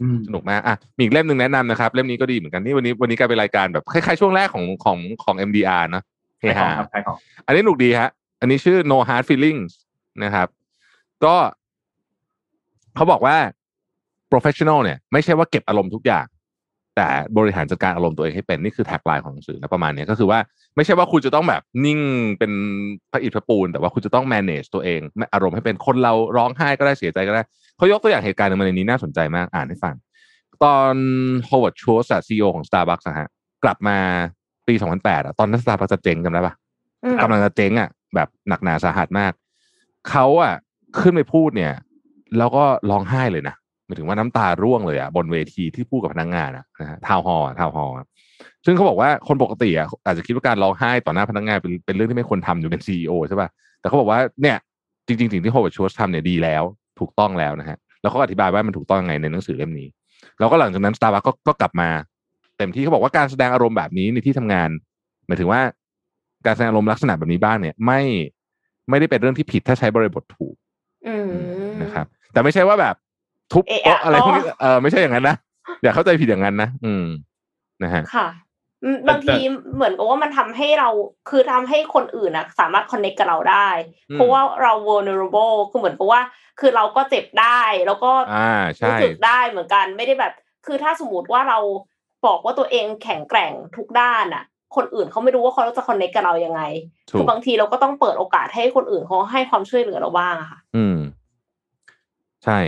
[0.00, 6.04] อืมสนุกมากอะมีอีกเล่มหนึ่งแนะนำนะครับ เล่มนี้ก็ดีเหมือนกันนี่วันนี้วันนี้กลายเป็นรายการแบบคล้ายๆช่วงแรกของของของ MDR เนอะ
[6.40, 9.72] เฮขายของฮาครับขายของอันนี้หนุกดีฮะ อันนี้ชื่อ no hard feelings
[10.24, 10.48] นะครับ
[11.24, 11.34] ก็
[12.94, 13.36] เขาบอกว่า
[14.32, 16.26] professional เนี่ย ไม่ใช่ว่าเก็บอารมณ์ทุกอย่าง
[16.96, 20.38] แต่บริหารจัดการอารมณ์ตัวเองให้เป็นนี่คือแท็กไลน์ของหนังสือนะประมาณเนี้ยก็คือว่า
[20.76, 22.00] ไม่ใช่ว่าคุณจะต้องแบบนิ่ง
[22.38, 22.52] เป็น
[23.12, 25.00] พระอิฐพระปูน แต่ว่าคุณจะต้อง manage ตัวเอง
[25.34, 27.42] อารมณ์ให้เป็นคนเราร้องไห้ก็ได้เสียใจก็ได้
[27.76, 29.94] เขายกตัวอย่างเหตุการณ์หนึ่งมาในนี้น่าสนใจมากอ่านให้ฟัง
[30.64, 30.94] ตอน
[31.48, 33.28] Howard Schultz ซีอีโอของ Starbucks อะฮะ
[33.64, 33.98] กลับมา
[34.66, 36.54] ปี 2008อะตอนนั้น Starbucks จะเจ๊งจำได้ปะ
[37.04, 39.32] อืมกำลังจะเจ๊งอะแบบหนักหนาสาหัสมาก
[40.10, 40.54] เขาอะ
[41.00, 41.72] ขึ้นไปพูดเนี่ย
[42.38, 43.54] แล้วก็ร้องไห้เลยนะ
[43.86, 47.90] หมายถึงว่าน้ำตาร่วงเลยอะบนเวทีที่พูดกับพนักงานอะนะฮะ town hall town hall
[48.66, 53.48] ซึ่งเขาบอกว่าคนปกติอะอาจจะคิดว่าการร้องไห้ต่อหน้าพนักงานเป็นเป็นเรื่องที่ไม่ควรทำอยู่เป็น CEO ใช่ป่ะ
[53.80, 54.56] แต่เขาบอกว่าเนี่ย
[55.06, 56.62] จริงๆสิ่งที่ Howard Schultz ทำเนี่ยดีแล้ว
[57.00, 59.88] ถูกต้องแล้วนะฮะแล้วเขาก็อธิบายว่ามันถูกต้องยังไงในหนังสือเล่มนี้
[60.38, 61.88] แล้วก็หลังจากนั้นสตาร์บัคก็ก็กลับมา
[62.58, 64.70] เต็มที่เขาบอกว่าการแสดงอารมณ์แบบนี้ในที่ทำงาน
[65.26, 65.60] หมายถึงว่า
[66.46, 68.00] การแสดงอารมณ์ลักษณะแบบนี้บ้างเนี่ย ไม่
[68.90, 70.54] ไม่ได้เป็นเรื่องที่ผิดถ้าใช้บริบทถูก
[71.06, 71.32] อืม
[71.82, 72.94] นะครับ แต่ไม่ใช่ว่าแบบ
[73.52, 75.36] ทุบเอะโต๊ะอะอะไรพวกนี้อ๋อเออไม่ใช่อย่างนั้นนะ
[75.82, 77.04] อย่าเข้าใจผิดอย่างนั้นนะอืม
[77.82, 78.26] นะฮะค่ะ
[78.84, 79.36] อืมบางที
[79.74, 80.88] เหมือนกับว่ามันทำให้เรา
[81.30, 83.68] คือทำให้คนอื่นนะสามารถ connect กับเราได้
[84.10, 86.20] อืมเพราะว่าเรา vulnerable คือเหมือนกับว่า
[86.60, 90.32] คือเราก็เจ็บได้ แล้วก็อ่าใช่รู้สึกได้เหมือนกันไม่ได้แบบ
[90.66, 91.58] คือถ้าสมมติว่าเรา
[92.26, 94.44] บอกว่าตัวเองแข็งแกร่งทุกด้านอะ
[94.76, 96.62] คนอื่นเขาไม่รู้ว่าเขาจะ connect กับเรายังไง
[97.10, 100.98] ถูคือกบางทีเราก็ต้องเปิดโอกาสให้คนอื่นเขาให้ความช่วยเหลือเราบ้างอะค่ะ อืม
[102.44, 102.58] ใช่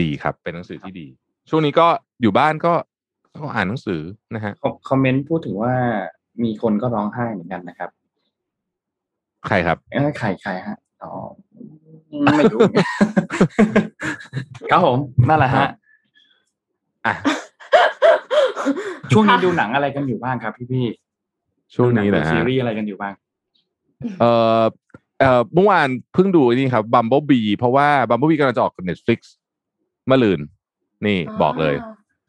[0.00, 1.06] ดีครับ เป็นหนังสือที่ดี
[1.50, 1.86] ช่วงนี้ก็
[2.22, 2.72] อยู่บ้านก็
[3.36, 4.00] ก็อ่านหนังสือ
[4.34, 5.74] นะฮะคอมคอมเมนต์พูดถึงว่า
[6.42, 7.90] มีคนก็ร้องไห้เหมือนกันนะครับ
[9.46, 11.10] ใครครับเอ้ยใครใครฮะอ๋อ
[12.36, 12.60] ไม่รู้
[14.70, 15.66] ครับผมนั่นแหละฮะ
[17.06, 17.14] อะ
[19.12, 20.86] ช่วงนี้ดูหนังอะไรกันอยู่บ้างครับ พี่พี่
[21.74, 23.12] ช่วงนี้ดูนะหงดูซีฮะรีส์อะไรกันอยู่บ้าง
[24.20, 24.62] เอ่อ
[25.18, 30.40] เอ่อเมื่อวานเพิ่งดูไอ้นี่ครับ Bumblebee เพราะว่า Bumblebee กำลังจะออกกับ Netflix เมื่อลืน
[31.06, 31.74] นี่บอกเลย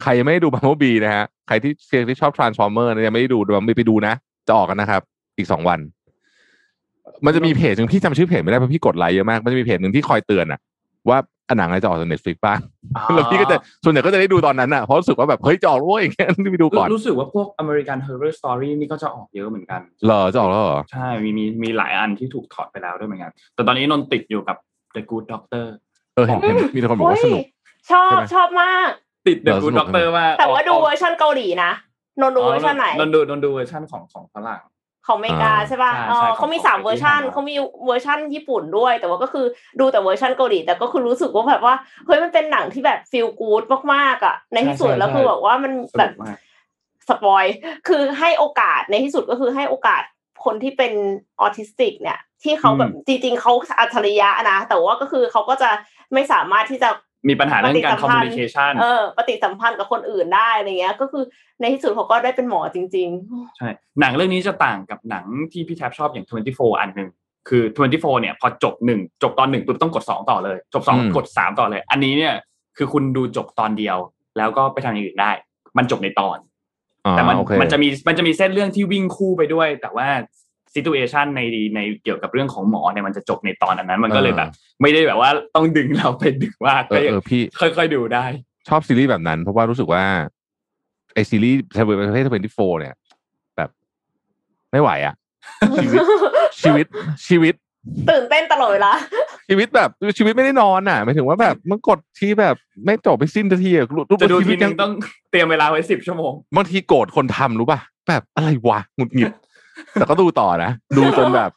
[0.02, 4.14] ใครยังไม่ได้ดู Bumblebee นะฮะ ใครที่เชียร์ที่ชอบ Transformer นะยังไม่ได้ดู Bumblebee ไปดูนะ
[4.48, 5.02] จะออกกันนะครับ
[5.38, 5.80] อีกสองวัน
[7.26, 10.60] มันจะมีเพจหนึ่งพี่จำชื่อเพจไม่ได้เพราะพี่กดไลค์เยอะมาก มันจะมีเพจหนึ่งที่คอยเตือนอะ
[11.10, 11.18] ว่า
[11.50, 12.60] อันหนังอะไรจะออกจาก Netflix บ้าง
[13.16, 24.58] แล้วพี่ก็จะส่วนใหญ่ก็จะได้ดูตอนนั้นอะเพราะรู้สึกว่าแบบเฮ้ยจะออกแล้วเว้ยอย่างเงี้ยไปดูก่อน รู้สึกว่าพวก American Horror Story นี่ก็จะออกเยอะเหมือนกันเหรอจะออกแล้วเหรอ ใช่ มีมีมีหลายอันที่ถูกถอดไปแล้วด้วยเหมือนกัน แต่ตอนนี้นนท์ติดอยู่กับ
[24.96, 25.66] The Good Doctor
[26.16, 27.53] เออเห็นเห็นมีแต่คนบอกว่าสนุกโอ้ย
[27.92, 28.90] ชอบใช่ไหมชอบมาก
[29.28, 31.72] ติด The เออ Good สนุก Doctor มากแต่ว่าดูออกเวอร์ชันเกาหลีนะ
[32.22, 34.62] นนท์ดูเวอร์ชันไหนนนท์ดูนนท์ดูเวอร์ชันของของฝรั่ง
[35.08, 37.56] ของอเมริกาอ่าใช่ป่ะใช่เอใช่อของเขามีของสามของเวอร์ชันที่ทำมาเขามี
[37.86, 39.46] เวอร์ชันญี่ปุ่นด้วย แต่ว่าก็คือ
[39.80, 41.76] ดูแต่เวอร์ชันเกาหลี แต่ก็คือรู้สึกว่าแบบว่า
[42.06, 43.64] เฮ้ยมันเป็นหนังที่แบบ feel good
[43.94, 46.38] มากๆอะ ในที่สุดใช่แล้วใช่คือแบบว่ามันแบบสนุกมาก
[47.10, 47.46] spoil
[47.88, 50.02] คือให้โอกาสในที่สุดก็คือให้โอกาส
[50.46, 50.94] คนที่เป็น
[51.42, 55.70] ออทิสติก เนี่ย ที่เขาแบบจริงๆเขาอัจฉริยะนะ แต่ว่าก็คือเขาก็จะ
[56.14, 56.90] ไม่สามารถที่จะ
[57.30, 61.24] มีปัญหาเรื่องการปฏิสัมพันธ์ communication เออปฏิสัมพันธ์กับคนอื่นได้อะไรเงี้ย ก็คือ
[61.60, 63.10] ในที่สุดเขาก็ได้เป็นหมอจริง
[63.58, 63.70] ใช่
[64.00, 67.10] หนังเรื่องนี้จะต่างกับหนังที่พี่แท็บชอบอย่าง 24 อันหนึ่ง
[67.50, 72.34] คือ 24 เนี่ย พอจบหนึ่งจบตอนหนึ่งปุ๊บต้องกดสองต่อเลย จบสองอืมกดสามต่อเลย อันนี้เนี่ย
[72.78, 73.98] คือคุณดูจบตอนเดียว
[74.38, 75.32] แล้วก็ไปทำอย่างอื่นได้
[75.78, 76.38] มันจบในตอน
[77.06, 80.08] อ๋อแต่มันโอเคมันจะมีมันจะมีเส้นเรื่องที่วิ่งคู่ไปด้วย แต่ว่า
[80.74, 81.42] ซิตูเอชันใน
[81.76, 84.50] ในเกี่ยวกับเรื่องของหมอเนี่ยมันจะจบในตอนอันนั้น มันก็เลยแบบ
[84.82, 88.26] ไม่ได้แบบว่าต้องดึงเราไปดึงว่าเออเออพี่ค่อยๆดูได้
[88.70, 90.04] ชอบซีรีส์แบบนั้น เพราะว่ารู้สึกว่า
[91.14, 92.94] ไอซีรีส์เทเวประเภททเวนตี้โฟเนี่ย
[93.58, 93.70] แบบ
[94.72, 95.16] ไม่ไหวอะ
[95.78, 96.02] ชีวิต
[96.62, 96.86] ชีวิต
[97.28, 98.92] ชีวิตๆตื่นเต้นตลอดเวลา
[99.50, 102.56] ชีวิตแบบชีวิตไม่ได้นอนอะหมายถึงว่าแบบมันกดที่แบบ
[102.86, 104.92] ไม่จบไม่สิ้นทีอะรูปจะดูชีทีวิตนึยังงต้อง
[105.32, 109.32] เตรียมเวลาไว้สิบชั่วโมงบางทีโกรธคนทำรู้ป่ะแบบอะไรวะหงุดหงิด
[109.94, 111.52] แต่ก็ดูต่อนะ ดูจนแบบ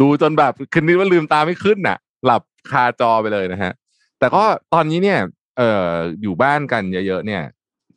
[0.00, 3.72] ดูจนแบบคืนนี้ว่าลืมตาไม่ขึ้นน่ะ หลับคาจอไปเลยนะฮะ
[4.18, 4.42] แต่ก็
[4.74, 5.18] ตอนนี้เนี่ย
[5.56, 5.90] เอ่อ
[6.22, 7.42] อยู่บ้านกันเยอะๆเนี่ย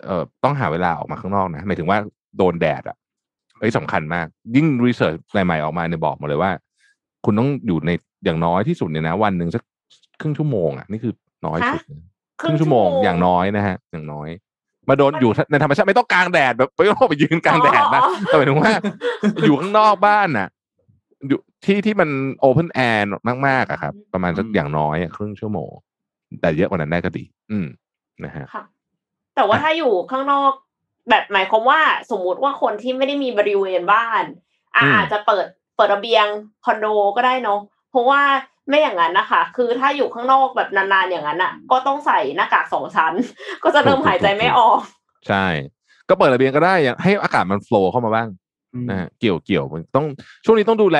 [0.05, 1.97] เอ่อต้องหาเวลาออกมาข้างนอกนะหมายถึงว่า
[2.37, 2.97] โดนแดดอะ
[3.59, 5.15] เอ้ยสำคัญมาก ยิ่งรีเสิร์ช
[5.45, 6.51] ใหม่ๆออกมาเนี่ยบอกหมาเลยว่า
[7.25, 7.91] คุณต้องอยู่ใน
[8.25, 9.63] อย่างน้อยที่สุดเนี่ยนะ วันหนึ่งสัก
[10.21, 11.13] ครึ่งชั่วโมงอะนี่คือ
[11.45, 12.03] น้อยสุดนะ
[12.41, 14.27] ครึ่งชั่วโมงอย่างน้อยนะฮะ อย่างน้อย
[14.89, 18.71] มาโดนอยู่ในธรรมชาติไม่ต้องกลางแดดแบบไม่ต้องไปยืนกลางแดดนะแต่หมายถึงว่า
[19.45, 20.47] อยู่ข้างนอกบ้านน่ะ
[21.27, 22.09] อยู่ที่ที่มัน
[22.39, 23.07] open air
[23.47, 25.71] มากๆอะครับ ประมาณสักอืมอย่างน้อยอะครึ่งชั่วโมง
[26.41, 27.67] แต่เยอะกว่านั้นได้ก็ดี อืม
[28.25, 28.63] นะฮะค่ะ
[29.35, 30.51] แต่ว่าถ้าอยู่ข้างนอก
[31.09, 31.79] แบบหมายความว่า
[32.11, 34.23] สมมุติว่าคนที่ไม่ได้มีบริเวณบ้าน
[34.75, 35.45] อะอืมอาจจะเปิด
[35.75, 36.25] เปิดระเบียง
[36.65, 36.85] คอนโด
[37.15, 37.59] ก็ได้เนาะ
[37.91, 38.21] เพราะว่า
[38.69, 43.13] ไม่อย่างนั้นนะคะ คือถ้าอยู่ข้างนอกแบบนานๆอย่างนั้นอะ ก็ต้องใส่หน้ากากสองชั้น
[43.63, 44.79] ก็จะเริ่มหายใจไม่ออก
[45.27, 45.45] ใช่
[46.09, 48.27] ก็เปิดระเบียงก็ได้อย่างให้อากาศมันโฟล์เข้ามาบ้าง
[48.73, 50.05] อืมนะฮะเกี่ยวเกี่ยวมันต้อง
[50.45, 50.99] ช่วงนี้ต้องดูแล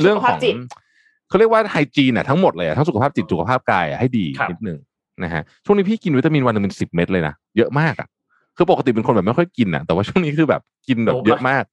[0.00, 0.54] เรื่องของสุขภาพจิต
[1.28, 4.78] เขาเรียกว่าไฮจีนอะทั้งหมดเลยอะทั้งสุขภาพจิตสุขภาพกายอะให้ดีครับนิดนึง
[5.22, 8.08] นะฮะช่วงนี้พี่กินวิตามินวันหนึงเป็นสิบเม็ดเลยนะเยอะมากอะ
[8.56, 11.64] คือปกติเป็นคนแบบไม่ค่อยกินอะแต่ว่าช่วงนี้คือแบบกินแบบเยอะมาก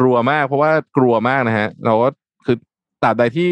[0.00, 2.08] รัวมากเพราะว่ากลัวมากนะฮะ เราก็
[2.46, 2.56] คือ
[3.02, 3.50] ตราบใดที่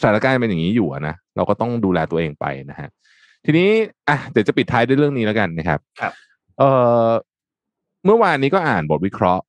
[0.00, 2.88] สถานการณ์เป็นอย่างนี้อยู่อะนะเราก็ต้องดูแลตัวเองไปนะฮะ
[3.44, 3.68] ทีนี้
[4.08, 6.12] อะเดี๋ยวจะปิดท้ายด้วยเรื่องนี้แล้วกันนะครับครับ
[6.58, 6.70] เอ่
[7.06, 7.08] อ
[8.04, 9.44] เมื่อวานนี้ก็อ่านบทวิเคราะห์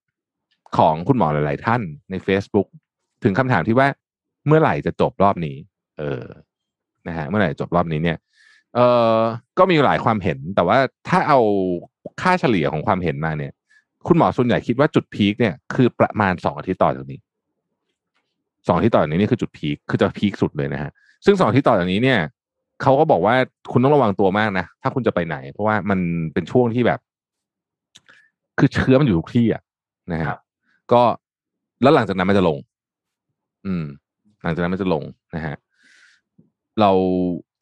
[0.78, 2.68] ของคุณหมอหลาย ๆ ท่านใน Facebook
[3.24, 3.88] ถึงคำถามที่ว่า
[4.48, 5.58] เมื่อไหร่จะจบรอบนี้
[6.00, 6.24] เออ
[7.08, 8.18] นะฮะเมื่อไหร่จะจบรอบนี้เนี่ย
[8.76, 8.80] เอ
[9.16, 9.18] อ
[9.58, 10.78] ก็มีหลายความเห็น แต่ว่า
[11.10, 11.40] ถ้าเอา
[12.22, 13.52] ค่าเฉลี่ยของความเห็นมาเนี่ย
[14.08, 17.20] คุณหมอส่วนใหญ่คิดว่าจุดพีคเนี่ยคือประมาณสองอาทิตย์ต่อจากนี้
[18.68, 20.92] สองอาทิตย์ต่อจากนี้นี่คือจุดพีคคือจะพีคสุดเลยนะฮะ
[21.26, 22.20] ซึ่งสองอาทิตย์ต่อจากนี้เนี่ย
[22.82, 23.36] เขาก็บอกว่า
[23.72, 26.00] คุณต้องระวังตัวมากนะถ้าคุณจะไปไหน เพราะว่ามัน
[26.34, 27.00] เป็นช่วงที่แบบ
[28.58, 29.62] คือเชื้อมันอยู่ทุกที่อะ
[30.12, 30.40] นะฮะครับ
[30.92, 31.02] ก็
[31.82, 32.58] แล้วหลังจากนั้นมันจะลง
[33.66, 33.86] อืม
[34.44, 35.04] หลังจากนั้นมันจะลง
[35.36, 35.56] นะฮะ
[36.80, 36.92] เรา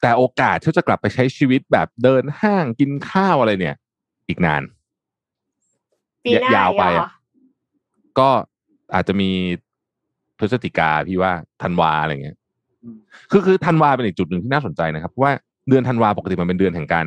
[0.02, 3.76] แต่โอกาสที่จะกลับไปใช้ชีวิตแบบเดินห้างกินข้าวอะไรเนี่ย
[4.28, 4.62] อีกนาน
[6.24, 7.10] ปีหน้ายาวไปเหรอะอ
[8.18, 8.28] ก็
[8.94, 9.30] อาจจะมี
[10.38, 11.32] พฤศจิกาพี่ว่า
[11.62, 12.36] ธันวาอะไรเงี้ย
[12.84, 12.96] อืม
[13.30, 15.32] คือคือธันวาเป็นอีกจุดหนึ่งที่น่าสนใจนะครับเพราะว่า
[15.68, 17.06] เดือนธันวาปกติมันเป็นเดือนแห่งการ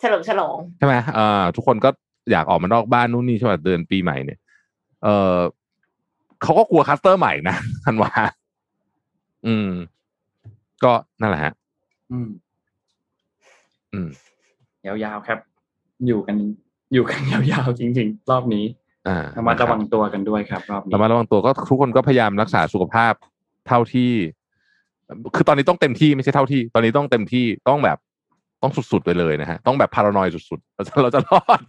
[0.00, 1.90] เฉลิมฉลองใช่ไหมเอ่อทุกคนก็
[2.32, 4.38] อยากออกมานอกบ้านนู่นนี่ใช่ไหมเดือนปีใหม่เนี่ย
[5.02, 5.38] เออ
[6.42, 8.10] เขาก็กลัว cluster ใหม่นะธันวา
[9.46, 9.68] อืม
[10.84, 11.52] ก็นั่นแหละฮะ
[12.12, 12.28] อืม
[13.92, 14.08] อืม
[14.86, 15.38] ยาวๆครับ
[16.06, 16.36] อยู่กัน
[16.92, 18.83] อยู่กันยาวๆจริง ๆ รอบนี้อ่า
[19.38, 23.12] ระมัดระวังตัวกันด้วยครับรอบนี้ระมัดระวังตัวก็ทุกคนก็พยายามรักษาสุขภาพ
[23.68, 24.12] เท่าที่
[25.34, 27.98] คือตอนนี้ต้องเต็มที่ไม่ใช่เท่าที่ ตอนนี้ต้องเต็มที่ต้องแบบ
[28.62, 31.60] ต้องสุดๆไปเลยนะฮะต้องแบบพารานอยสุดๆเราจะเราจะรอด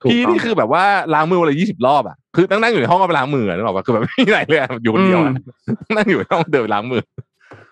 [0.00, 5.32] ถูกพี่ต้องนี่คือแบบว่าล้างมือวันละยี่สิบรอบอะคือนั่งนั่งอยู่ในห้องก็ไปล้างมือนึกออกปะคือแบบไม่มีไหนเลยอะอยู่คนเดียวอะ
[5.96, 7.02] นั่งอยู่ในห้องเดินไปล้างมือ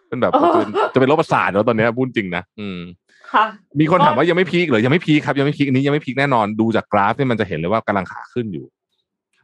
[0.08, 3.01] เป็นแบบเออจะเป็นจะเป็นโรคประสาทแล้วตอนเนี้ยพูดจริงนะอืมค่ะ
[3.80, 8.66] มีคนถามว่ายังไม่ peak เหรอยังไม่ peak ครับยังไม่ peak อันนี้ยังไม่ peak แน่นอนดูจากกราฟนี่มันจะเห็นเลยว่ากำลังขาขึ้นอยู่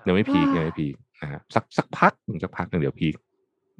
[0.06, 3.14] ยังไม่ peak ยังไม่ peak นะฮะสักสักพักหนึ่งสักพักหนึ่งเดี๋ยว peak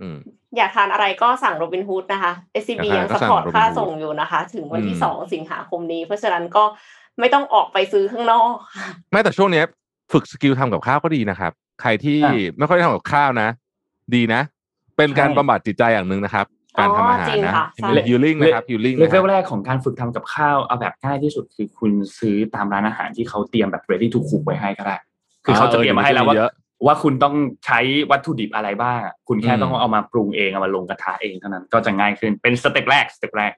[0.00, 0.16] อืม
[0.56, 2.32] อยากทานอะไรก็สั่งโรบินฮูดนะคะ
[2.62, 6.64] SCB อยากทานยังก็สสั่งปอร์ต Robinhood ค่าส่งอยู่นะคะ ถึงวันที่อืมสองสิงหาคมนี้ เพราะฉะนั้นก็
[7.20, 9.64] ไม่ต้องออกไปซื้อข้างนอกค่ะไม่แต่ช่วงเนี้ย
[10.12, 13.48] ฝึก skill ทำกับข้าวก็ดีนะครับ ใครที่อะไม่ค่อยได้ทำกับข้าวนะ
[14.14, 14.40] ดีนะ
[14.96, 16.46] เป็นการใช่บำบัดจิตใจอย่างหนึ่งนะครับ
[16.78, 24.96] การทำอาหารจริงนะค่ะใช่ healing นะครับ healing level แรกของการฝึกทำกับข้าวเอาแบบง่ายที่สุดคือคุณซื้อตามร้านอาหารที่เขาเตรียมแบบ ready to cook ไว้ให้ก็ได้
[25.44, 26.52] คือเขาจะเตรียมมาให้แล้วว่าเยอะ
[26.86, 27.34] ว่าคุณต้อง
[27.66, 27.80] ใช้
[28.10, 33.52] วัตถุดิบอะไรบ้างอะคุณแค่อืมต้องเอามาปรุงเองเอามาลงกระทะเองเท่านั้นก็จะง่ายขึ้นเป็น step แรก step แรก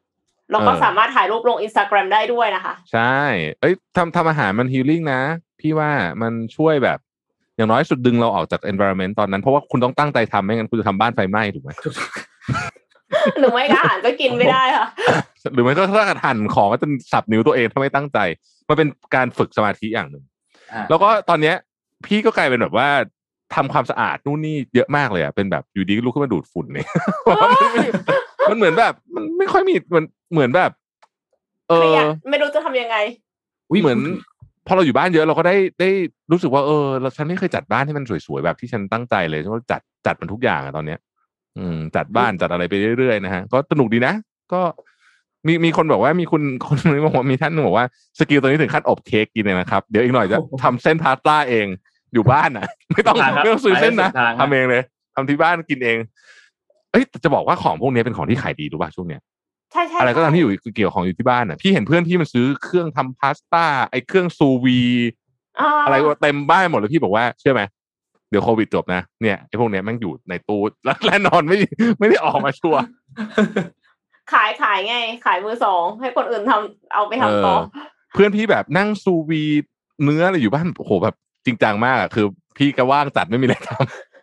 [0.51, 3.19] แล้วก็เออสามารถถ่ายรูปลงอินสตาแกรมได้ด้วยนะคะ ใช่
[3.61, 5.21] เอ้ยทำทำอาหารมัน healing นะ
[5.61, 5.91] พี่ว่า
[6.23, 6.99] มันช่วยแบบ
[7.57, 11.71] อย่างน้อยสุดดึงเราออกจาก environment ตอนนั้น เพราะว่าคุณต้องตั้งใจทำไม่งั้นคุณจะทำบ้านไฟไหม้ถูกไหม
[13.39, 14.87] หรือไม่ก็อาหารก็กินไม่ได้ค่ะ
[15.55, 18.19] หรือไม่ก็ถ้าหั่นของก็จะสับนิ้วตัวเองถ้าไม่ตั้งใจ
[18.69, 20.25] มันเป็นการฝึกสมาธิอย่างหนึ่ง
[20.73, 21.55] อ่าแล้วก็ตอนเนี้ย
[22.07, 22.89] พี่ก็กลายเป็นแบบว่า
[23.55, 26.89] ทำความสะอาดนู่นนี่เยอะมากเลยอะเป็นแบบอยู่ดีก็ลุกขึ้นมาดูดฝุ่นเนี่ย
[28.51, 30.71] มันเหมือนแบบ มันไม่ค่อยมีมันเหมือนแบบ
[31.69, 32.97] เอเครียอดไม่รู้จะทำยังไง
[33.83, 34.01] เหมือน
[34.67, 35.91] พอเราอยู่บ้านเยอะเราก็ได้ได้
[36.33, 40.99] รู้สึกว่าเออเราฉันไม่เคยจัดบ้านให้มันสวยๆแบบที่ฉันตั้งใจเลยฉันก็จัดจัดมันทุกอย่างอะตอนเนี้ย
[41.59, 44.15] อืมจัดบ้านจัดอะไรไปเรื่อยๆนะฮะก็สนุกดีนะ
[44.53, 44.61] ก็
[45.47, 47.87] มีมีคนบอกว่ามีคุณคนนึงบอกว่ามีท่านหนึ่งบอกว่า
[48.19, 51.67] skill ตัวนี้ถึงขั้นอบเค้กกินเลยนะครับ เดี๋ยวอีกหน่อยจะทำเส้นพาสต้าเอง
[52.13, 54.83] อยู่บ้านอะ ไม่ต้องทางครับไม่ต้องซื้อเส้นนะไปให้สุดทางครับทำเองเลย
[55.15, 55.97] ทำที่บ้านกินเอง
[56.91, 59.21] เอ้ยแต่จะบอกว่าของพวกนี้เป็นของที่ขายดีรู้ป่ะช่วงเนี้ย
[59.73, 64.81] ใช่ใช่อะไรก็ตามที่อยู่เกี่ยวของอยู่ที่บ้านอะพี่เห็นเพื่อนพี่มันซื้อเครื่องทำพาสต้าไอ้เครื่องซูวี
[65.85, 67.63] อะไรก็เต็มบ้านหมดเลยพี่บอกว่าเชื่อไหม
[68.31, 71.59] เดี๋ยวโควิดจบนะเนี่ยไอ้พวกเนี้ยแม่งอยู่ในตู้แล้วแน่นอนไม่
[71.99, 72.83] ไม่ได้ออกมาชัวร์
[74.33, 77.85] ขายขายไง ขายมือสอง ให้คนอื่นทำเอาไปทำต่อเออ
[78.15, 79.43] เพื่อนพี่แบบนั่งซูวี
[80.05, 81.15] เนื้ออะไรอยู่บ้านโอ้โหแบบ
[81.47, 82.27] จริงจังมากอะคือ
[82.57, 83.71] พี่ก็ว่างจัดไม่มีอะไรท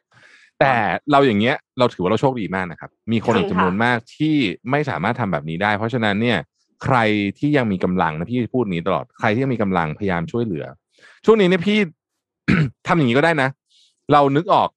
[0.04, 0.74] ำแต่
[1.12, 4.36] เราอย่างเงี้ย เราถือว่าเราโชคดีมากนะครับ มีคนจริอีงกค่ะจำนวนมากที่
[4.72, 6.38] ไม่สามารถทำแบบนี้ได้ เพราะฉะนั้นเนี่ย
[6.84, 6.98] ใคร
[7.40, 10.66] ที่ยังมีกำลังนะพี่พูดอย่างนี้ตลอดใครที่ยังมีกำลังพยายามช่วยเหลือ
[11.26, 11.78] ช่วงนี้เนี่ยพี่
[12.88, 13.50] ทำอย่างนี้ก็ได้นะ
[14.14, 14.70] เรานึกออก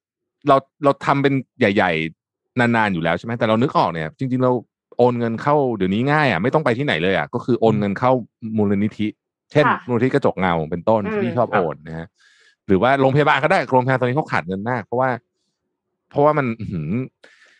[0.48, 1.92] เราเราทำเป็นใหญ่
[2.26, 4.50] ๆ นานๆอยู่แล้วใช่ไหมแต่เรานึกออกเนี่ย จริง ๆ เรา
[4.98, 8.12] โอนเงินเข้าเดี๋ยวนี้ง่ายอะไม่ต้องไปที่ไหนเลยอะก็คือโอนเงินเข้า
[8.56, 9.06] มูลนิธิ
[9.52, 12.06] เช่นค่ะมูลนิธิกระจกเงาเป็นต้นอืมที่พี่ชอบโอนนะฮะ
[12.66, 15.10] หรือว่าโรงพยาบาลก็ได้โรงพยาบาลตอนนี้เขาขาดเงินมากเพราะว่า
[16.10, 16.90] เพราะว่ามันอื้อหือ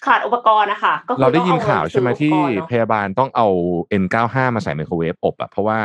[0.06, 3.46] ขาดอุปกรณ์นะคะก็คือเราได้ต้องยินเอเงิข่าวใช่ไหมซื้อที่อุปกรณ์เนอะพยาบาลต้องเอา
[4.02, 5.78] N95 มาใส่ไมโครเวฟอบอะเพราะว่า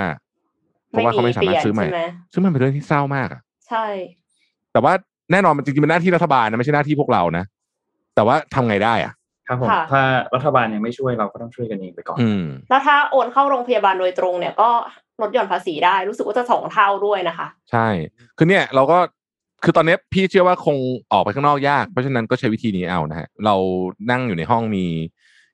[0.90, 3.86] เพราะว่าเขาไม่สามารถซื้อใหม่เปลี่ยนช่ไซึ่งมันเป็นเรื่องที่เศร้ามากอะ ใช่
[4.72, 4.94] แต่ว่า
[5.32, 7.44] แน่นอนมันจริงๆเป็นหน้าที่รัฐบาลนะไม่ใช่หน้าที่พวกเรานะ
[8.16, 9.14] แต่ว่าทำไงได้อะ
[9.48, 10.04] ครับผมค่ะถ้า
[10.36, 14.70] รัฐบาลยังไม่ช่วยเราก็ต้องช่วยกันเองไปก่อนอืมแล้วถ้าโอนเข้าโรงพยาบาลโดยตรงเนี่ยก็
[15.22, 17.88] ลดหย่อนภาษีได้รู้สึกว่าจะสองเท่าด้วยนะคะ ใช่
[18.38, 18.98] คือเนี่ยเราก็
[19.64, 20.78] คือตอนนี้พี่เชื่อว่าคง
[21.12, 23.56] ออกไปข้างนอกยาก เพราะฉะนั้นก็ใช้วิธีนี้เอานะฮะเรา
[24.12, 24.86] นั่งอยู่ในห้องมี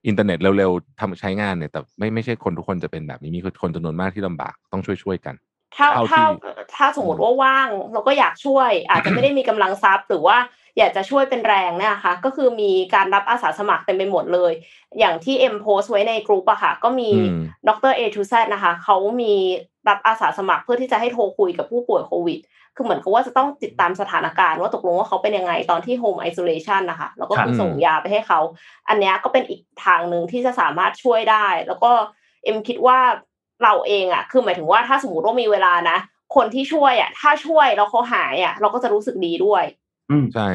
[0.08, 5.36] อินเทอร์เน็ตเร็วๆทำใช้งานเนี่ยแต่ไม่ไม่ใช่คนทุกคนจะเป็นแบบนี้มีคนจำนวนมากที่ลำบากต้องช่วยๆกัน
[5.76, 10.38] ถ้าเท่าที่ถ้าถ้าสมมติว่าว่างเราก็อยากช่วย อาจจะไม่ได้มีกำลังทรัพย์ หรือว่า
[10.78, 14.52] อยากจะช่วยเป็นแรงเนี่ยนะคะก็คือมีการรับอาสาสมัครเต็มไปหมดเลย
[15.00, 17.94] อย่างที่เอ็มโพสต์ไว้ในกลุ่มอะค่ะ ก็มีอืม Dr.
[17.96, 19.34] A to Z นะคะเขามี
[19.90, 22.40] รับอาสาสมัครเพื่อที่จะให้โทรคุยกับผู้ป่วยโควิด
[22.76, 28.40] คือเหมือนกับว่าจะต้องติดตามสถานการณ์ว่าตกลงว่าเขาเป็นยังไงตอนที่โฮมไอโซเลชันนะคะแล้วก็ครับคือส่งยาไปให้เขา
[28.90, 31.92] อันเนี้ยก็เป็นอีกทางหนึ่งที่จะสามารถช่วยได้ แล้วก็
[32.44, 33.00] เอ็มคิดว่า
[33.64, 35.98] เราเองอะคือหมายถึงว่าถ้าสมมติว่ามีเวลานะ
[36.36, 39.64] คนที่ช่วยอะถ้าช่วยแล้วเขาหายอะเราก็จะรู้สึกดีด้วย
[40.12, 40.50] อืมใช่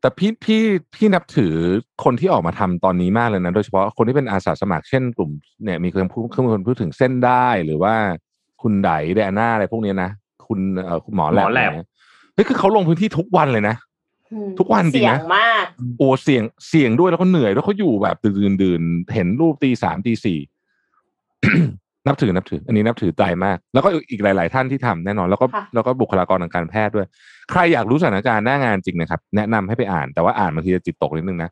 [0.00, 0.62] แต่พี่พี่
[0.94, 1.54] พี่นับถือ
[2.04, 5.30] คนที่ออกมาทำตอนนี้มากเลยนะ โดยเฉพาะคนที่เป็นอาสาสมัครเช่นกลุ่ม
[5.64, 7.94] เนี่ยมีคนพูดคือมีคนพูดถึงเส้นได้หรือว่า
[8.62, 10.10] คุณไดแดน่าอะไรพวกเนี้ยนะ
[10.46, 11.86] คุณเอ่อคุณหมอแลบหมอแลบเนี่ย
[12.34, 13.76] เฮ้ยคือเขาลงพื้นที่ทุกวันเลยนะ
[14.58, 15.64] ทุกวันจริงนะเสี่ยงมาก
[15.98, 20.38] โอ้เสี่ยงเสี่ยงด้วยแล้วก็เหนื่อยแล้วเขาอยู่แบบตื่นดื่นๆเห็นรูปตีสามตีสี่
[22.06, 27.06] นับถือนับถือ อันนี้นับถือใจมาก แล้วก็อีกหลาย ๆ ท่านที่ทำแน่นอน แล้วก็ค่ะแล้วก็บุคลากรทางการแพทย์ด้วย
[27.50, 31.50] ใครอยากรู้สถานการณ์หน้างานจริงนะครับ แนะนำให้ไปอ่าน แต่ว่าอ่านบางทีจะจิตตกนิดนึงนะ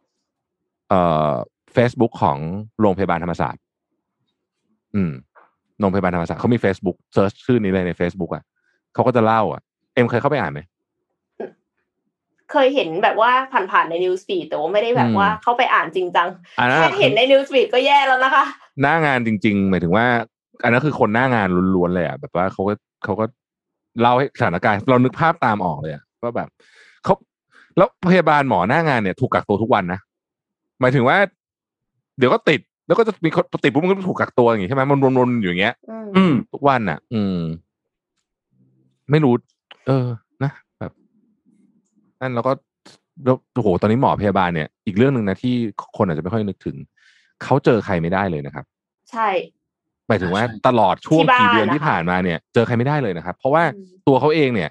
[0.88, 1.32] เอ่อ
[1.76, 2.38] Facebook ของ
[2.80, 3.62] โรงพยาบาลธรรมศาสตร์
[4.94, 5.12] อืม
[5.80, 8.44] โรงพยาบาลธรรมศาสตร์เขามี Facebook search ชื่อนี้เลยใน Facebook อะ
[8.94, 9.62] เขาก็จะเล่าอะ
[9.94, 10.60] เอ็มเคยเข้าไปอ่านไหม
[12.52, 18.44] เคยเห็นแบบว่าผ่านๆใน news feed แต่ว่าไม่ได้แบบอืมว่าเข้าไปอ่านจริงจังอันนั้นแค่อะเห็นใน news feed ก็แย่แล้วนะคะ
[18.82, 20.06] หน้างานจริง ๆ หมายถึงว่า
[20.62, 23.24] อันนั้นคือคนหน้างานล้วนๆเลยอะแบบว่าเขาก็เขาก็
[24.00, 26.48] เล่าให้สถานการณ์เรานึกภาพตามออกเลยอะว่าแบบ
[27.04, 27.14] เขา
[27.76, 30.00] แล้วพยาบาลหมอหน้างานเนี่ยถูกกักตัวทุกวันนะ
[30.80, 31.16] หมายถึงว่า
[32.18, 37.38] เดี๋ยวก็ติดแล้วก็จะมีคนติดปุ๊บมันก็ถูกกักตัวอย่างงี้ใช่ไหมมันวนๆอยู่อย่างเงี้ย อืมอืมทุกวันอะ อืม
[39.10, 39.34] ไม่รู้
[39.86, 40.27] เออนะแบบ
[42.20, 42.52] นั่นแล้วก็
[43.24, 45.54] แล้วโอ้โหตอนนี้หมอพยาบาลเนี่ยอีกเรื่องหนึ่งนะที่
[45.96, 46.76] คนอาจจะไม่ค่อยนึกถึง
[47.42, 48.64] เขาเจอใครไม่ได้เลยนะครับ
[49.10, 49.28] ใช่
[50.08, 54.68] หมายถึงว่าใช่ตลอดช่วงที่บ้านกี่เดือนนะคะที่ผ่านมาเนี่ยเจอใครไม่ได้เลยนะครับ เพราะว่าอืมตัวเขาเองเนี่ย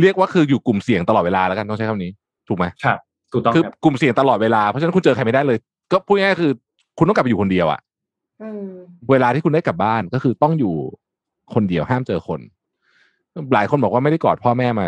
[0.00, 2.10] เรียกว่าคืออยู่กลุ่มเสี่ยงตลอดเวลาแล้วกันต้องใช้คำนี้
[2.48, 2.98] ถูกไหมครับ
[3.32, 5.58] ถูกต้องคือครับกลุ่มเสี่ยงตลอดเวลาเพราะฉะนั้นคุณเจอใครไม่ได้เลย
[5.92, 6.52] ก็พูดง่ายๆคือ
[6.98, 7.80] คุณต้องกลับไปอยู่คนเดียวอะ
[8.42, 8.68] อืม
[9.10, 10.74] เวลาที่คุณได้กลับบ้านก็คือต้องอยู่
[11.54, 12.40] คนเดียวห้ามเจอคน
[13.54, 14.86] หลายคนบอกว่าไม่ได้กอดพ่อแม่มา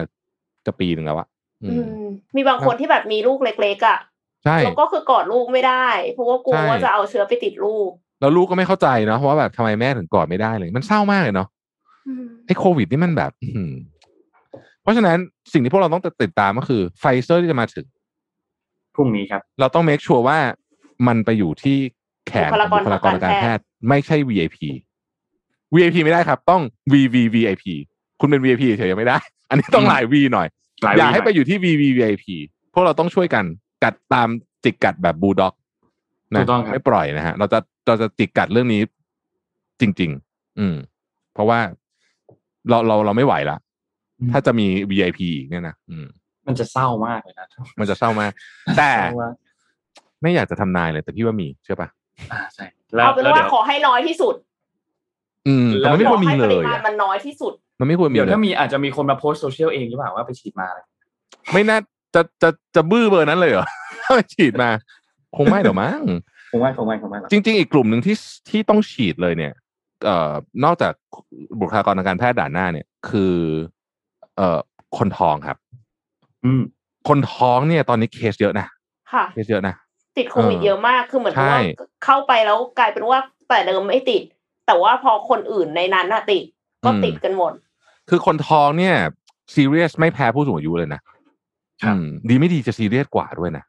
[0.66, 1.66] จะปีหนึ่งแล้วอะอือื ม
[2.02, 2.04] ม
[2.36, 3.98] มีบางคนที่แบบมีลูกเล็กๆอะ
[4.44, 11.48] ใช่แล้วก็คือกอดลูกไม่ได้ เพราะว่ากลัวใช่ว่าจะเอาเชื้อไปติดลูก แล้วลูกก็ไม่เข้าใจเนาะว่าแบบทำไมแม่ถึงกอดไม่ได้เลย มันเศร้ามากเลยเนาะ
[12.08, 13.72] อืมไอ้โควิดนี่มันแบบ อื้อหือ
[14.82, 15.18] เพราะฉะนั้น
[15.52, 17.86] สิ่งที่พวกเราต้องติดตามก็คือไฟเซอร์ที่จะมาถึง
[18.94, 20.38] พรุ่งนี้ครับ เราต้อง make sure ว่า
[21.06, 21.78] มันไปอยู่ที่
[22.28, 24.58] แขนของบุคลากรทางการแพทย์ ไม่ใช่ VIP
[25.74, 26.62] VIP ไม่ได้ครับ ต้อง
[26.92, 27.64] VVVIP
[28.20, 29.18] คุณเป็น VIP เฉยๆยังไม่ได้
[29.48, 32.24] อันนี้ต้องหลาย V หน่อยหลาย วีหน่อย อยากวีให้ไปอยู่ที่ VVVIP
[32.74, 33.44] พวกเราต้องช่วยกัน
[33.84, 34.28] กัดตาม
[34.64, 35.54] จิกกัดแบบบูลด็อกนะ
[36.34, 38.80] ถูนะกต้องครับไม่ปล่อยนะฮะ เราจะเราจะจิกกัดเรื่องนี้
[39.80, 40.74] จริง ๆ อืม
[41.34, 41.58] เพราะว่า
[42.68, 43.56] เราเราเราไม่ไหวละ
[44.32, 46.06] ถ้าจะมี VIP อีกเนี่ยนะอืม
[46.46, 47.46] มันจะเศร้ามากเลยนะ
[47.78, 48.32] มันจะเศร้ามาก
[48.78, 49.34] แต่เศร้ามาก
[50.22, 51.88] ไม่อยากจะทำนายเลยแต่พี่ว่ามีเชื่อปะ
[52.32, 54.34] อ่าใช่แล้วเอาเป็นแล้วว่าเดี๋ยวขอให้น้อยที่สุด
[55.48, 60.80] อืมแต่มันไม่ขควอรมีให้เลปริยมาณอะมันน้อยที่สุด มันไม่ควรมีเดี๋ยวเลยถ้ามีอาจจะมีคนมาโพสต์โซเชียลเองหรือเปล่าว่าไปฉีดมาอะไร
[61.52, 61.78] ไม่น่า
[62.14, 63.66] จะจะจะบื้อเบอร์นั้นเลยเหรอ
[64.02, 64.70] ถ้าไปฉีดมา
[65.36, 66.02] คงไม่เดี๋ยวมั้ง
[66.52, 68.16] คงไม่คงไม่คงไม่หรอกจริง ๆ อีกกลุ่มหนึ่งที่
[68.50, 69.52] ที่ต้องฉีดเลยเนี่ย
[70.04, 70.32] เอ่อ
[70.64, 70.92] นอกจาก
[71.60, 73.34] บุคลากรทางการแพทย์ด่านหน้าเนี่ย คือ
[74.36, 74.58] เอ่อ
[74.98, 75.56] คนท้องครับ
[76.44, 76.62] อืม
[77.08, 78.66] คนท้องเนี่ย ตอนนี้เคสเยอะนะ
[79.12, 79.74] ค่ะเคสเยอะนะ
[80.16, 81.62] ติดโควิดเออเยอะมากคือเหมือนกับว่าใช่
[82.04, 84.22] เข้าไปแล้วกลายเป็นว่าแต่เดิมไม่ติด
[84.66, 86.42] แต่ว่าพอคนอื่นในนั้นน่ะติด
[86.84, 87.52] ก็ติดกันหมด
[88.08, 88.94] คือคนท้องเนี่ย
[89.54, 91.00] ซีเรียสไม่แพ้ผู้สูงอายุเลยนะ
[91.82, 93.64] ครับอืมดีไม่ดีจะซีเรียสกว่าด้วยนะ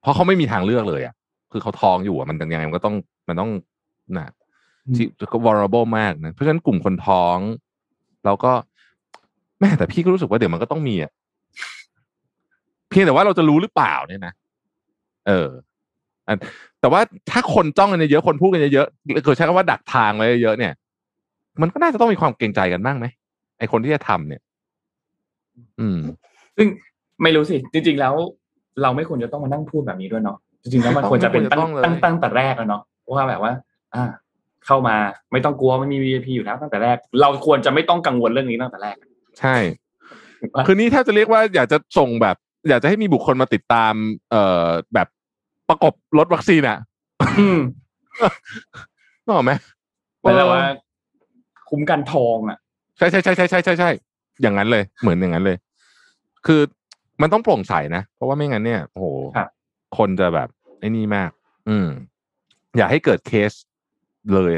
[0.00, 1.14] เพราะเขาไม่มีทางเลือกเลยอะ
[1.52, 2.94] คือเขาท้องอยู่อะมันยังไงมันก็ต้อง
[3.28, 3.50] มันต้อง
[4.16, 4.32] นะ
[4.96, 7.36] ที่ก็ vulnerable มากนะเพราะฉะนั้นกลุ่มคนท้อง
[8.24, 8.52] เราก็
[9.60, 11.10] แม่แต่พี่ก็รู้สึกว่าเดี๋ยวมันก็ต้องมีอะ
[12.90, 14.32] เพียงแต่ว่าเราจะรู้หรือเปล่าเนี่ยนะ
[15.28, 15.48] เออ
[16.26, 16.38] อัน
[16.80, 17.00] แต่ว่า
[17.30, 20.72] ถ้าคนจ้องกันเยอะๆคนพูดกันเยอะๆเกิดใช้คำว่าดักทางไว้เยอะๆเนี่ย
[21.60, 23.06] มันก็น่าจะต้องมีความเกรงใจกันบ้างไหม
[23.58, 24.42] ไอคนที่จะทำเนี่ย
[25.80, 25.98] อืม
[26.56, 26.68] ซึ่ง
[27.22, 28.14] ไม่รู้สิ จริง ๆ แล้ว
[28.82, 32.82] เราไม่ควรจะต้องมานั่งพูดแบบนี้ด้วยเนาะจริงๆแล้วมันควรจะเป็นตั้งไม่ควรจะต้องเลยตั้งตั้งแต่แรกแล้วเนาะ
[33.14, 33.52] ว่าแบบว่า
[33.94, 34.04] อ่า
[34.66, 34.96] เข้ามา
[35.32, 38.96] ไม่ต้องกลัวไม่มี VIP อยู่แล้วตั้งแต่แรก เราควรจะไม่ต้องกังวลเรื่องนี้ตั้งแต่แรก
[39.40, 39.56] ใช่
[40.40, 42.36] ถูกปะคือนี้แทบจะเรียกว่าอยากจะส่งแบบ
[42.68, 43.94] อยากจะให้มีบุคคลมาติดตาม
[44.30, 45.08] เอ่อแบบ
[45.68, 46.78] ประกบรถวัคซีนอะ
[47.38, 47.58] อืม
[49.24, 49.52] นึกออกไหม
[50.20, 50.62] แปลว่า
[51.68, 52.58] คุ้มกันทองอะ
[52.98, 53.90] ใช่ใช่ใช่ใช่ใช่ใช่ใช่
[54.42, 55.56] อย่างนั้นเลยเหมือนอย่างนั้นเลย
[56.46, 56.60] คือ
[57.22, 59.48] มันต้องโปร่งใสนะ เพราะว่าไม่งั้นเนี่ยโอ้โหครับ
[59.98, 60.48] คนจะแบบ
[60.80, 61.30] ไอ้นี่มาก
[61.68, 61.88] อืม
[62.76, 63.52] อย่าให้เกิดเคส
[64.34, 64.52] เลย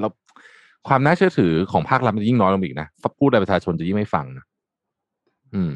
[0.00, 0.12] แล้ว
[0.88, 2.86] ความน่าเชื่อถือของภาครัฐมันจะยิ่งน้อยลงอีกนะ
[3.20, 4.44] พูดอะไรประชาชนจะยิ่งไม่ฟังนะ
[5.54, 5.72] อืม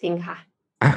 [0.00, 0.36] จริงค่ะ
[0.82, 0.92] อะ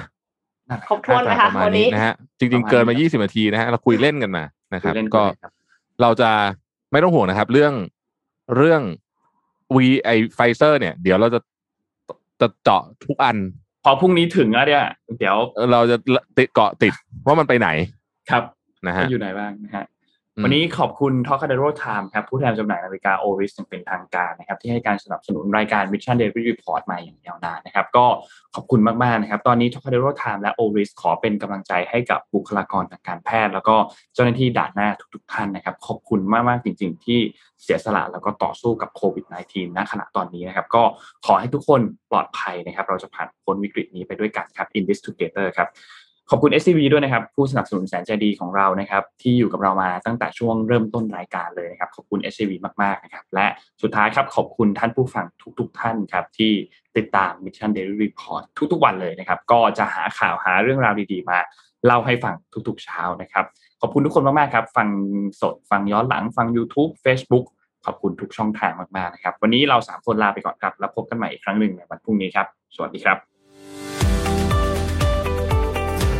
[0.89, 4.43] ครบถ้วนไหมคะประมาณวันนี้นะฮะจริง ๆ เกินมา 20 นาทีนะฮะเราคุยเล่นกันมา
[4.73, 5.51] นะครับคุยเล่นกันก็เลยครับ
[6.01, 6.29] เราจะ
[6.91, 7.73] ไม่ต้องห่วงนะครับ เรื่อง
[8.55, 8.81] เรื่อง
[9.75, 11.39] วีไอไฟเซอร์เนี่ย เดี๋ยวเราจะ
[12.41, 13.37] จะเจาะทุกอัน
[13.83, 14.85] พอพรุ่งนี้ถึงแล้วเนี่ย
[15.19, 15.37] เดี๋ยว
[15.71, 15.97] เราจะ
[16.37, 16.93] ติดเกาะติด
[17.25, 17.69] ว่ามันไปไหน
[18.29, 18.43] ครับ
[18.87, 19.90] นะฮะว่าอยู่ไหนบ้างนะฮะอืม
[20.43, 28.05] วันนี้ขอบคุณทอ k คาเดโรไทม์ครับผู้แทนจำหน่ายนาฬิกาโอริสเป็นทางการนะครับที่ให้การสนับสนุนรายการ Mission Daily Report มาอย่างยาวนานนะครับก็
[28.55, 33.75] ขอบคุณมากๆนะครับ ตอนนี้ทอ k คาเดโรไทม์และโอริสขอเป็นกำลังใจให้กับบุคลากรทางการแพทย์ แล้วก็
[34.13, 37.19] เจ้าหน้าที่ด่านหน้าทุกๆท่านนะครับ ขอบคุณมากๆจริง ๆ ที่
[37.63, 40.83] เสียสละแล้วก็ต่อสู้กับโควิด -19 ณขณะตอนนี้นะครับ ก็
[41.25, 41.81] ขอให้ทุกคน
[42.11, 45.69] ปลอดภัยนะครับ เราจะผ่านพ้นวิกฤตนี้ไปด้วยกันครับ In this together ครับ
[46.33, 52.51] ขอบคุณ SCB ด้วยนะครับ ผู้สนับสนุนแสนใจดีของเรานะครับ ที่อยู่กับเรามาตั้งแต่ช่วงเริ่มต้นรายการเลยนะครับ ขอบคุณ SCB
[52.81, 53.45] มากๆนะครับ และ
[53.81, 55.25] สุดท้ายครับ ขอบคุณท่านผู้ฟัง
[55.59, 56.51] ทุกๆท่านครับ ที่
[56.97, 61.39] ติดตาม Mission Daily Report ทุกๆ วันเลยนะครับ ก็จะหาข่าวหาเรื่องราวดีๆมา
[61.85, 62.35] เล่าให้ฟัง
[62.67, 63.45] ทุกๆ เช้านะครับ
[63.81, 64.87] ขอบคุณทุกคนมากๆครับ ฟัง
[65.41, 67.45] สดฟังย้อนหลังฟัง YouTube Facebook
[67.85, 73.30] ขอบคุณทุกช่องทางมากๆนะครับ วันนี้เราสามคนลาไปก่อนครับ แล้วพบกันใหม่อีกครั้งหนึ่งในวันพรุ่งนี้ครับ สวัสดีครับ